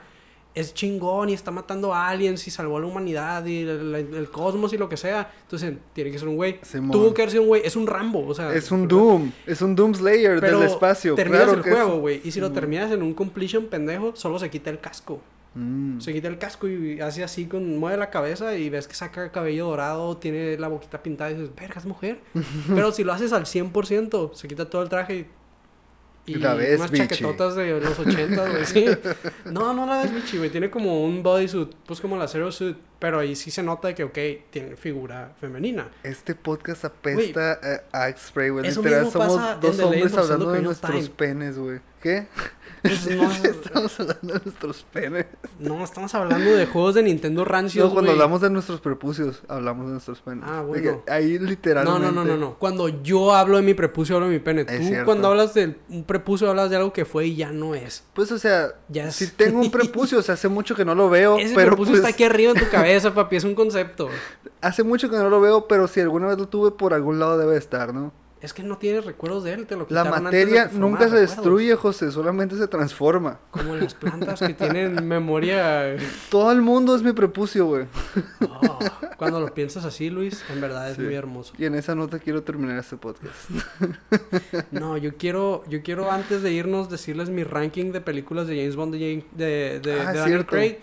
es 0.54 0.74
chingón 0.74 1.30
y 1.30 1.32
está 1.32 1.50
matando 1.50 1.94
a 1.94 2.08
aliens 2.08 2.46
y 2.46 2.50
salvó 2.50 2.76
a 2.76 2.80
la 2.80 2.86
humanidad 2.86 3.44
y 3.46 3.60
el, 3.62 4.28
cosmos 4.30 4.72
y 4.72 4.78
lo 4.78 4.88
que 4.88 4.96
sea. 4.96 5.32
Entonces, 5.42 5.74
tiene 5.92 6.10
que 6.10 6.18
ser 6.18 6.28
un 6.28 6.36
güey. 6.36 6.60
Tuvo 6.90 7.14
que 7.14 7.28
sido 7.30 7.42
un 7.42 7.48
güey. 7.48 7.62
Es 7.64 7.76
un 7.76 7.86
Rambo, 7.86 8.26
o 8.26 8.34
sea... 8.34 8.52
Es 8.54 8.70
un 8.70 8.86
Doom. 8.86 9.32
Es 9.46 9.62
un 9.62 9.74
Doom 9.74 9.94
Slayer 9.94 10.40
Pero 10.40 10.60
del 10.60 10.68
espacio. 10.68 11.14
terminas 11.14 11.44
claro 11.44 11.58
el 11.58 11.62
juego, 11.62 12.00
güey. 12.00 12.20
Y 12.24 12.32
si 12.32 12.40
lo 12.40 12.46
Simón. 12.46 12.54
terminas 12.54 12.92
en 12.92 13.02
un 13.02 13.14
completion 13.14 13.66
pendejo, 13.66 14.14
solo 14.14 14.38
se 14.38 14.50
quita 14.50 14.70
el 14.70 14.80
casco. 14.80 15.20
Mm. 15.54 16.00
Se 16.00 16.12
quita 16.12 16.28
el 16.28 16.38
casco 16.38 16.66
y 16.66 17.00
hace 17.00 17.22
así 17.22 17.46
con 17.46 17.78
mueve 17.78 17.98
la 17.98 18.10
cabeza 18.10 18.56
y 18.56 18.70
ves 18.70 18.88
que 18.88 18.94
saca 18.94 19.24
el 19.24 19.30
cabello 19.30 19.66
dorado, 19.66 20.16
tiene 20.16 20.56
la 20.56 20.68
boquita 20.68 21.02
pintada 21.02 21.30
y 21.30 21.34
dices, 21.34 21.54
verga, 21.54 21.74
es 21.78 21.84
mujer. 21.86 22.20
Pero 22.68 22.92
si 22.92 23.04
lo 23.04 23.12
haces 23.12 23.32
al 23.32 23.44
100%, 23.44 24.34
se 24.34 24.48
quita 24.48 24.68
todo 24.68 24.82
el 24.82 24.88
traje 24.88 25.16
y, 25.16 25.26
y 26.26 26.36
La 26.36 26.54
ves, 26.54 26.78
unas 26.78 26.90
bichi. 26.90 27.08
chaquetotas 27.08 27.56
de 27.56 27.80
los 27.80 27.98
80, 27.98 28.50
güey, 28.50 28.64
sí. 28.66 28.84
No, 29.46 29.72
no 29.74 29.86
la 29.86 30.02
ves, 30.02 30.14
bichi, 30.14 30.38
güey. 30.38 30.50
Tiene 30.50 30.70
como 30.70 31.04
un 31.04 31.22
bodysuit, 31.22 31.72
pues 31.86 32.00
como 32.00 32.16
la 32.16 32.28
Zero 32.28 32.52
Suit, 32.52 32.76
pero 33.02 33.18
ahí 33.18 33.34
sí 33.34 33.50
se 33.50 33.64
nota 33.64 33.92
que, 33.96 34.04
ok, 34.04 34.18
tiene 34.50 34.76
figura 34.76 35.32
femenina. 35.40 35.88
Este 36.04 36.36
podcast 36.36 36.84
apesta 36.84 37.58
a, 37.92 38.04
a 38.04 38.08
X-Spray, 38.10 38.50
güey. 38.50 38.64
Literal, 38.70 39.10
somos 39.10 39.60
dos 39.60 39.78
hombres 39.80 40.16
hablando 40.16 40.52
de 40.52 40.62
nuestros 40.62 40.92
Time. 40.94 41.08
penes, 41.16 41.58
güey. 41.58 41.80
¿Qué? 42.00 42.26
Pues 42.82 43.06
no, 43.16 43.30
Estamos 43.44 43.98
hablando 44.00 44.34
de 44.34 44.40
nuestros 44.44 44.84
penes. 44.92 45.26
no, 45.60 45.84
estamos 45.84 46.12
hablando 46.16 46.50
de 46.50 46.66
juegos 46.66 46.94
de 46.96 47.02
Nintendo 47.04 47.44
rancios, 47.44 47.86
No, 47.88 47.92
cuando 47.92 48.10
hablamos 48.12 48.40
de 48.40 48.50
nuestros 48.50 48.80
prepucios, 48.80 49.42
hablamos 49.48 49.86
de 49.86 49.92
nuestros 49.92 50.20
penes. 50.20 50.44
Ah, 50.46 50.62
bueno. 50.62 51.02
ahí 51.08 51.38
No, 51.40 51.48
literalmente. 51.48 52.00
no, 52.00 52.10
no, 52.12 52.24
no, 52.24 52.36
no. 52.36 52.58
Cuando 52.58 52.88
yo 53.02 53.34
hablo 53.34 53.56
de 53.56 53.62
mi 53.62 53.74
prepucio, 53.74 54.16
hablo 54.16 54.26
de 54.28 54.34
mi 54.34 54.38
pene. 54.40 54.62
Es 54.62 54.78
Tú, 54.80 54.84
cierto. 54.86 55.04
cuando 55.06 55.28
hablas 55.28 55.54
de 55.54 55.76
un 55.88 56.02
prepucio, 56.04 56.48
hablas 56.50 56.70
de 56.70 56.76
algo 56.76 56.92
que 56.92 57.04
fue 57.04 57.26
y 57.26 57.36
ya 57.36 57.50
no 57.52 57.74
es. 57.76 58.04
Pues, 58.14 58.32
o 58.32 58.38
sea, 58.38 58.68
Ya 58.88 59.08
es- 59.08 59.14
si 59.14 59.28
tengo 59.28 59.60
un 59.60 59.70
prepucio, 59.72 60.18
o 60.18 60.22
sea, 60.22 60.34
hace 60.34 60.48
mucho 60.48 60.74
que 60.74 60.84
no 60.84 60.96
lo 60.96 61.08
veo, 61.08 61.38
Ese 61.38 61.54
pero 61.54 61.68
prepucio 61.68 61.92
pues, 61.92 62.00
está 62.00 62.08
aquí 62.12 62.24
arriba 62.24 62.50
en 62.52 62.58
tu 62.64 62.68
cabeza, 62.68 62.91
papi. 63.12 63.36
Es 63.36 63.44
un 63.44 63.54
concepto. 63.54 64.08
hace 64.60 64.82
mucho 64.82 65.08
que 65.10 65.16
no 65.16 65.28
lo 65.30 65.40
veo, 65.40 65.66
pero 65.68 65.88
si 65.88 66.00
alguna 66.00 66.28
vez 66.28 66.38
lo 66.38 66.48
tuve, 66.48 66.70
por 66.72 66.94
algún 66.94 67.18
lado 67.18 67.38
debe 67.38 67.56
estar, 67.56 67.92
¿no? 67.94 68.12
Es 68.40 68.52
que 68.52 68.64
no 68.64 68.76
tienes 68.76 69.04
recuerdos 69.04 69.44
de 69.44 69.52
él. 69.52 69.66
Te 69.68 69.76
lo 69.76 69.82
La 69.82 70.02
quitaron 70.02 70.26
antes 70.26 70.32
de 70.32 70.46
materia 70.56 70.70
nunca 70.76 71.08
se 71.08 71.14
destruye, 71.14 71.76
José, 71.76 72.10
solamente 72.10 72.56
se 72.58 72.66
transforma. 72.66 73.38
Como 73.52 73.76
las 73.76 73.94
plantas 74.02 74.40
que 74.40 74.52
tienen 74.52 75.06
memoria. 75.06 75.96
Todo 76.28 76.50
el 76.50 76.60
mundo 76.60 76.96
es 76.96 77.04
mi 77.04 77.12
prepucio, 77.12 77.66
güey. 77.66 77.86
Oh, 78.48 78.78
cuando 79.16 79.38
lo 79.38 79.54
piensas 79.54 79.84
así, 79.84 80.10
Luis, 80.10 80.44
en 80.52 80.60
verdad 80.60 80.90
es 80.90 80.96
Sí. 80.96 81.02
muy 81.02 81.14
hermoso. 81.14 81.52
Y 81.56 81.66
en 81.66 81.76
esa 81.76 81.94
nota 81.94 82.18
quiero 82.18 82.42
terminar 82.42 82.78
este 82.78 82.96
podcast. 82.96 83.32
No, 84.72 84.96
yo 84.96 85.16
quiero, 85.16 85.62
yo 85.68 85.82
quiero 85.82 86.10
antes 86.10 86.42
de 86.42 86.50
irnos 86.52 86.90
decirles 86.90 87.30
mi 87.30 87.44
ranking 87.44 87.92
de 87.92 88.00
películas 88.00 88.46
de 88.48 88.56
James 88.56 88.76
Bond 88.76 88.94
de, 88.94 88.98
James- 88.98 89.24
de, 89.36 89.80
de, 89.80 89.92
Ah, 90.00 90.12
de 90.12 90.18
Daniel 90.18 90.24
cierto. 90.26 90.50
Craig. 90.50 90.78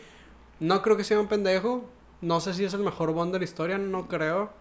No 0.60 0.82
creo 0.82 0.96
que 0.98 1.04
sea 1.04 1.20
un 1.20 1.28
pendejo. 1.28 1.90
No 2.22 2.40
sé 2.40 2.54
si 2.54 2.66
es 2.66 2.74
el 2.74 2.82
mejor 2.82 3.14
Bond 3.14 3.32
de 3.34 3.40
la 3.40 3.46
historia, 3.46 3.78
no 3.78 4.08
creo. 4.08 4.52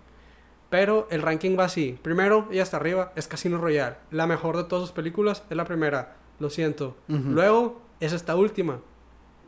Pero 0.70 1.08
el 1.10 1.22
ranking 1.22 1.58
va 1.58 1.64
así. 1.64 1.98
Primero 2.02 2.46
y 2.52 2.58
hasta 2.58 2.76
arriba 2.76 3.12
es 3.16 3.26
Casino 3.26 3.58
Royale. 3.58 3.96
La 4.10 4.26
mejor 4.26 4.56
de 4.56 4.64
todas 4.64 4.82
sus 4.82 4.92
películas 4.92 5.42
es 5.48 5.56
la 5.56 5.64
primera. 5.64 6.16
Lo 6.38 6.50
siento. 6.50 6.96
Luego 7.08 7.80
es 8.00 8.12
esta 8.12 8.36
última. 8.36 8.80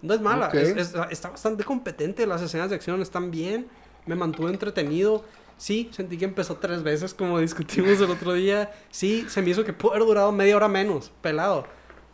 No 0.02 0.14
es 0.14 0.20
mala. 0.22 0.48
Ok. 0.48 0.54
es- 0.54 0.76
es- 0.76 0.94
está 1.10 1.28
bastante 1.30 1.62
competente. 1.64 2.26
Las 2.26 2.40
escenas 2.40 2.70
de 2.70 2.76
acción 2.76 3.02
están 3.02 3.30
bien. 3.30 3.68
Me 4.06 4.14
mantuvo 4.14 4.48
entretenido. 4.48 5.22
Sí, 5.58 5.90
sentí 5.92 6.16
que 6.16 6.24
empezó 6.24 6.56
tres 6.56 6.82
veces 6.82 7.12
como 7.12 7.38
discutimos 7.38 8.00
el 8.00 8.10
otro 8.10 8.32
día. 8.32 8.72
Sí, 8.90 9.26
se 9.28 9.42
me 9.42 9.50
hizo 9.50 9.62
que 9.62 9.74
pudo 9.74 9.92
haber 9.92 10.06
durado 10.06 10.32
media 10.32 10.56
hora 10.56 10.68
menos, 10.68 11.12
pelado. 11.20 11.66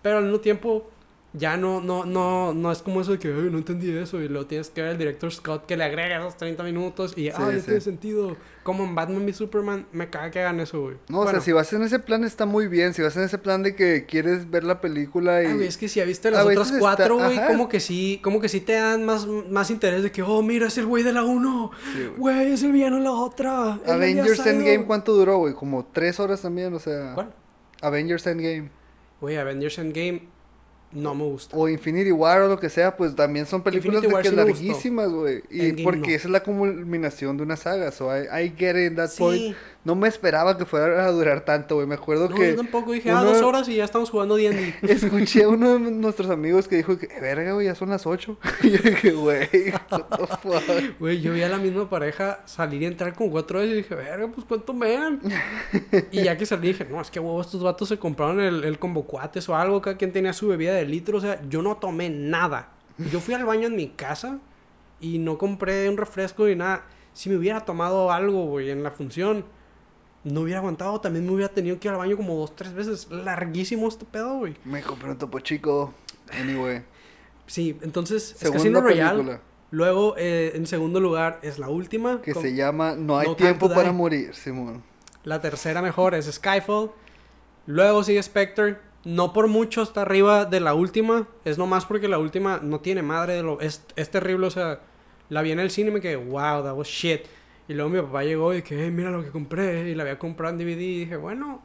Pero 0.02 0.18
al 0.18 0.24
mismo 0.24 0.40
tiempo 0.40 0.90
ya 1.38 1.56
no, 1.56 1.80
no, 1.80 2.04
no, 2.04 2.54
no 2.54 2.72
es 2.72 2.80
como 2.80 3.02
eso 3.02 3.12
de 3.12 3.18
que, 3.18 3.28
"Ay, 3.28 3.48
no 3.50 3.58
entendí 3.58 3.90
eso, 3.90 4.20
y 4.22 4.28
luego 4.28 4.46
tienes 4.46 4.70
que 4.70 4.80
ver 4.80 4.92
al 4.92 4.98
director 4.98 5.30
Scott 5.30 5.66
que 5.66 5.76
le 5.76 5.84
agrega 5.84 6.18
esos 6.18 6.36
30 6.36 6.62
minutos 6.62 7.12
y, 7.16 7.28
ah, 7.28 7.34
ya 7.38 7.58
sí. 7.58 7.66
tiene 7.66 7.80
sentido. 7.80 8.36
Como 8.62 8.84
en 8.84 8.94
Batman 8.94 9.22
v 9.24 9.32
Superman, 9.32 9.86
me 9.92 10.08
caga 10.10 10.30
que 10.30 10.40
hagan 10.40 10.58
eso, 10.60 10.80
güey. 10.80 10.96
No, 11.08 11.20
o 11.20 11.30
sea, 11.30 11.40
si 11.40 11.52
vas 11.52 11.72
en 11.72 11.82
ese 11.82 11.98
plan 12.00 12.24
está 12.24 12.46
muy 12.46 12.66
bien. 12.66 12.94
Si 12.94 13.02
vas 13.02 13.16
en 13.16 13.22
ese 13.22 13.38
plan 13.38 13.62
de 13.62 13.76
que 13.76 14.06
quieres 14.06 14.50
ver 14.50 14.64
la 14.64 14.80
película 14.80 15.42
y... 15.42 15.46
ah, 15.46 15.54
güey, 15.54 15.68
es 15.68 15.76
que 15.76 15.88
si 15.88 16.00
ya 16.00 16.06
viste 16.06 16.28
A 16.28 16.30
las 16.32 16.46
otras 16.46 16.72
cuatro, 16.78 17.16
güey, 17.16 17.38
como 17.46 17.68
que 17.68 17.78
sí, 17.78 18.18
como 18.24 18.40
que 18.40 18.48
sí 18.48 18.60
te 18.60 18.72
dan 18.72 19.04
más, 19.04 19.26
más 19.26 19.70
interés 19.70 20.02
de 20.02 20.10
que, 20.10 20.22
oh, 20.22 20.42
mira, 20.42 20.66
es 20.66 20.78
el 20.78 20.86
güey 20.86 21.04
de 21.04 21.12
la 21.12 21.22
uno. 21.22 21.70
Güey. 22.16 22.52
Es 22.52 22.62
el 22.62 22.72
villano 22.72 22.96
en 22.96 23.04
la 23.04 23.12
otra. 23.12 23.78
el 23.84 23.92
Avengers 23.92 24.40
Asylum". 24.40 24.60
Endgame, 24.60 24.86
¿cuánto 24.86 25.12
duró, 25.12 25.38
güey? 25.38 25.54
Como 25.54 25.84
tres 25.92 26.18
horas 26.18 26.40
también, 26.40 26.74
o 26.74 26.78
sea... 26.78 27.12
¿Cuál? 27.14 27.32
Avengers 27.82 28.26
Endgame. 28.26 28.70
Güey, 29.20 29.36
Avengers 29.36 29.78
Endgame 29.78 30.35
no 30.92 31.14
me 31.14 31.24
gusta. 31.24 31.56
O 31.56 31.68
Infinity 31.68 32.12
War 32.12 32.42
o 32.42 32.48
lo 32.48 32.58
que 32.58 32.70
sea, 32.70 32.96
pues 32.96 33.14
también 33.14 33.46
son 33.46 33.62
películas 33.62 34.02
de 34.02 34.08
que 34.08 34.28
sí 34.30 34.34
larguísimas, 34.34 35.10
güey. 35.10 35.42
Y 35.50 35.60
Endgame 35.68 35.84
porque 35.84 36.00
no. 36.00 36.06
esa 36.16 36.28
es 36.28 36.30
la 36.30 36.42
culminación 36.42 37.36
de 37.36 37.42
una 37.42 37.56
saga. 37.56 37.90
So 37.92 38.08
I, 38.16 38.24
I 38.44 38.54
get 38.56 38.76
it 38.76 38.90
in 38.92 38.96
that 38.96 39.08
Sí. 39.10 39.18
point. 39.18 39.56
No 39.86 39.94
me 39.94 40.08
esperaba 40.08 40.58
que 40.58 40.64
fuera 40.64 41.06
a 41.06 41.12
durar 41.12 41.44
tanto, 41.44 41.76
güey. 41.76 41.86
Me 41.86 41.94
acuerdo 41.94 42.28
No, 42.28 42.34
que 42.34 42.48
yo 42.50 42.56
tampoco 42.56 42.90
dije, 42.90 43.08
ah, 43.12 43.22
dos 43.22 43.40
horas 43.40 43.68
y 43.68 43.76
ya 43.76 43.84
estamos 43.84 44.10
jugando 44.10 44.34
D&D. 44.34 44.74
escuché 44.92 45.44
a 45.44 45.48
uno 45.48 45.74
de 45.74 45.92
nuestros 45.92 46.28
amigos 46.28 46.66
que 46.66 46.74
dijo 46.74 46.98
que, 46.98 47.06
verga, 47.20 47.52
güey, 47.52 47.66
ya 47.66 47.76
son 47.76 47.90
las 47.90 48.04
8. 48.04 48.36
y 48.64 48.70
yo 48.70 48.78
dije, 48.78 49.12
güey. 49.12 49.48
Güey, 50.98 51.20
yo 51.20 51.32
vi 51.32 51.42
a 51.44 51.48
la 51.48 51.58
misma 51.58 51.88
pareja 51.88 52.40
salir 52.46 52.82
y 52.82 52.86
entrar 52.86 53.14
con 53.14 53.30
cuatro 53.30 53.60
veces 53.60 53.74
y 53.74 53.76
dije, 53.76 53.94
verga, 53.94 54.26
pues 54.26 54.44
cuánto 54.44 54.74
me 54.74 54.92
dan. 54.92 55.20
y 56.10 56.24
ya 56.24 56.36
que 56.36 56.46
salí 56.46 56.66
dije, 56.66 56.84
no, 56.84 57.00
es 57.00 57.08
que 57.08 57.20
huevo, 57.20 57.40
estos 57.40 57.62
vatos 57.62 57.88
se 57.88 57.96
compraron 57.96 58.40
el, 58.40 58.64
el 58.64 58.80
combo 58.80 59.04
cuates 59.04 59.48
o 59.48 59.54
algo, 59.54 59.80
cada 59.80 59.96
quien 59.96 60.10
tenía 60.10 60.32
su 60.32 60.48
bebida 60.48 60.74
de 60.74 60.84
litro, 60.84 61.18
o 61.18 61.20
sea, 61.20 61.40
yo 61.48 61.62
no 61.62 61.76
tomé 61.76 62.10
nada. 62.10 62.70
Yo 63.12 63.20
fui 63.20 63.34
al 63.34 63.44
baño 63.44 63.68
en 63.68 63.76
mi 63.76 63.90
casa 63.90 64.40
y 65.00 65.18
no 65.18 65.38
compré 65.38 65.88
un 65.88 65.96
refresco 65.96 66.46
ni 66.46 66.56
nada. 66.56 66.86
Si 67.12 67.30
me 67.30 67.36
hubiera 67.36 67.60
tomado 67.64 68.10
algo, 68.10 68.46
güey, 68.46 68.70
en 68.70 68.82
la 68.82 68.90
función, 68.90 69.44
no 70.26 70.40
hubiera 70.42 70.58
aguantado, 70.58 71.00
también 71.00 71.24
me 71.24 71.32
hubiera 71.32 71.52
tenido 71.52 71.78
que 71.78 71.88
ir 71.88 71.92
al 71.92 71.98
baño 71.98 72.16
como 72.16 72.34
dos, 72.34 72.54
tres 72.56 72.72
veces. 72.74 73.08
Larguísimo 73.10 73.86
este 73.88 74.04
pedo, 74.04 74.38
güey. 74.38 74.56
Me 74.64 74.82
compré 74.82 75.10
un 75.10 75.18
topo 75.18 75.38
chico. 75.40 75.94
Anyway. 76.40 76.82
Sí, 77.46 77.78
entonces, 77.82 78.32
es 78.32 78.38
Segunda 78.38 78.58
Casino 78.58 78.80
Royale. 78.80 79.10
película. 79.18 79.40
Luego, 79.70 80.14
eh, 80.18 80.52
en 80.54 80.66
segundo 80.66 80.98
lugar, 81.00 81.38
es 81.42 81.58
la 81.58 81.68
última. 81.68 82.20
Que 82.22 82.32
con- 82.32 82.42
se 82.42 82.54
llama 82.54 82.94
No 82.96 83.18
hay 83.18 83.28
No 83.28 83.36
tiempo 83.36 83.68
para 83.68 83.92
morir, 83.92 84.34
Simón. 84.34 84.82
La 85.24 85.40
tercera 85.40 85.80
mejor 85.82 86.14
es 86.14 86.26
Skyfall. 86.26 86.90
Luego 87.66 88.02
sigue 88.04 88.22
Spectre. 88.22 88.78
No 89.04 89.32
por 89.32 89.46
mucho 89.46 89.82
está 89.82 90.02
arriba 90.02 90.44
de 90.44 90.58
la 90.60 90.74
última. 90.74 91.28
Es 91.44 91.58
nomás 91.58 91.84
porque 91.84 92.08
la 92.08 92.18
última 92.18 92.58
no 92.62 92.80
tiene 92.80 93.02
madre. 93.02 93.34
De 93.34 93.42
lo, 93.44 93.60
es, 93.60 93.84
es 93.94 94.10
terrible. 94.10 94.46
O 94.46 94.50
sea, 94.50 94.80
la 95.28 95.42
vi 95.42 95.52
en 95.52 95.60
el 95.60 95.70
cine 95.70 95.90
y 95.90 95.92
me 95.94 96.00
quedé, 96.00 96.16
wow, 96.16 96.62
that 96.64 96.74
was 96.74 96.88
shit. 96.88 97.22
Y 97.68 97.74
luego 97.74 97.90
mi 97.90 98.00
papá 98.00 98.22
llegó 98.24 98.54
y 98.54 98.62
que, 98.62 98.86
"Eh, 98.86 98.90
mira 98.90 99.10
lo 99.10 99.22
que 99.24 99.30
compré. 99.30 99.88
Y 99.90 99.94
la 99.94 100.02
había 100.04 100.18
comprado 100.18 100.52
en 100.52 100.58
DVD. 100.58 100.80
Y 100.80 100.98
dije, 101.00 101.16
bueno, 101.16 101.62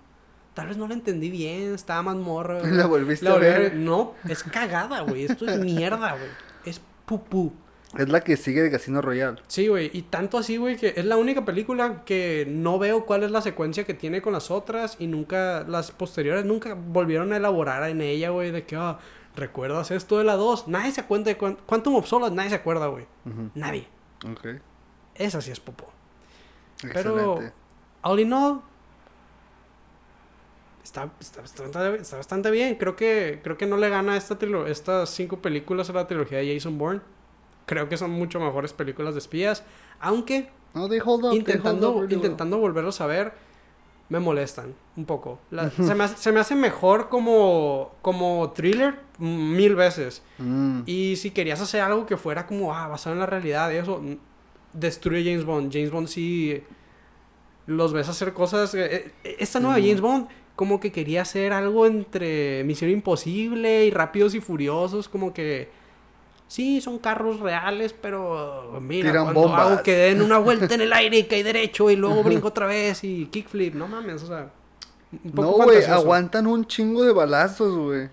tal 0.53 0.67
vez 0.67 0.77
no 0.77 0.87
la 0.87 0.93
entendí 0.93 1.29
bien. 1.29 1.73
Estaba 1.73 2.01
más 2.01 2.15
morra. 2.15 2.59
La 2.63 2.87
volviste 2.87 3.25
La 3.25 3.33
a 3.35 3.37
ver. 3.37 3.75
No, 3.75 4.13
es 4.27 4.43
cagada, 4.43 5.01
güey. 5.01 5.25
Esto 5.25 5.45
es 5.47 5.59
mierda, 5.59 6.13
güey. 6.13 6.29
Es 6.65 6.81
pupú. 7.05 7.53
Es 7.97 8.07
la 8.07 8.21
que 8.21 8.37
sigue 8.37 8.61
de 8.61 8.71
Casino 8.71 9.01
Royale. 9.01 9.39
Sí, 9.47 9.67
güey, 9.67 9.91
y 9.93 10.03
tanto 10.03 10.37
así, 10.37 10.55
güey, 10.55 10.77
que 10.77 10.93
es 10.95 11.03
la 11.03 11.17
única 11.17 11.43
película 11.43 12.03
que 12.05 12.47
no 12.49 12.79
veo 12.79 13.05
cuál 13.05 13.23
es 13.23 13.31
la 13.31 13.41
secuencia 13.41 13.83
que 13.83 13.93
tiene 13.93 14.21
con 14.21 14.31
las 14.31 14.49
otras 14.49 14.95
y 14.97 15.07
nunca, 15.07 15.65
las 15.67 15.91
posteriores 15.91 16.45
nunca 16.45 16.73
volvieron 16.73 17.33
a 17.33 17.35
elaborar 17.37 17.89
en 17.89 17.99
ella, 17.99 18.29
güey, 18.29 18.51
de 18.51 18.63
que, 18.63 18.77
ah, 18.77 18.97
¿recuerdas 19.35 19.91
esto 19.91 20.17
de 20.19 20.23
la 20.23 20.37
2? 20.37 20.69
Nadie 20.69 20.93
se 20.93 21.01
acuerda 21.01 21.25
de 21.25 21.35
Quantum 21.37 21.95
of 21.95 22.07
Solace, 22.07 22.33
nadie 22.33 22.51
se 22.51 22.55
acuerda, 22.55 22.87
güey. 22.87 23.05
Nadie. 23.55 23.87
Ok. 24.25 24.47
Esa 25.15 25.41
sí 25.41 25.51
es 25.51 25.59
popó. 25.59 25.85
Excelente. 26.83 27.03
Pero, 27.03 27.39
all 28.03 28.19
in 28.19 28.33
all, 28.33 28.61
está, 30.83 31.09
está, 31.19 31.41
bastante, 31.41 32.01
está 32.01 32.17
bastante 32.17 32.51
bien. 32.51 32.75
Creo 32.75 32.95
que, 32.95 33.39
creo 33.43 33.57
que 33.57 33.65
no 33.65 33.77
le 33.77 33.89
gana 33.89 34.17
esta 34.17 34.37
estas 34.67 35.09
cinco 35.09 35.39
películas 35.39 35.89
a 35.89 35.93
la 35.93 36.07
trilogía 36.07 36.39
de 36.39 36.53
Jason 36.53 36.77
Bourne. 36.77 37.01
Creo 37.65 37.87
que 37.87 37.97
son 37.97 38.11
mucho 38.11 38.39
mejores 38.39 38.73
películas 38.73 39.13
de 39.13 39.19
espías. 39.19 39.63
Aunque 39.99 40.49
No, 40.73 40.89
they 40.89 40.99
hold 41.03 41.25
up. 41.25 41.33
intentando, 41.33 41.91
well. 41.91 42.11
intentando 42.11 42.57
volverlos 42.57 42.99
a 43.01 43.05
ver, 43.05 43.33
me 44.09 44.19
molestan 44.19 44.73
un 44.97 45.05
poco. 45.05 45.39
La- 45.51 45.69
se, 45.69 45.95
me 45.95 46.03
hace, 46.03 46.17
se 46.17 46.31
me 46.31 46.39
hace 46.39 46.55
mejor 46.55 47.07
como, 47.07 47.93
como 48.01 48.51
thriller 48.51 48.99
mil 49.19 49.75
veces. 49.75 50.21
Mm. 50.39 50.81
Y 50.85 51.15
si 51.15 51.31
querías 51.31 51.61
hacer 51.61 51.81
algo 51.81 52.05
que 52.05 52.17
fuera 52.17 52.45
como 52.47 52.73
ah, 52.73 52.87
basado 52.87 53.13
en 53.13 53.19
la 53.19 53.25
realidad, 53.25 53.71
eso 53.71 54.01
destruye 54.73 55.23
James 55.23 55.45
Bond. 55.45 55.71
James 55.71 55.91
Bond 55.91 56.07
sí 56.07 56.61
los 57.67 57.93
ves 57.93 58.09
hacer 58.09 58.33
cosas. 58.33 58.73
eh, 58.75 59.11
eh, 59.23 59.35
esta 59.39 59.59
nueva. 59.59 59.75
James 59.75 60.01
Bond 60.01 60.27
como 60.55 60.79
que 60.79 60.91
quería 60.91 61.21
hacer 61.23 61.53
algo 61.53 61.85
entre 61.87 62.63
Misión 62.65 62.91
Imposible 62.91 63.85
y 63.85 63.91
Rápidos 63.91 64.35
y 64.35 64.41
Furiosos, 64.41 65.09
como 65.09 65.33
que 65.33 65.69
sí, 66.47 66.81
son 66.81 66.99
carros 66.99 67.39
reales, 67.39 67.93
pero 67.93 68.79
mira, 68.81 69.09
Tiran 69.09 69.23
cuando 69.23 69.41
bombas. 69.41 69.59
hago 69.67 69.83
que 69.83 69.95
den 69.95 70.21
una 70.21 70.37
vuelta 70.37 70.75
en 70.75 70.81
el 70.81 70.93
aire 70.93 71.17
y 71.17 71.23
cae 71.23 71.43
derecho 71.43 71.89
y 71.89 71.95
luego 71.95 72.21
brinco 72.23 72.49
otra 72.49 72.67
vez 72.67 73.03
y 73.03 73.25
kickflip, 73.27 73.73
no 73.73 73.87
mames, 73.87 74.21
o 74.23 74.27
sea, 74.27 74.51
un 75.11 75.31
No, 75.33 75.51
güey, 75.51 75.83
aguantan 75.83 76.47
un 76.47 76.65
chingo 76.65 77.03
de 77.03 77.11
balazos, 77.11 77.75
güey. 77.75 78.09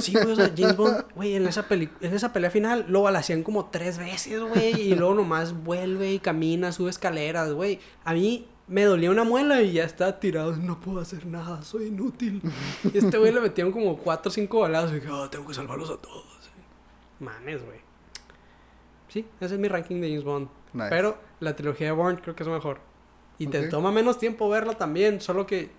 Sí, 0.00 0.12
güey, 0.12 0.32
o 0.32 0.36
sea, 0.36 0.52
James 0.56 0.76
Bond, 0.76 1.04
güey, 1.14 1.34
en 1.34 1.46
esa, 1.46 1.64
peli 1.64 1.90
en 2.00 2.14
esa 2.14 2.32
pelea 2.32 2.50
final 2.50 2.86
lo 2.88 3.02
balacean 3.02 3.42
como 3.42 3.66
tres 3.66 3.98
veces, 3.98 4.40
güey, 4.40 4.80
y 4.80 4.94
luego 4.94 5.14
nomás 5.14 5.52
vuelve 5.64 6.12
y 6.12 6.18
camina, 6.18 6.72
sube 6.72 6.90
escaleras, 6.90 7.52
güey. 7.52 7.80
A 8.04 8.14
mí 8.14 8.46
me 8.68 8.84
dolía 8.84 9.10
una 9.10 9.24
muela 9.24 9.62
y 9.62 9.72
ya 9.72 9.84
está 9.84 10.20
tirado, 10.20 10.56
no 10.56 10.80
puedo 10.80 11.00
hacer 11.00 11.26
nada, 11.26 11.62
soy 11.62 11.86
inútil. 11.86 12.42
Y 12.92 12.98
este 12.98 13.18
güey 13.18 13.32
le 13.32 13.40
metieron 13.40 13.72
como 13.72 13.96
cuatro 13.98 14.30
o 14.30 14.32
cinco 14.32 14.60
balazos 14.60 14.92
y 14.92 14.94
dije, 14.96 15.08
ah, 15.10 15.28
tengo 15.30 15.46
que 15.46 15.54
salvarlos 15.54 15.90
a 15.90 15.96
todos. 15.96 16.24
Mames, 17.18 17.64
güey. 17.64 17.78
Sí, 19.08 19.26
ese 19.40 19.54
es 19.54 19.60
mi 19.60 19.68
ranking 19.68 20.00
de 20.00 20.08
James 20.08 20.24
Bond. 20.24 20.48
Nice. 20.72 20.90
Pero 20.90 21.16
la 21.40 21.56
trilogía 21.56 21.86
de 21.86 21.92
Bourne 21.92 22.20
creo 22.20 22.36
que 22.36 22.42
es 22.42 22.48
mejor. 22.48 22.78
Y 23.38 23.46
te 23.46 23.68
toma 23.68 23.92
menos 23.92 24.18
tiempo 24.18 24.48
verla 24.48 24.74
también, 24.74 25.20
solo 25.20 25.46
que 25.46 25.70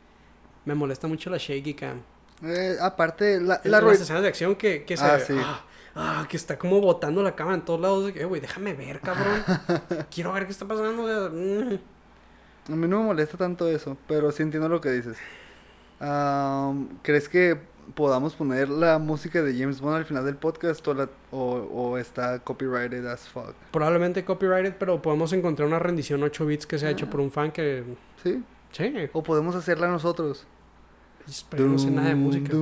me 0.68 0.76
molesta 0.76 1.08
mucho 1.08 1.30
la 1.32 1.38
shaky 1.38 1.74
cam. 1.74 2.02
Eh, 2.44 2.76
aparte, 2.80 3.42
la, 3.42 3.60
la 3.64 3.82
las 3.82 4.00
escenas 4.02 4.22
de 4.22 4.28
acción 4.28 4.56
que, 4.56 4.84
que 4.84 4.96
se 4.98 5.04
Ah, 5.04 5.20
sí. 5.20 5.34
ah, 5.36 5.64
ah, 5.96 6.28
que 6.30 6.38
está 6.38 6.60
como 6.60 6.80
botando 6.82 7.24
la 7.24 7.36
cámara 7.36 7.56
en 7.58 7.66
todos 7.66 7.80
lados. 7.82 8.06
de 8.06 8.14
que, 8.14 8.22
"Eh, 8.22 8.26
güey, 8.26 8.40
déjame 8.42 8.74
ver, 8.76 9.00
cabrón. 9.00 9.44
Quiero 10.14 10.34
ver 10.34 10.46
qué 10.46 10.52
está 10.52 10.68
pasando. 10.68 11.04
mm. 11.34 11.80
A 12.72 12.76
mí 12.76 12.88
no 12.88 13.00
me 13.00 13.06
molesta 13.06 13.38
tanto 13.38 13.68
eso, 13.68 13.98
pero 14.08 14.32
sí 14.32 14.44
entiendo 14.44 14.70
lo 14.70 14.80
que 14.82 14.92
dices. 14.92 15.18
Am, 16.00 16.90
¿Crees 17.02 17.28
que 17.30 17.58
podamos 17.96 18.36
poner 18.36 18.68
la 18.70 19.00
música 19.00 19.42
de 19.42 19.58
James 19.58 19.80
Bond 19.80 19.96
al 19.96 20.06
final 20.06 20.26
del 20.26 20.36
podcast 20.36 20.86
o, 20.88 20.94
la- 20.94 21.10
o, 21.32 21.54
o 21.56 21.98
está 21.98 22.40
copyrighted 22.40 23.06
as 23.08 23.22
fuck? 23.28 23.54
Probablemente 23.72 24.24
copyrighted, 24.26 24.76
pero 24.78 25.02
podemos 25.02 25.32
encontrar 25.34 25.68
una 25.68 25.80
rendición 25.80 26.22
8 26.22 26.46
bits 26.46 26.68
que 26.68 26.78
se 26.78 26.86
ha 26.88 26.90
hecho 26.92 27.10
por 27.10 27.22
un 27.22 27.32
fan 27.32 27.52
que... 27.52 27.84
¿Sí? 28.22 28.44
Sí, 28.74 28.94
¿O 29.14 29.24
podemos 29.24 29.56
hacerla 29.56 29.88
nosotros? 29.88 30.46
Pero 31.50 31.64
yo 31.64 31.70
no 31.70 31.80
sé 31.80 31.92
nada 31.92 32.10
de 32.10 32.16
música. 32.16 32.54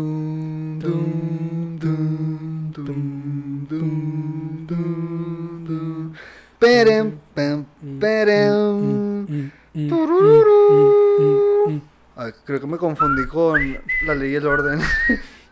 Ay, 12.18 12.32
creo 12.46 12.62
que 12.62 12.68
me 12.68 12.78
confundí 12.78 13.28
con 13.28 13.78
la 14.06 14.16
ley 14.16 14.32
y 14.32 14.36
el 14.36 14.48
orden. 14.48 14.80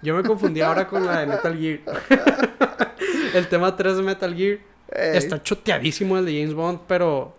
Yo 0.02 0.16
me 0.16 0.24
confundí 0.24 0.62
ahora 0.62 0.88
con 0.88 1.06
la 1.06 1.20
de 1.20 1.28
Metal 1.28 1.58
Gear. 1.58 1.80
el 3.34 3.48
tema 3.48 3.76
3 3.76 3.98
de 3.98 4.04
Metal 4.04 4.36
Gear 4.36 4.60
Ey, 4.92 5.18
está 5.18 5.42
choteadísimo 5.42 6.18
el 6.18 6.26
de 6.26 6.40
James 6.40 6.54
Bond, 6.54 6.82
pero 6.88 7.36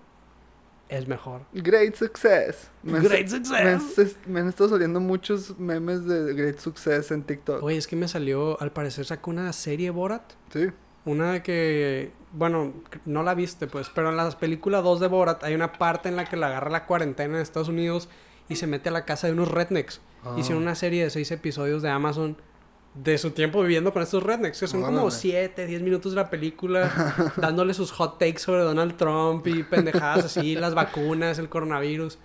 es 0.89 1.09
mejor. 1.09 1.43
Great 1.53 1.95
success. 1.95 2.71
Me 2.83 3.01
Great 3.01 3.29
success. 3.29 4.17
me 4.27 4.41
han 4.41 4.49
estado 4.49 4.71
saliendo 4.71 5.01
muchos 5.01 5.59
memes 5.59 6.05
de 6.05 6.35
Great 6.35 6.59
Success 6.59 7.11
en 7.11 7.23
TikTok. 7.23 7.63
Oye, 7.63 7.77
es 7.77 7.87
que 7.87 7.97
me 7.97 8.09
salió, 8.09 8.61
al 8.61 8.73
parecer 8.73 9.05
sacó 9.05 9.31
una 9.31 9.53
serie 9.53 9.91
Borat. 9.91 10.33
Sí. 10.53 10.71
Una 11.05 11.33
de 11.33 11.43
que, 11.43 12.13
bueno, 12.33 12.73
no 13.05 13.23
la 13.23 13.35
viste 13.35 13.67
pues, 13.67 13.91
pero 13.95 14.09
en 14.09 14.17
la 14.17 14.31
película 14.31 14.81
2 14.81 15.01
de 15.01 15.09
Borat 15.09 15.45
hay 15.45 15.55
una 15.55 15.73
parte 15.73 16.09
en 16.09 16.17
la 16.17 16.25
que 16.25 16.37
la 16.37 16.47
agarra 16.47 16.71
la 16.71 16.87
cuarentena 16.87 17.37
en 17.37 17.43
Estados 17.43 17.69
Unidos 17.69 18.09
y 18.49 18.57
se 18.57 18.67
mete 18.67 18.89
a 18.89 18.93
la 18.93 19.05
casa 19.05 19.27
de 19.27 19.35
unos 19.35 19.51
rednecks. 19.51 20.01
Ah. 20.25 20.35
Hicieron 20.39 20.63
una 20.63 20.75
serie 20.75 21.05
de 21.05 21.11
seis 21.11 21.31
episodios 21.31 21.83
de 21.83 21.91
Amazon 21.91 22.37
de 22.95 23.19
su 23.19 23.33
tiempo 23.33 23.61
viviendo 23.63 23.93
con 23.93 24.03
estos 24.03 24.23
rednecks, 24.23 24.61
que 24.61 24.67
son 24.69 24.83
como 24.83 24.99
Órale. 24.99 25.11
7, 25.11 25.67
10 25.67 25.83
minutos 25.83 26.13
de 26.13 26.17
la 26.17 26.31
película, 26.31 27.33
dándole 27.37 27.75
sus 27.75 27.91
hot 27.93 28.19
takes 28.19 28.39
sobre 28.39 28.63
Donald 28.63 28.97
Trump 28.97 29.47
y 29.49 29.63
pendejadas 29.65 30.25
así, 30.27 30.55
las 30.57 30.75
vacunas, 30.75 31.39
el 31.39 31.49
coronavirus. 31.49 32.19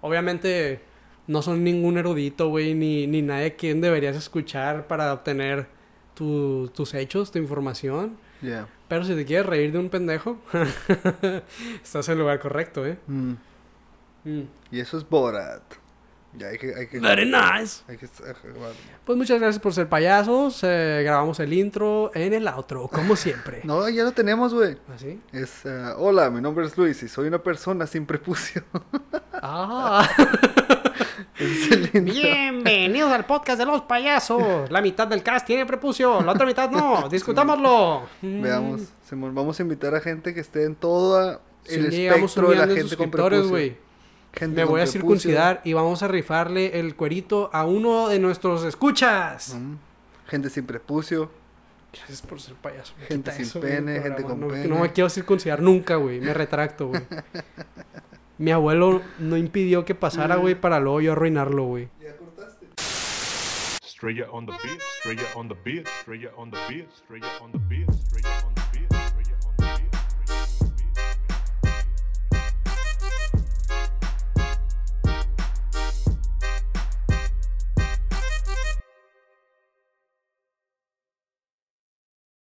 Obviamente 0.00 0.80
no 1.28 1.42
son 1.42 1.62
ningún 1.62 1.98
erudito, 1.98 2.48
güey, 2.48 2.74
ni, 2.74 3.06
ni 3.06 3.22
nadie 3.22 3.46
a 3.46 3.54
quien 3.56 3.80
deberías 3.80 4.16
escuchar 4.16 4.86
para 4.88 5.12
obtener 5.12 5.66
tu- 6.14 6.70
tus 6.74 6.94
hechos, 6.94 7.30
tu 7.30 7.38
información. 7.38 8.16
Pero 8.88 9.04
si 9.04 9.14
te 9.14 9.24
quieres 9.24 9.46
reír 9.46 9.70
de 9.72 9.78
un 9.78 9.88
pendejo, 9.90 10.38
estás 11.82 12.08
en 12.08 12.12
el 12.14 12.18
lugar 12.20 12.38
correcto, 12.40 12.86
¿eh? 12.86 12.98
Mm. 13.06 13.32
Mm. 14.24 14.42
Y 14.70 14.80
eso 14.80 14.96
es 14.98 15.08
Borat. 15.08 15.62
Ya 16.38 16.48
hay 16.48 16.58
que... 16.58 16.72
Hay 16.74 16.86
que, 16.86 17.00
Very 17.00 17.24
nice. 17.24 17.82
hay 17.88 17.96
que 17.96 18.06
acabar. 18.06 18.72
Pues 19.04 19.18
muchas 19.18 19.40
gracias 19.40 19.60
por 19.60 19.72
ser 19.74 19.88
payasos. 19.88 20.60
eh, 20.62 21.02
grabamos 21.04 21.40
el 21.40 21.52
intro 21.52 22.12
en 22.14 22.32
el 22.32 22.46
outro, 22.46 22.86
como 22.88 23.16
siempre. 23.16 23.60
No, 23.64 23.88
ya 23.88 24.04
lo 24.04 24.12
tenemos, 24.12 24.54
güey. 24.54 24.76
¿Así? 24.94 25.20
Es, 25.32 25.64
eh, 25.64 25.92
hola, 25.96 26.30
mi 26.30 26.40
nombre 26.40 26.64
es 26.66 26.78
Luis 26.78 27.02
y 27.02 27.08
soy 27.08 27.26
una 27.26 27.42
persona 27.42 27.86
sin 27.86 28.06
prepucio. 28.06 28.62
Ah. 29.40 30.08
Bienvenidos 31.92 33.12
al 33.12 33.24
podcast 33.24 33.58
de 33.60 33.66
los 33.66 33.82
payasos. 33.82 34.68
La 34.68 34.80
mitad 34.82 35.06
del 35.06 35.22
cast 35.22 35.46
tiene 35.46 35.64
prepucio, 35.64 36.20
la 36.22 36.32
otra 36.32 36.44
mitad 36.44 36.68
no. 36.70 37.08
Discutámoslo. 37.08 38.02
Mm. 38.20 38.42
Veamos, 38.42 38.80
vamos 39.12 39.60
a 39.60 39.62
invitar 39.62 39.94
a 39.94 40.00
gente 40.00 40.34
que 40.34 40.40
esté 40.40 40.64
en 40.64 40.74
todo 40.74 41.40
el 41.66 41.86
a 41.86 41.88
espectro 42.16 42.50
de 42.50 42.56
la 42.56 42.66
gente 42.66 42.96
con 42.96 43.10
prepucio. 43.12 43.48
güey. 43.48 43.87
Gente 44.38 44.54
Me 44.54 44.64
voy 44.64 44.80
a 44.80 44.84
prepucio. 44.84 45.00
circuncidar 45.00 45.60
y 45.64 45.72
vamos 45.72 46.04
a 46.04 46.08
rifarle 46.08 46.78
el 46.78 46.94
cuerito 46.94 47.50
a 47.52 47.66
uno 47.66 48.08
de 48.08 48.20
nuestros 48.20 48.62
escuchas. 48.64 49.56
Mm. 49.56 49.74
Gente 50.28 50.48
sin 50.48 50.64
prepucio. 50.64 51.28
Gracias 51.92 52.22
por 52.22 52.40
ser 52.40 52.54
payaso. 52.54 52.94
Me 53.00 53.06
Gente 53.06 53.32
sin 53.32 53.42
eso, 53.42 53.60
pene, 53.60 54.00
gente 54.00 54.22
con 54.22 54.38
no, 54.38 54.46
pene. 54.46 54.68
No 54.68 54.78
me 54.78 54.92
quiero 54.92 55.10
circuncidar 55.10 55.60
nunca, 55.60 55.96
güey. 55.96 56.20
Me 56.20 56.32
retracto, 56.34 56.86
güey. 56.86 57.02
Mi 58.38 58.52
abuelo 58.52 59.02
no 59.18 59.36
impidió 59.36 59.84
que 59.84 59.96
pasara, 59.96 60.36
güey, 60.36 60.54
para 60.54 60.78
luego 60.78 61.00
yo 61.00 61.12
arruinarlo, 61.12 61.64
güey. 61.64 61.88
¿Ya 62.00 62.16
cortaste? 62.16 62.68
Straight 63.84 64.24
on 64.30 64.46
the 64.46 64.52
beat, 64.62 64.80
straight 65.00 65.20
on 65.34 65.48
the 65.48 65.56
beat, 65.64 65.88
straight 66.02 66.30
on 66.36 66.52
the 66.52 66.58
beat, 66.68 66.86
straight 66.92 67.24
on 67.42 67.50
the 67.50 67.58
beat. 67.58 67.88